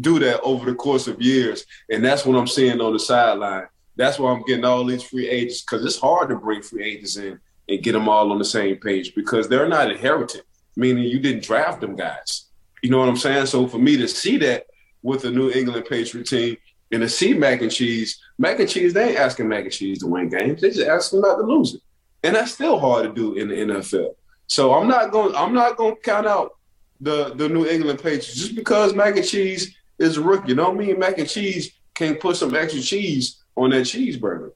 do 0.00 0.18
that 0.20 0.40
over 0.42 0.70
the 0.70 0.76
course 0.76 1.08
of 1.08 1.20
years. 1.20 1.66
And 1.90 2.04
that's 2.04 2.24
what 2.24 2.36
I'm 2.36 2.46
seeing 2.46 2.80
on 2.80 2.92
the 2.92 3.00
sideline. 3.00 3.66
That's 3.96 4.18
why 4.18 4.32
I'm 4.32 4.42
getting 4.44 4.64
all 4.64 4.84
these 4.84 5.02
free 5.02 5.28
agents 5.28 5.62
because 5.62 5.84
it's 5.84 5.98
hard 5.98 6.28
to 6.30 6.36
bring 6.36 6.62
free 6.62 6.84
agents 6.84 7.16
in 7.16 7.38
and 7.68 7.82
get 7.82 7.92
them 7.92 8.08
all 8.08 8.32
on 8.32 8.38
the 8.38 8.44
same 8.44 8.76
page 8.76 9.14
because 9.14 9.48
they're 9.48 9.68
not 9.68 9.90
inherited, 9.90 10.42
meaning 10.76 11.04
you 11.04 11.18
didn't 11.18 11.42
draft 11.42 11.80
them 11.80 11.96
guys. 11.96 12.46
You 12.82 12.90
know 12.90 12.98
what 12.98 13.08
I'm 13.08 13.16
saying? 13.16 13.46
So 13.46 13.66
for 13.66 13.78
me 13.78 13.96
to 13.96 14.08
see 14.08 14.36
that 14.38 14.66
with 15.02 15.22
the 15.22 15.30
New 15.30 15.50
England 15.50 15.86
Patriot 15.88 16.26
team 16.26 16.56
and 16.90 17.02
to 17.02 17.08
see 17.08 17.32
mac 17.32 17.62
and 17.62 17.70
cheese, 17.70 18.20
mac 18.38 18.58
and 18.60 18.68
cheese, 18.68 18.92
they 18.92 19.10
ain't 19.10 19.18
asking 19.18 19.48
mac 19.48 19.64
and 19.64 19.72
cheese 19.72 20.00
to 20.00 20.06
win 20.06 20.28
games. 20.28 20.60
They 20.60 20.70
just 20.70 20.88
asking 20.88 21.20
not 21.20 21.36
to 21.36 21.42
lose 21.42 21.74
it. 21.74 21.80
And 22.24 22.36
that's 22.36 22.52
still 22.52 22.78
hard 22.78 23.04
to 23.04 23.12
do 23.12 23.34
in 23.34 23.48
the 23.48 23.54
NFL. 23.54 24.14
So 24.46 24.74
I'm 24.74 24.88
not 24.88 25.12
going 25.12 25.34
I'm 25.34 25.54
not 25.54 25.76
gonna 25.76 25.96
count 25.96 26.26
out 26.26 26.52
the 27.00 27.34
the 27.34 27.48
New 27.48 27.66
England 27.66 27.98
Patriots 28.00 28.34
just 28.34 28.54
because 28.54 28.94
mac 28.94 29.16
and 29.16 29.26
cheese 29.26 29.74
is 29.98 30.16
a 30.16 30.22
rookie. 30.22 30.50
You 30.50 30.54
know 30.56 30.70
what 30.70 30.82
I 30.82 30.86
mean? 30.86 30.98
Mac 30.98 31.18
and 31.18 31.28
cheese 31.28 31.72
can't 31.94 32.20
put 32.20 32.36
some 32.36 32.54
extra 32.54 32.80
cheese 32.80 33.42
on 33.56 33.70
that 33.70 33.86
cheeseburger 33.86 34.52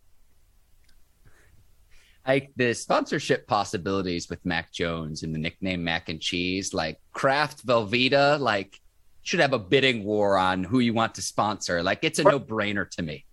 like 2.26 2.50
the 2.56 2.74
sponsorship 2.74 3.46
possibilities 3.46 4.28
with 4.28 4.44
Mac 4.44 4.72
Jones 4.72 5.22
and 5.22 5.34
the 5.34 5.38
nickname 5.38 5.84
Mac 5.84 6.08
and 6.08 6.20
Cheese, 6.20 6.74
like 6.74 6.98
Kraft 7.12 7.66
Velveeta, 7.66 8.40
like 8.40 8.80
should 9.22 9.40
have 9.40 9.52
a 9.52 9.58
bidding 9.58 10.04
war 10.04 10.36
on 10.36 10.64
who 10.64 10.80
you 10.80 10.92
want 10.92 11.14
to 11.16 11.22
sponsor. 11.22 11.82
Like 11.82 12.00
it's 12.02 12.18
a 12.18 12.24
no 12.24 12.40
brainer 12.40 12.88
to 12.90 13.02
me. 13.02 13.24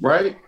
Right. 0.00 0.38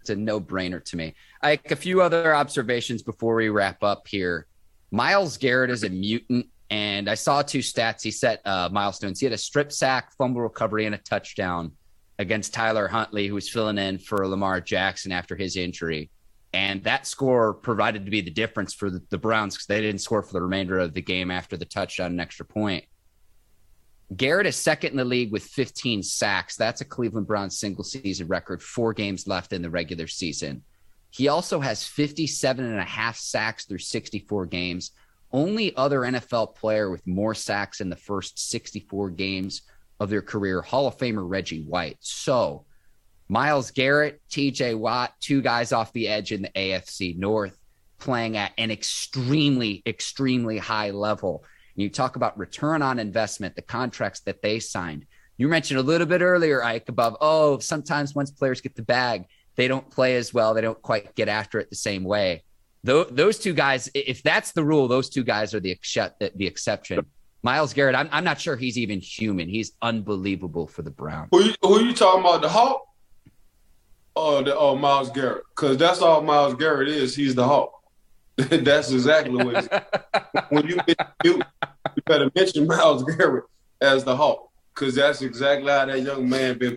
It's 0.00 0.10
a 0.10 0.16
no 0.16 0.40
brainer 0.40 0.84
to 0.84 0.96
me. 0.96 1.14
Like 1.42 1.70
a 1.70 1.76
few 1.76 2.00
other 2.00 2.34
observations 2.34 3.02
before 3.02 3.34
we 3.34 3.48
wrap 3.48 3.82
up 3.82 4.06
here. 4.06 4.46
Myles 4.90 5.36
Garrett 5.36 5.70
is 5.70 5.84
a 5.84 5.90
mutant, 5.90 6.46
and 6.70 7.10
I 7.10 7.14
saw 7.14 7.42
two 7.42 7.58
stats. 7.58 8.02
He 8.02 8.10
set 8.10 8.40
uh, 8.46 8.68
milestones. 8.72 9.20
He 9.20 9.26
had 9.26 9.32
a 9.32 9.38
strip 9.38 9.70
sack, 9.70 10.12
fumble 10.16 10.40
recovery, 10.40 10.86
and 10.86 10.94
a 10.94 10.98
touchdown 10.98 11.72
against 12.18 12.54
Tyler 12.54 12.88
Huntley, 12.88 13.28
who 13.28 13.34
was 13.34 13.48
filling 13.48 13.78
in 13.78 13.98
for 13.98 14.26
Lamar 14.26 14.60
Jackson 14.60 15.12
after 15.12 15.36
his 15.36 15.56
injury. 15.56 16.10
And 16.52 16.82
that 16.84 17.06
score 17.06 17.54
provided 17.54 18.04
to 18.04 18.10
be 18.10 18.20
the 18.20 18.30
difference 18.30 18.74
for 18.74 18.90
the, 18.90 19.02
the 19.10 19.18
Browns 19.18 19.54
because 19.54 19.66
they 19.66 19.80
didn't 19.80 20.00
score 20.00 20.22
for 20.22 20.32
the 20.32 20.42
remainder 20.42 20.78
of 20.78 20.94
the 20.94 21.02
game 21.02 21.30
after 21.30 21.56
the 21.56 21.64
touchdown 21.64 22.12
and 22.12 22.20
extra 22.20 22.46
point. 22.46 22.84
Garrett 24.16 24.46
is 24.46 24.56
second 24.56 24.92
in 24.92 24.96
the 24.96 25.04
league 25.04 25.30
with 25.30 25.44
15 25.44 26.02
sacks. 26.02 26.56
That's 26.56 26.80
a 26.80 26.86
Cleveland 26.86 27.26
Browns 27.26 27.58
single 27.58 27.84
season 27.84 28.26
record, 28.26 28.62
four 28.62 28.94
games 28.94 29.26
left 29.26 29.52
in 29.52 29.60
the 29.60 29.68
regular 29.68 30.06
season. 30.06 30.62
He 31.10 31.28
also 31.28 31.60
has 31.60 31.84
57 31.84 32.64
and 32.64 32.78
a 32.78 32.84
half 32.84 33.16
sacks 33.16 33.66
through 33.66 33.78
64 33.78 34.46
games. 34.46 34.92
Only 35.30 35.76
other 35.76 36.00
NFL 36.00 36.54
player 36.54 36.90
with 36.90 37.06
more 37.06 37.34
sacks 37.34 37.82
in 37.82 37.90
the 37.90 37.96
first 37.96 38.38
64 38.48 39.10
games 39.10 39.62
of 40.00 40.10
their 40.10 40.22
career, 40.22 40.62
Hall 40.62 40.86
of 40.86 40.96
Famer 40.96 41.28
Reggie 41.28 41.62
White. 41.62 41.96
So, 42.00 42.64
Myles 43.28 43.70
Garrett, 43.70 44.20
TJ 44.30 44.78
Watt, 44.78 45.12
two 45.20 45.42
guys 45.42 45.72
off 45.72 45.92
the 45.92 46.08
edge 46.08 46.32
in 46.32 46.42
the 46.42 46.50
AFC 46.50 47.18
North, 47.18 47.58
playing 47.98 48.36
at 48.36 48.52
an 48.56 48.70
extremely, 48.70 49.82
extremely 49.86 50.58
high 50.58 50.90
level. 50.90 51.44
And 51.74 51.82
you 51.82 51.90
talk 51.90 52.16
about 52.16 52.38
return 52.38 52.80
on 52.80 52.98
investment, 52.98 53.54
the 53.54 53.62
contracts 53.62 54.20
that 54.20 54.40
they 54.40 54.60
signed. 54.60 55.06
You 55.36 55.48
mentioned 55.48 55.78
a 55.78 55.82
little 55.82 56.06
bit 56.06 56.22
earlier, 56.22 56.64
Ike, 56.64 56.88
above, 56.88 57.16
oh, 57.20 57.58
sometimes 57.58 58.14
once 58.14 58.30
players 58.30 58.60
get 58.60 58.74
the 58.74 58.82
bag, 58.82 59.26
they 59.56 59.68
don't 59.68 59.88
play 59.90 60.16
as 60.16 60.32
well. 60.32 60.54
They 60.54 60.60
don't 60.60 60.80
quite 60.80 61.14
get 61.14 61.28
after 61.28 61.58
it 61.60 61.68
the 61.68 61.76
same 61.76 62.04
way. 62.04 62.44
those 62.82 63.38
two 63.38 63.52
guys, 63.52 63.90
if 63.94 64.22
that's 64.22 64.52
the 64.52 64.64
rule, 64.64 64.88
those 64.88 65.10
two 65.10 65.24
guys 65.24 65.52
are 65.54 65.60
the 65.60 65.76
the 66.36 66.46
exception. 66.46 67.04
Myles 67.42 67.72
Garrett, 67.72 67.94
I'm, 67.94 68.08
I'm 68.10 68.24
not 68.24 68.40
sure 68.40 68.56
he's 68.56 68.76
even 68.76 69.00
human. 69.00 69.48
He's 69.48 69.72
unbelievable 69.80 70.66
for 70.66 70.82
the 70.82 70.90
Browns. 70.90 71.28
Who 71.30 71.44
you, 71.44 71.54
who 71.62 71.84
you 71.84 71.94
talking 71.94 72.20
about? 72.20 72.42
The 72.42 72.48
Hawk? 72.48 72.84
Oh, 74.16 74.42
the 74.42 74.56
oh 74.56 74.74
Myles 74.74 75.10
Garrett, 75.10 75.44
because 75.54 75.76
that's 75.76 76.02
all 76.02 76.22
Myles 76.22 76.54
Garrett 76.56 76.88
is. 76.88 77.14
He's 77.14 77.36
the 77.36 77.46
Hawk. 77.46 77.72
that's 78.36 78.90
exactly 78.90 79.44
what. 79.44 79.56
He's, 79.56 79.68
when 80.48 80.66
you, 80.66 80.78
you 81.24 81.40
you 81.94 82.02
better 82.06 82.30
mention 82.34 82.66
Myles 82.66 83.04
Garrett 83.04 83.44
as 83.80 84.02
the 84.02 84.16
Hawk, 84.16 84.50
because 84.74 84.96
that's 84.96 85.22
exactly 85.22 85.70
how 85.70 85.86
that 85.86 86.02
young 86.02 86.28
man 86.28 86.58
been. 86.58 86.76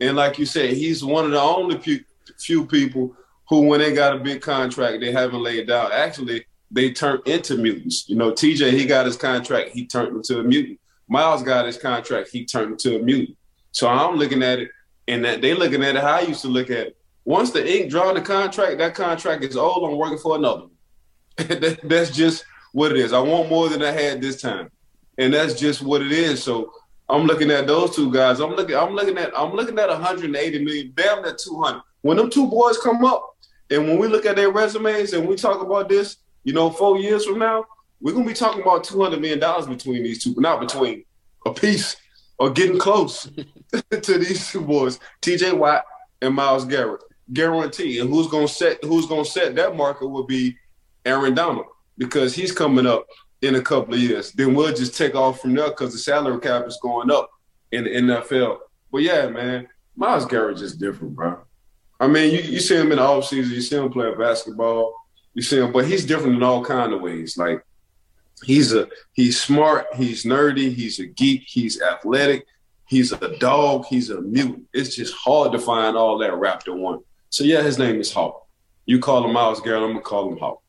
And 0.00 0.16
like 0.16 0.38
you 0.38 0.46
said, 0.46 0.70
he's 0.70 1.04
one 1.04 1.24
of 1.24 1.30
the 1.32 1.40
only 1.40 1.78
few, 1.78 2.04
few 2.38 2.66
people 2.66 3.16
who, 3.48 3.62
when 3.62 3.80
they 3.80 3.92
got 3.92 4.16
a 4.16 4.18
big 4.18 4.40
contract, 4.40 5.00
they 5.00 5.12
haven't 5.12 5.42
laid 5.42 5.68
down. 5.68 5.90
Actually, 5.92 6.44
they 6.72 6.90
turned 6.90 7.26
into 7.26 7.56
mutants. 7.56 8.08
You 8.08 8.16
know, 8.16 8.32
TJ, 8.32 8.72
he 8.72 8.86
got 8.86 9.06
his 9.06 9.16
contract, 9.16 9.70
he 9.70 9.86
turned 9.86 10.16
into 10.16 10.40
a 10.40 10.42
mutant. 10.42 10.80
Myles 11.08 11.42
got 11.42 11.66
his 11.66 11.76
contract, 11.76 12.30
he 12.30 12.44
turned 12.44 12.72
into 12.72 12.96
a 12.96 12.98
mutant. 12.98 13.36
So 13.72 13.88
I'm 13.88 14.16
looking 14.16 14.42
at 14.42 14.58
it 14.58 14.70
and 15.08 15.24
that 15.24 15.42
they 15.42 15.54
looking 15.54 15.82
at 15.82 15.96
it 15.96 16.02
how 16.02 16.16
I 16.16 16.20
used 16.22 16.42
to 16.42 16.48
look 16.48 16.70
at 16.70 16.88
it. 16.88 16.96
Once 17.24 17.50
the 17.50 17.64
ink 17.64 17.90
drawn 17.90 18.14
the 18.14 18.20
contract, 18.20 18.78
that 18.78 18.94
contract 18.94 19.44
is 19.44 19.56
old. 19.56 19.88
I'm 19.88 19.96
working 19.96 20.18
for 20.18 20.36
another. 20.36 20.66
that, 21.36 21.80
that's 21.84 22.10
just 22.10 22.44
what 22.72 22.90
it 22.90 22.98
is. 22.98 23.12
I 23.12 23.20
want 23.20 23.48
more 23.48 23.68
than 23.68 23.82
I 23.82 23.92
had 23.92 24.20
this 24.20 24.40
time, 24.40 24.70
and 25.18 25.32
that's 25.32 25.58
just 25.58 25.82
what 25.82 26.02
it 26.02 26.10
is. 26.10 26.42
So 26.42 26.72
I'm 27.08 27.26
looking 27.26 27.50
at 27.50 27.66
those 27.66 27.94
two 27.94 28.12
guys. 28.12 28.40
I'm 28.40 28.54
looking. 28.54 28.76
I'm 28.76 28.94
looking 28.94 29.18
at. 29.18 29.38
I'm 29.38 29.52
looking 29.52 29.78
at 29.78 29.88
180 29.88 30.64
million. 30.64 30.92
Damn 30.96 31.22
that 31.22 31.38
200. 31.38 31.82
When 32.00 32.16
them 32.16 32.28
two 32.28 32.48
boys 32.48 32.78
come 32.78 33.04
up, 33.04 33.36
and 33.70 33.86
when 33.86 33.98
we 33.98 34.08
look 34.08 34.26
at 34.26 34.36
their 34.36 34.50
resumes 34.50 35.12
and 35.12 35.26
we 35.26 35.36
talk 35.36 35.62
about 35.62 35.88
this, 35.88 36.16
you 36.44 36.52
know, 36.52 36.70
four 36.70 36.98
years 36.98 37.24
from 37.24 37.38
now, 37.38 37.64
we're 38.00 38.12
gonna 38.12 38.26
be 38.26 38.34
talking 38.34 38.62
about 38.62 38.84
200 38.84 39.20
million 39.20 39.38
dollars 39.38 39.66
between 39.66 40.02
these 40.02 40.22
two. 40.22 40.34
Not 40.36 40.60
between 40.60 41.04
a 41.46 41.52
piece 41.52 41.96
or 42.38 42.50
getting 42.50 42.78
close 42.78 43.30
to 43.90 44.18
these 44.18 44.50
two 44.50 44.60
boys, 44.60 44.98
TJ 45.20 45.56
Watt 45.56 45.84
and 46.20 46.34
Myles 46.34 46.64
Garrett. 46.64 47.02
Guarantee. 47.32 48.00
And 48.00 48.10
who's 48.10 48.26
gonna 48.26 48.48
set 48.48 48.82
who's 48.84 49.06
gonna 49.06 49.24
set 49.24 49.54
that 49.56 49.76
market 49.76 50.08
will 50.08 50.26
be 50.26 50.56
Aaron 51.04 51.34
Donald 51.34 51.66
because 51.98 52.34
he's 52.34 52.52
coming 52.52 52.86
up 52.86 53.06
in 53.42 53.56
a 53.56 53.62
couple 53.62 53.94
of 53.94 54.00
years. 54.00 54.32
Then 54.32 54.54
we'll 54.54 54.74
just 54.74 54.96
take 54.96 55.14
off 55.14 55.40
from 55.40 55.54
there 55.54 55.70
because 55.70 55.92
the 55.92 55.98
salary 55.98 56.40
cap 56.40 56.66
is 56.66 56.78
going 56.82 57.10
up 57.10 57.30
in 57.72 57.84
the 57.84 57.90
NFL. 57.90 58.58
But 58.90 59.02
yeah, 59.02 59.28
man, 59.28 59.68
Myles 59.96 60.26
Garrett 60.26 60.60
is 60.60 60.76
different, 60.76 61.14
bro. 61.14 61.38
I 61.98 62.08
mean, 62.08 62.32
you, 62.32 62.40
you 62.40 62.60
see 62.60 62.76
him 62.76 62.92
in 62.92 62.98
the 62.98 63.04
offseason, 63.04 63.50
you 63.50 63.60
see 63.60 63.76
him 63.76 63.90
play 63.90 64.12
basketball, 64.14 64.94
you 65.34 65.42
see 65.42 65.58
him, 65.58 65.72
but 65.72 65.86
he's 65.86 66.04
different 66.04 66.36
in 66.36 66.42
all 66.42 66.64
kind 66.64 66.92
of 66.92 67.00
ways. 67.00 67.36
Like 67.36 67.64
he's 68.44 68.72
a 68.72 68.88
he's 69.12 69.40
smart, 69.40 69.86
he's 69.94 70.24
nerdy, 70.24 70.72
he's 70.72 70.98
a 70.98 71.06
geek, 71.06 71.44
he's 71.46 71.80
athletic, 71.80 72.46
he's 72.86 73.12
a 73.12 73.36
dog, 73.38 73.86
he's 73.86 74.10
a 74.10 74.20
mutant. 74.20 74.66
It's 74.72 74.94
just 74.94 75.14
hard 75.14 75.52
to 75.52 75.58
find 75.58 75.96
all 75.96 76.18
that 76.18 76.34
wrapped 76.34 76.68
in 76.68 76.80
one. 76.80 77.00
So 77.30 77.44
yeah, 77.44 77.62
his 77.62 77.78
name 77.78 78.00
is 78.00 78.12
Hawk. 78.12 78.46
You 78.84 78.98
call 78.98 79.24
him 79.24 79.32
Myles 79.32 79.60
Garrett, 79.60 79.82
I'm 79.82 79.90
gonna 79.90 80.00
call 80.00 80.30
him 80.30 80.38
Hawk. 80.38 80.62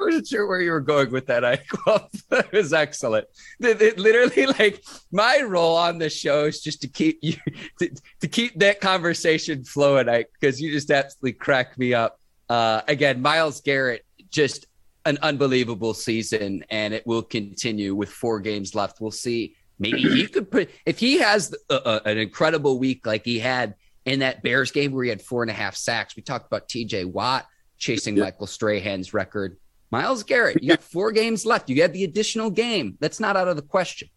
I 0.00 0.04
wasn't 0.04 0.28
sure 0.28 0.46
where 0.46 0.60
you 0.60 0.70
were 0.70 0.80
going 0.80 1.10
with 1.10 1.26
that, 1.26 1.44
I 1.44 1.58
Well, 1.86 2.08
that 2.30 2.50
was 2.52 2.72
excellent. 2.72 3.26
It, 3.60 3.82
it, 3.82 3.98
literally, 3.98 4.46
like 4.46 4.82
my 5.12 5.42
role 5.42 5.76
on 5.76 5.98
the 5.98 6.08
show 6.08 6.46
is 6.46 6.62
just 6.62 6.80
to 6.82 6.88
keep 6.88 7.18
you 7.20 7.34
to, 7.80 7.90
to 8.20 8.28
keep 8.28 8.58
that 8.60 8.80
conversation 8.80 9.64
flowing, 9.64 10.08
I 10.08 10.24
because 10.40 10.60
you 10.60 10.72
just 10.72 10.90
absolutely 10.90 11.34
crack 11.34 11.76
me 11.78 11.92
up. 11.92 12.19
Uh, 12.50 12.82
again, 12.88 13.22
Myles 13.22 13.60
Garrett 13.60 14.04
just 14.28 14.66
an 15.06 15.18
unbelievable 15.22 15.94
season, 15.94 16.64
and 16.68 16.92
it 16.92 17.06
will 17.06 17.22
continue 17.22 17.94
with 17.94 18.10
four 18.10 18.40
games 18.40 18.74
left. 18.74 19.00
We'll 19.00 19.12
see. 19.12 19.54
Maybe 19.78 20.02
he 20.02 20.26
could 20.26 20.50
put 20.50 20.68
if 20.84 20.98
he 20.98 21.18
has 21.18 21.54
a, 21.70 21.74
a, 21.74 22.00
an 22.06 22.18
incredible 22.18 22.78
week 22.80 23.06
like 23.06 23.24
he 23.24 23.38
had 23.38 23.76
in 24.04 24.18
that 24.18 24.42
Bears 24.42 24.72
game 24.72 24.90
where 24.90 25.04
he 25.04 25.10
had 25.10 25.22
four 25.22 25.42
and 25.42 25.50
a 25.50 25.54
half 25.54 25.76
sacks. 25.76 26.16
We 26.16 26.22
talked 26.22 26.46
about 26.46 26.68
T.J. 26.68 27.04
Watt 27.04 27.46
chasing 27.78 28.16
yeah. 28.16 28.24
Michael 28.24 28.48
Strahan's 28.48 29.14
record. 29.14 29.56
Myles 29.92 30.24
Garrett, 30.24 30.62
you 30.62 30.70
got 30.70 30.82
four 30.82 31.12
games 31.12 31.46
left. 31.46 31.68
You 31.68 31.76
get 31.76 31.92
the 31.92 32.04
additional 32.04 32.50
game. 32.50 32.98
That's 33.00 33.20
not 33.20 33.36
out 33.36 33.48
of 33.48 33.56
the 33.56 33.62
question. 33.62 34.08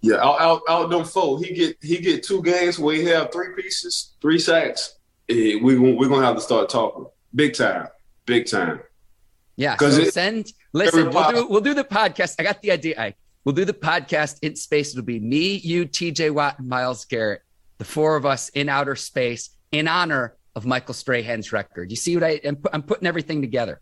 Yeah, 0.00 0.16
out 0.16 0.40
out, 0.40 0.62
out 0.68 0.90
them 0.90 1.04
four. 1.04 1.38
He 1.38 1.52
get 1.52 1.76
he 1.82 1.98
get 1.98 2.22
two 2.22 2.42
games 2.42 2.78
where 2.78 2.94
he 2.94 3.04
have 3.04 3.30
three 3.30 3.54
pieces, 3.54 4.14
three 4.22 4.38
sacks. 4.38 4.98
Eh, 5.28 5.56
we 5.62 5.78
we're 5.78 6.08
gonna 6.08 6.24
have 6.24 6.36
to 6.36 6.42
start 6.42 6.70
talking 6.70 7.06
big 7.34 7.54
time, 7.54 7.88
big 8.26 8.46
time. 8.46 8.80
Yeah. 9.56 9.76
So 9.76 9.86
it, 9.86 10.14
send. 10.14 10.52
Listen, 10.72 11.10
we'll 11.10 11.30
do 11.32 11.48
we'll 11.48 11.60
do 11.60 11.74
the 11.74 11.84
podcast. 11.84 12.36
I 12.38 12.42
got 12.44 12.62
the 12.62 12.72
idea. 12.72 13.00
I 13.00 13.14
we'll 13.44 13.54
do 13.54 13.64
the 13.64 13.72
podcast 13.72 14.38
in 14.42 14.56
space. 14.56 14.92
It'll 14.92 15.04
be 15.04 15.20
me, 15.20 15.56
you, 15.56 15.84
T.J. 15.84 16.30
Watt, 16.30 16.58
and 16.58 16.68
Myles 16.68 17.04
Garrett, 17.06 17.42
the 17.78 17.84
four 17.84 18.16
of 18.16 18.24
us 18.24 18.50
in 18.50 18.68
outer 18.68 18.96
space 18.96 19.50
in 19.72 19.88
honor 19.88 20.36
of 20.54 20.66
Michael 20.66 20.94
Strahan's 20.94 21.52
record. 21.52 21.90
You 21.90 21.96
see 21.96 22.16
what 22.16 22.24
I? 22.24 22.40
I'm, 22.44 22.58
I'm 22.72 22.82
putting 22.82 23.06
everything 23.06 23.40
together. 23.40 23.80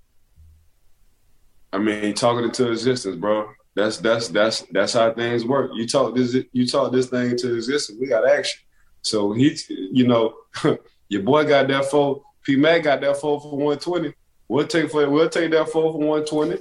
I 1.72 1.78
mean, 1.78 2.14
talking 2.14 2.44
into 2.44 2.70
existence, 2.70 3.16
bro. 3.16 3.50
That's 3.74 3.98
that's 3.98 4.28
that's 4.28 4.62
that's 4.72 4.94
how 4.94 5.12
things 5.12 5.44
work. 5.44 5.72
You 5.74 5.86
talk 5.86 6.14
this 6.14 6.34
you 6.52 6.66
talk 6.66 6.92
this 6.92 7.08
thing 7.08 7.36
to 7.36 7.54
existence. 7.54 7.98
We 8.00 8.06
got 8.06 8.28
action. 8.28 8.60
So 9.02 9.32
he, 9.32 9.56
you 9.68 10.06
know, 10.06 10.34
your 11.08 11.22
boy 11.22 11.44
got 11.44 11.68
that 11.68 11.84
four. 11.84 12.22
P 12.46 12.54
Mac 12.54 12.84
got 12.84 13.00
that 13.00 13.16
four 13.16 13.40
for 13.40 13.56
one 13.56 13.78
twenty. 13.78 14.14
We'll 14.46 14.68
take 14.68 14.90
for 14.90 15.10
we'll 15.10 15.28
take 15.28 15.50
that 15.50 15.68
four 15.68 15.92
for 15.92 15.98
one 15.98 16.24
twenty. 16.24 16.58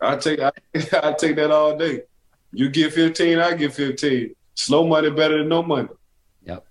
I 0.00 0.16
take 0.16 0.40
I, 0.40 0.50
I 1.02 1.12
take 1.12 1.36
that 1.36 1.50
all 1.50 1.76
day. 1.76 2.02
You 2.50 2.70
get 2.70 2.94
fifteen, 2.94 3.38
I 3.38 3.54
get 3.54 3.74
fifteen. 3.74 4.34
Slow 4.54 4.86
money 4.86 5.10
better 5.10 5.38
than 5.38 5.48
no 5.48 5.62
money. 5.62 5.90
Yep. 6.44 6.66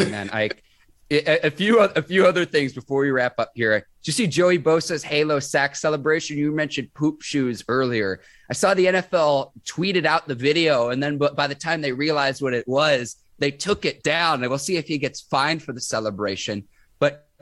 Amen. 0.00 0.30
I 0.32 0.50
a, 1.10 1.46
a, 1.46 1.50
few 1.50 1.80
a 1.80 2.02
few 2.02 2.24
other 2.24 2.44
things 2.44 2.72
before 2.72 3.02
we 3.02 3.10
wrap 3.10 3.34
up 3.38 3.50
here. 3.54 3.78
Did 3.78 3.84
you 4.04 4.12
see 4.12 4.26
Joey 4.26 4.58
Bosa's 4.58 5.02
Halo 5.02 5.40
sack 5.40 5.76
celebration? 5.76 6.38
You 6.38 6.52
mentioned 6.52 6.94
poop 6.94 7.22
shoes 7.22 7.64
earlier. 7.68 8.20
I 8.48 8.54
saw 8.54 8.74
the 8.74 8.86
NFL 8.86 9.50
tweeted 9.64 10.06
out 10.06 10.26
the 10.26 10.34
video, 10.34 10.90
and 10.90 11.02
then 11.02 11.18
by 11.18 11.46
the 11.46 11.54
time 11.54 11.80
they 11.80 11.92
realized 11.92 12.42
what 12.42 12.54
it 12.54 12.66
was, 12.66 13.16
they 13.38 13.50
took 13.50 13.84
it 13.84 14.02
down. 14.02 14.42
And 14.42 14.50
we'll 14.50 14.58
see 14.58 14.76
if 14.76 14.86
he 14.86 14.98
gets 14.98 15.20
fined 15.20 15.62
for 15.62 15.72
the 15.72 15.80
celebration. 15.80 16.64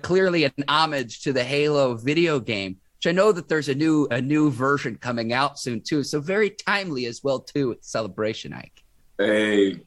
Clearly, 0.02 0.44
an 0.44 0.52
homage 0.68 1.22
to 1.22 1.32
the 1.32 1.44
Halo 1.44 1.94
video 1.94 2.40
game, 2.40 2.76
which 2.98 3.06
I 3.06 3.12
know 3.12 3.32
that 3.32 3.48
there's 3.48 3.68
a 3.68 3.74
new 3.74 4.06
a 4.10 4.20
new 4.20 4.50
version 4.50 4.96
coming 4.96 5.32
out 5.32 5.58
soon 5.58 5.80
too. 5.80 6.02
So 6.02 6.20
very 6.20 6.50
timely 6.50 7.06
as 7.06 7.22
well 7.22 7.40
too 7.40 7.76
celebration, 7.80 8.52
Ike. 8.52 8.82
Hey, 9.18 9.80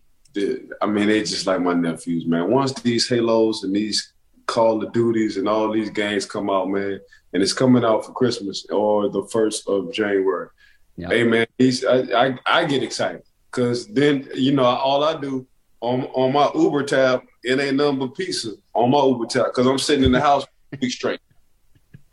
I 0.82 0.86
mean, 0.86 1.07
they 1.07 1.20
just 1.22 1.47
like 1.47 1.61
my 1.61 1.74
nephews, 1.74 2.26
man. 2.26 2.49
Once 2.49 2.74
these 2.74 3.07
Halos 3.07 3.64
and 3.64 3.76
these 3.76 4.14
Call 4.45 4.84
of 4.84 4.91
Duties 4.91 5.38
and 5.38 5.47
all 5.47 5.72
these 5.72 5.89
games 5.89 6.26
come 6.26 6.49
out, 6.49 6.70
man, 6.70 6.99
and 7.34 7.41
it's 7.41 7.53
coming 7.53 7.84
out 7.84 8.05
for 8.05 8.11
Christmas 8.11 8.66
or 8.70 9.09
the 9.09 9.24
first 9.32 9.68
of 9.68 9.91
January. 9.91 10.49
Yep. 10.97 11.11
Hey, 11.11 11.24
man, 11.24 11.47
I, 11.59 12.07
I, 12.16 12.39
I 12.61 12.66
get 12.66 12.84
excited 12.84 13.24
because 13.49 13.88
then 13.88 14.28
you 14.36 14.51
know 14.51 14.64
all 14.64 15.03
I 15.03 15.20
do 15.20 15.47
on 15.84 16.06
on 16.14 16.32
my 16.34 16.50
Uber 16.56 16.84
tab, 16.84 17.24
it 17.44 17.60
ain't 17.60 17.76
nothing 17.76 18.00
but 18.00 18.16
pizza 18.16 18.54
on 18.74 18.90
my 18.90 19.04
Uber 19.04 19.26
tab 19.26 19.48
because 19.48 19.68
I'm 19.68 19.78
sitting 19.78 20.06
in 20.06 20.12
the 20.14 20.22
house 20.22 20.46
week 20.82 20.92
straight. 20.92 21.20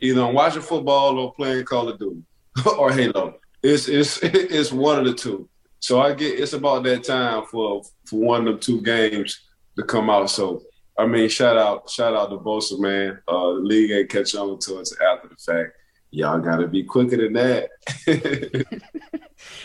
Either 0.00 0.22
I'm 0.22 0.34
watching 0.34 0.62
football 0.62 1.18
or 1.18 1.32
playing 1.32 1.64
Call 1.64 1.88
of 1.88 1.98
Duty 1.98 2.22
or 2.78 2.90
Halo. 2.90 3.38
It's 3.62 3.88
it's 3.88 4.18
it's 4.22 4.72
one 4.72 4.98
of 4.98 5.04
the 5.04 5.14
two. 5.14 5.48
So 5.78 6.00
I 6.00 6.12
get 6.14 6.38
it's 6.38 6.52
about 6.52 6.82
that 6.84 7.04
time 7.04 7.44
for 7.46 7.82
for 8.06 8.20
one 8.20 8.40
of 8.40 8.46
them 8.46 8.58
two 8.58 8.82
games 8.82 9.40
to 9.76 9.84
come 9.84 10.10
out. 10.10 10.30
So 10.30 10.62
I 10.98 11.06
mean, 11.06 11.28
shout 11.28 11.56
out 11.56 11.88
shout 11.88 12.14
out 12.14 12.30
to 12.30 12.38
Bosa, 12.38 12.78
man. 12.78 13.20
Uh, 13.28 13.54
the 13.54 13.60
league 13.60 13.92
ain't 13.92 14.10
catch 14.10 14.34
on 14.34 14.58
to 14.58 14.78
us 14.78 14.94
after 15.00 15.28
the 15.28 15.36
fact. 15.36 15.76
Y'all 16.10 16.40
got 16.40 16.56
to 16.56 16.66
be 16.66 16.82
quicker 16.82 17.16
than 17.16 17.34
that. 17.34 17.70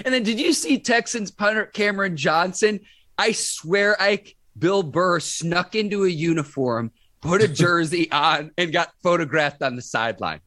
and 0.05 0.13
then, 0.13 0.21
did 0.21 0.39
you 0.39 0.53
see 0.53 0.77
Texans 0.77 1.31
punter 1.31 1.65
Cameron 1.65 2.15
Johnston? 2.15 2.79
I 3.17 3.31
swear, 3.31 4.01
Ike 4.01 4.35
Bill 4.57 4.83
Burr 4.83 5.19
snuck 5.19 5.75
into 5.75 6.05
a 6.05 6.09
uniform, 6.09 6.91
put 7.21 7.41
a 7.41 7.47
jersey 7.47 8.11
on, 8.11 8.51
and 8.57 8.71
got 8.71 8.91
photographed 9.03 9.61
on 9.61 9.75
the 9.75 9.81
sideline. 9.81 10.41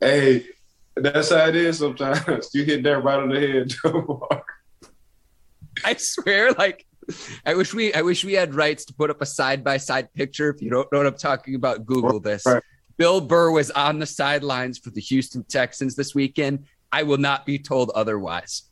Hey, 0.00 0.46
that's 0.94 1.30
how 1.30 1.46
it 1.46 1.56
is 1.56 1.78
sometimes. 1.78 2.50
You 2.54 2.64
hit 2.64 2.82
that 2.84 3.02
right 3.02 3.18
on 3.18 3.28
the 3.28 3.40
head, 3.40 3.72
I 5.84 5.94
swear, 5.94 6.52
like 6.52 6.86
I 7.46 7.54
wish 7.54 7.72
we 7.72 7.94
I 7.94 8.02
wish 8.02 8.24
we 8.24 8.32
had 8.32 8.54
rights 8.54 8.84
to 8.86 8.94
put 8.94 9.10
up 9.10 9.22
a 9.22 9.26
side 9.26 9.62
by 9.62 9.76
side 9.76 10.12
picture. 10.12 10.50
If 10.50 10.60
you 10.60 10.70
don't 10.70 10.90
know 10.92 10.98
what 10.98 11.06
I'm 11.06 11.16
talking 11.16 11.54
about, 11.54 11.86
Google 11.86 12.20
this. 12.20 12.44
Right. 12.44 12.62
Bill 12.96 13.20
Burr 13.20 13.52
was 13.52 13.70
on 13.70 14.00
the 14.00 14.06
sidelines 14.06 14.78
for 14.78 14.90
the 14.90 15.00
Houston 15.00 15.44
Texans 15.44 15.94
this 15.94 16.14
weekend. 16.14 16.66
I 16.90 17.04
will 17.04 17.18
not 17.18 17.46
be 17.46 17.58
told 17.58 17.90
otherwise. 17.94 18.64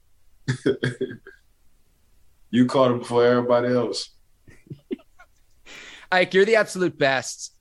You 2.50 2.66
caught 2.66 2.90
him 2.90 2.98
before 3.00 3.24
everybody 3.24 3.74
else. 3.74 4.10
Ike, 6.12 6.34
you're 6.34 6.44
the 6.44 6.56
absolute 6.56 6.96
best. 6.98 7.52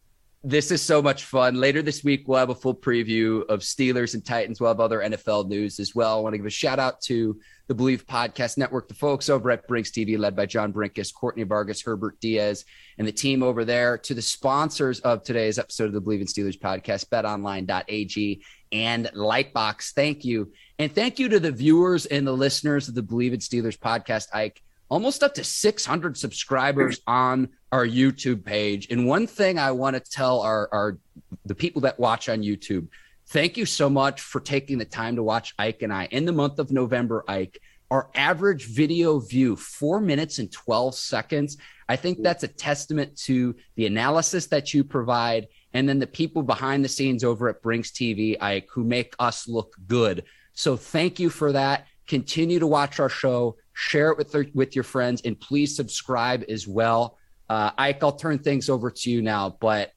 This 0.43 0.69
is 0.69 0.81
so 0.81 1.01
much 1.01 1.23
fun. 1.23 1.55
Later 1.55 1.81
this 1.81 2.03
week, 2.03 2.27
we'll 2.27 2.37
have 2.37 2.51
a 2.51 2.55
full 2.55 2.75
preview 2.75 3.43
of 3.47 3.61
Steelers 3.61 4.13
and 4.13 4.23
Titans. 4.23 4.61
We'll 4.61 4.69
have 4.69 4.79
other 4.79 4.99
NFL 4.99 5.49
news 5.49 5.79
as 5.79 5.95
well. 5.95 6.19
I 6.19 6.21
want 6.21 6.33
to 6.33 6.37
give 6.37 6.45
a 6.45 6.51
shout 6.51 6.77
out 6.77 7.01
to 7.01 7.39
the 7.67 7.73
Bleav 7.73 8.05
Podcast 8.05 8.57
Network, 8.57 8.87
the 8.87 8.93
folks 8.93 9.27
over 9.27 9.49
at 9.49 9.67
Brinks 9.67 9.89
TV, 9.89 10.19
led 10.19 10.35
by 10.35 10.45
John 10.45 10.71
Brinkus, 10.71 11.11
Courtney 11.11 11.41
Vargas, 11.41 11.81
Herbert 11.81 12.19
Diaz, 12.19 12.63
and 12.99 13.07
the 13.07 13.11
team 13.11 13.41
over 13.41 13.65
there, 13.65 13.97
to 13.97 14.13
the 14.13 14.21
sponsors 14.21 14.99
of 14.99 15.23
today's 15.23 15.57
episode 15.57 15.85
of 15.85 15.93
the 15.93 16.01
Bleav 16.01 16.21
in 16.21 16.27
Steelers 16.27 16.59
podcast, 16.59 17.07
betonline.ag 17.09 18.43
and 18.71 19.05
Lightbox. 19.15 19.93
Thank 19.93 20.25
you. 20.25 20.51
And 20.77 20.93
thank 20.93 21.17
you 21.17 21.29
to 21.29 21.39
the 21.39 21.51
viewers 21.51 22.05
and 22.05 22.27
the 22.27 22.33
listeners 22.33 22.87
of 22.87 22.93
the 22.93 23.01
Bleav 23.01 23.33
in 23.33 23.39
Steelers 23.39 23.79
podcast. 23.79 24.27
Ike, 24.33 24.61
almost 24.89 25.23
up 25.23 25.33
to 25.35 25.43
600 25.43 26.17
subscribers 26.17 27.01
on 27.07 27.49
our 27.71 27.85
YouTube 27.85 28.45
page. 28.45 28.87
And 28.89 29.07
one 29.07 29.27
thing 29.27 29.59
I 29.59 29.71
want 29.71 29.95
to 29.95 29.99
tell 29.99 30.41
our, 30.41 30.69
our 30.71 30.97
the 31.45 31.55
people 31.55 31.81
that 31.81 31.99
watch 31.99 32.29
on 32.29 32.41
YouTube, 32.41 32.87
thank 33.27 33.57
you 33.57 33.65
so 33.65 33.89
much 33.89 34.21
for 34.21 34.39
taking 34.39 34.77
the 34.77 34.85
time 34.85 35.15
to 35.15 35.23
watch 35.23 35.53
Ike 35.57 35.81
and 35.81 35.93
I 35.93 36.05
in 36.11 36.25
the 36.25 36.31
month 36.31 36.59
of 36.59 36.71
November, 36.71 37.23
Ike. 37.27 37.59
Our 37.91 38.09
average 38.15 38.65
video 38.65 39.19
view, 39.19 39.55
four 39.55 40.01
minutes 40.01 40.39
and 40.39 40.51
12 40.51 40.95
seconds. 40.95 41.57
I 41.87 41.95
think 41.95 42.23
that's 42.23 42.43
a 42.43 42.47
testament 42.47 43.15
to 43.19 43.55
the 43.75 43.85
analysis 43.85 44.47
that 44.47 44.73
you 44.73 44.83
provide 44.83 45.47
and 45.75 45.87
then 45.87 45.99
the 45.99 46.07
people 46.07 46.41
behind 46.41 46.83
the 46.83 46.89
scenes 46.89 47.23
over 47.23 47.49
at 47.49 47.61
Brinks 47.61 47.91
TV, 47.91 48.41
Ike, 48.41 48.67
who 48.71 48.83
make 48.83 49.13
us 49.19 49.45
look 49.45 49.75
good. 49.87 50.23
So 50.53 50.77
thank 50.77 51.19
you 51.19 51.29
for 51.29 51.51
that. 51.51 51.85
Continue 52.07 52.59
to 52.59 52.67
watch 52.67 52.99
our 53.01 53.09
show, 53.09 53.57
share 53.75 54.09
it 54.09 54.17
with, 54.17 54.33
with 54.55 54.73
your 54.73 54.83
friends, 54.83 55.21
and 55.25 55.39
please 55.39 55.75
subscribe 55.75 56.43
as 56.49 56.67
well. 56.67 57.17
Uh, 57.47 57.69
Ike, 57.77 58.03
I'll 58.03 58.13
turn 58.13 58.39
things 58.39 58.69
over 58.69 58.89
to 58.89 59.11
you 59.11 59.21
now, 59.21 59.57
but 59.59 59.91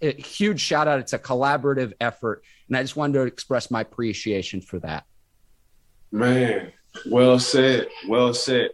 a 0.00 0.12
huge 0.12 0.60
shout 0.60 0.88
out. 0.88 1.00
It's 1.00 1.12
a 1.12 1.18
collaborative 1.18 1.92
effort. 2.00 2.42
And 2.68 2.76
I 2.76 2.82
just 2.82 2.96
wanted 2.96 3.14
to 3.14 3.22
express 3.22 3.70
my 3.70 3.82
appreciation 3.82 4.60
for 4.60 4.78
that. 4.80 5.04
Man, 6.12 6.72
well 7.10 7.38
said. 7.38 7.88
Well 8.08 8.32
said. 8.32 8.70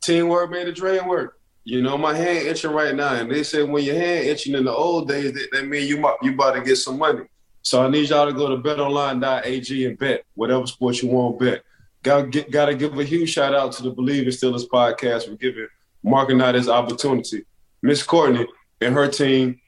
Teamwork 0.00 0.50
made 0.50 0.66
the 0.66 0.72
dream 0.72 1.06
work. 1.06 1.38
You 1.64 1.82
know, 1.82 1.96
my 1.96 2.14
hand 2.14 2.46
itching 2.48 2.72
right 2.72 2.94
now. 2.94 3.14
And 3.14 3.30
they 3.30 3.42
said 3.42 3.68
when 3.68 3.84
your 3.84 3.94
hand 3.94 4.26
itching 4.26 4.54
in 4.54 4.64
the 4.64 4.72
old 4.72 5.08
days, 5.08 5.32
that, 5.32 5.48
that 5.52 5.66
mean 5.66 5.86
you, 5.86 5.98
you 6.22 6.32
about 6.32 6.54
to 6.54 6.62
get 6.62 6.76
some 6.76 6.98
money. 6.98 7.24
So 7.62 7.84
I 7.84 7.90
need 7.90 8.08
y'all 8.08 8.26
to 8.26 8.32
go 8.32 8.48
to 8.48 8.56
betonline.ag 8.56 9.86
and 9.86 9.98
bet 9.98 10.24
whatever 10.34 10.66
sports 10.66 11.02
you 11.02 11.10
want 11.10 11.38
to 11.38 11.44
bet. 11.44 11.62
Got 12.02 12.32
to 12.32 12.74
give 12.74 12.98
a 12.98 13.04
huge 13.04 13.30
shout 13.30 13.54
out 13.54 13.72
to 13.72 13.82
the 13.82 13.92
Bleav 13.92 14.22
in 14.22 14.28
Steelers 14.28 14.66
podcast 14.66 15.28
for 15.28 15.36
giving 15.36 15.68
Mark 16.02 16.30
and 16.30 16.42
I 16.42 16.52
this 16.52 16.68
opportunity. 16.68 17.44
Miss 17.82 18.02
Courtney 18.02 18.46
and 18.80 18.94
her 18.94 19.08
team 19.08 19.60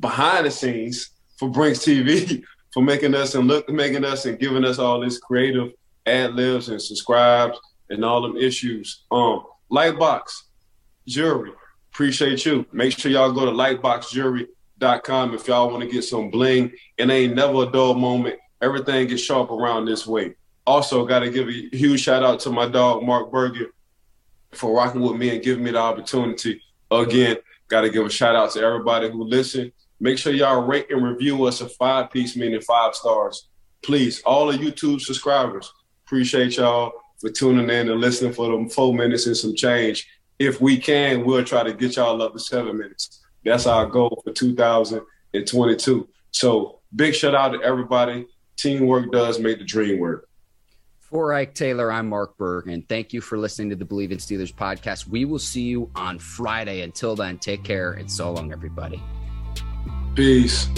behind 0.00 0.46
the 0.46 0.50
scenes 0.50 1.10
for 1.38 1.48
Brinks 1.48 1.80
TV 1.80 2.42
for 2.72 2.82
making 2.82 3.14
us 3.14 3.34
and 3.34 3.46
look 3.46 3.68
making 3.70 4.04
us 4.04 4.26
and 4.26 4.38
giving 4.38 4.64
us 4.64 4.78
all 4.78 5.00
this 5.00 5.18
creative 5.18 5.72
ad 6.06 6.34
libs 6.34 6.68
and 6.68 6.80
subscribes 6.80 7.58
and 7.90 8.04
all 8.04 8.22
them 8.22 8.36
issues. 8.36 9.04
Um, 9.10 9.44
Lightbox 9.70 10.30
Jewelry, 11.06 11.52
appreciate 11.92 12.44
you. 12.44 12.66
Make 12.72 12.98
sure 12.98 13.10
y'all 13.10 13.32
go 13.32 13.46
to 13.46 13.50
lightboxjewelry.com 13.50 15.34
if 15.34 15.48
y'all 15.48 15.70
want 15.70 15.82
to 15.82 15.88
get 15.88 16.02
some 16.02 16.30
bling. 16.30 16.72
It 16.96 17.08
ain't 17.08 17.34
never 17.34 17.62
a 17.62 17.66
dull 17.66 17.94
moment. 17.94 18.38
Everything 18.60 19.06
gets 19.06 19.22
sharp 19.22 19.50
around 19.50 19.86
this 19.86 20.06
way. 20.06 20.34
Also, 20.68 21.06
got 21.06 21.20
to 21.20 21.30
give 21.30 21.48
a 21.48 21.68
huge 21.72 22.02
shout 22.02 22.22
out 22.22 22.40
to 22.40 22.50
my 22.50 22.68
dog 22.68 23.02
Mark 23.02 23.32
Berger 23.32 23.68
for 24.52 24.76
rocking 24.76 25.00
with 25.00 25.16
me 25.16 25.30
and 25.30 25.42
giving 25.42 25.64
me 25.64 25.70
the 25.70 25.78
opportunity. 25.78 26.60
Again, 26.90 27.38
got 27.68 27.80
to 27.80 27.88
give 27.88 28.04
a 28.04 28.10
shout 28.10 28.36
out 28.36 28.50
to 28.50 28.60
everybody 28.60 29.10
who 29.10 29.24
listened. 29.24 29.72
Make 29.98 30.18
sure 30.18 30.34
y'all 30.34 30.66
rate 30.66 30.88
and 30.90 31.02
review 31.02 31.42
us 31.44 31.62
a 31.62 31.70
five 31.70 32.10
piece, 32.10 32.36
meaning 32.36 32.60
five 32.60 32.94
stars. 32.94 33.48
Please, 33.82 34.20
all 34.26 34.52
the 34.52 34.58
YouTube 34.58 35.00
subscribers, 35.00 35.72
appreciate 36.04 36.58
y'all 36.58 36.92
for 37.18 37.30
tuning 37.30 37.70
in 37.70 37.88
and 37.88 37.98
listening 37.98 38.34
for 38.34 38.52
them 38.52 38.68
four 38.68 38.92
minutes 38.92 39.26
and 39.26 39.38
some 39.38 39.56
change. 39.56 40.06
If 40.38 40.60
we 40.60 40.76
can, 40.76 41.24
we'll 41.24 41.44
try 41.44 41.62
to 41.62 41.72
get 41.72 41.96
y'all 41.96 42.20
up 42.20 42.34
to 42.34 42.38
seven 42.38 42.76
minutes. 42.76 43.24
That's 43.42 43.64
our 43.66 43.86
goal 43.86 44.20
for 44.22 44.34
2022. 44.34 46.08
So 46.32 46.80
big 46.94 47.14
shout 47.14 47.34
out 47.34 47.54
to 47.54 47.62
everybody. 47.62 48.26
Teamwork 48.58 49.10
does 49.10 49.38
make 49.38 49.60
the 49.60 49.64
dream 49.64 49.98
work. 49.98 50.27
For 51.10 51.32
Ike 51.32 51.54
Taylor, 51.54 51.90
I'm 51.90 52.06
Mark 52.10 52.36
Berg, 52.36 52.68
and 52.68 52.86
Thank 52.86 53.14
you 53.14 53.22
for 53.22 53.38
listening 53.38 53.70
to 53.70 53.76
the 53.76 53.86
Bleav 53.86 54.10
in 54.10 54.18
Steelers 54.18 54.52
podcast. 54.52 55.08
We 55.08 55.24
will 55.24 55.38
see 55.38 55.62
you 55.62 55.90
on 55.94 56.18
Friday. 56.18 56.82
Until 56.82 57.16
then, 57.16 57.38
take 57.38 57.64
care 57.64 57.92
and 57.92 58.10
so 58.10 58.30
long, 58.30 58.52
everybody. 58.52 59.02
Peace. 60.14 60.68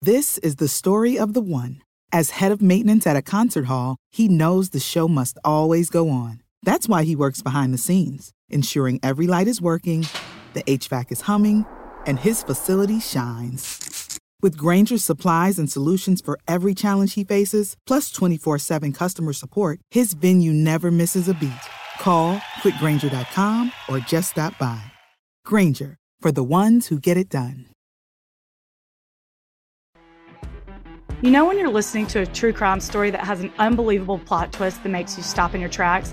This 0.00 0.38
is 0.38 0.56
the 0.56 0.66
story 0.66 1.16
of 1.16 1.32
the 1.32 1.40
one. 1.40 1.80
As 2.10 2.30
head 2.30 2.50
of 2.50 2.60
maintenance 2.60 3.06
at 3.06 3.14
a 3.14 3.22
concert 3.22 3.66
hall, 3.66 3.98
he 4.10 4.26
knows 4.26 4.70
the 4.70 4.80
show 4.80 5.06
must 5.06 5.38
always 5.44 5.90
go 5.90 6.10
on. 6.10 6.42
That's 6.64 6.88
why 6.88 7.04
he 7.04 7.16
works 7.16 7.42
behind 7.42 7.74
the 7.74 7.78
scenes, 7.78 8.32
ensuring 8.52 9.00
every 9.02 9.26
light 9.26 9.48
is 9.48 9.60
working, 9.60 10.06
the 10.54 10.62
HVAC 10.64 11.12
is 11.12 11.22
humming, 11.22 11.66
and 12.06 12.18
his 12.18 12.42
facility 12.42 13.00
shines. 13.00 14.18
With 14.42 14.56
Grainger's 14.56 15.04
supplies 15.04 15.58
and 15.58 15.70
solutions 15.70 16.20
for 16.20 16.38
every 16.48 16.74
challenge 16.74 17.14
he 17.14 17.24
faces, 17.24 17.76
plus 17.86 18.10
24 18.10 18.58
7 18.58 18.92
customer 18.92 19.32
support, 19.32 19.80
his 19.90 20.14
venue 20.14 20.52
never 20.52 20.90
misses 20.90 21.28
a 21.28 21.34
beat. 21.34 21.52
Call 22.00 22.38
clickgrainger.com 22.60 23.72
or 23.88 23.98
just 24.00 24.32
stop 24.32 24.58
by. 24.58 24.82
Grainger, 25.44 25.96
for 26.20 26.32
the 26.32 26.42
ones 26.42 26.88
who 26.88 26.98
get 26.98 27.16
it 27.16 27.28
done. 27.28 27.66
You 31.22 31.30
know, 31.30 31.46
when 31.46 31.56
you're 31.56 31.70
listening 31.70 32.08
to 32.08 32.22
a 32.22 32.26
true 32.26 32.52
crime 32.52 32.80
story 32.80 33.12
that 33.12 33.20
has 33.20 33.42
an 33.42 33.52
unbelievable 33.58 34.18
plot 34.18 34.52
twist 34.52 34.82
that 34.82 34.88
makes 34.88 35.16
you 35.16 35.22
stop 35.22 35.54
in 35.54 35.60
your 35.60 35.70
tracks? 35.70 36.12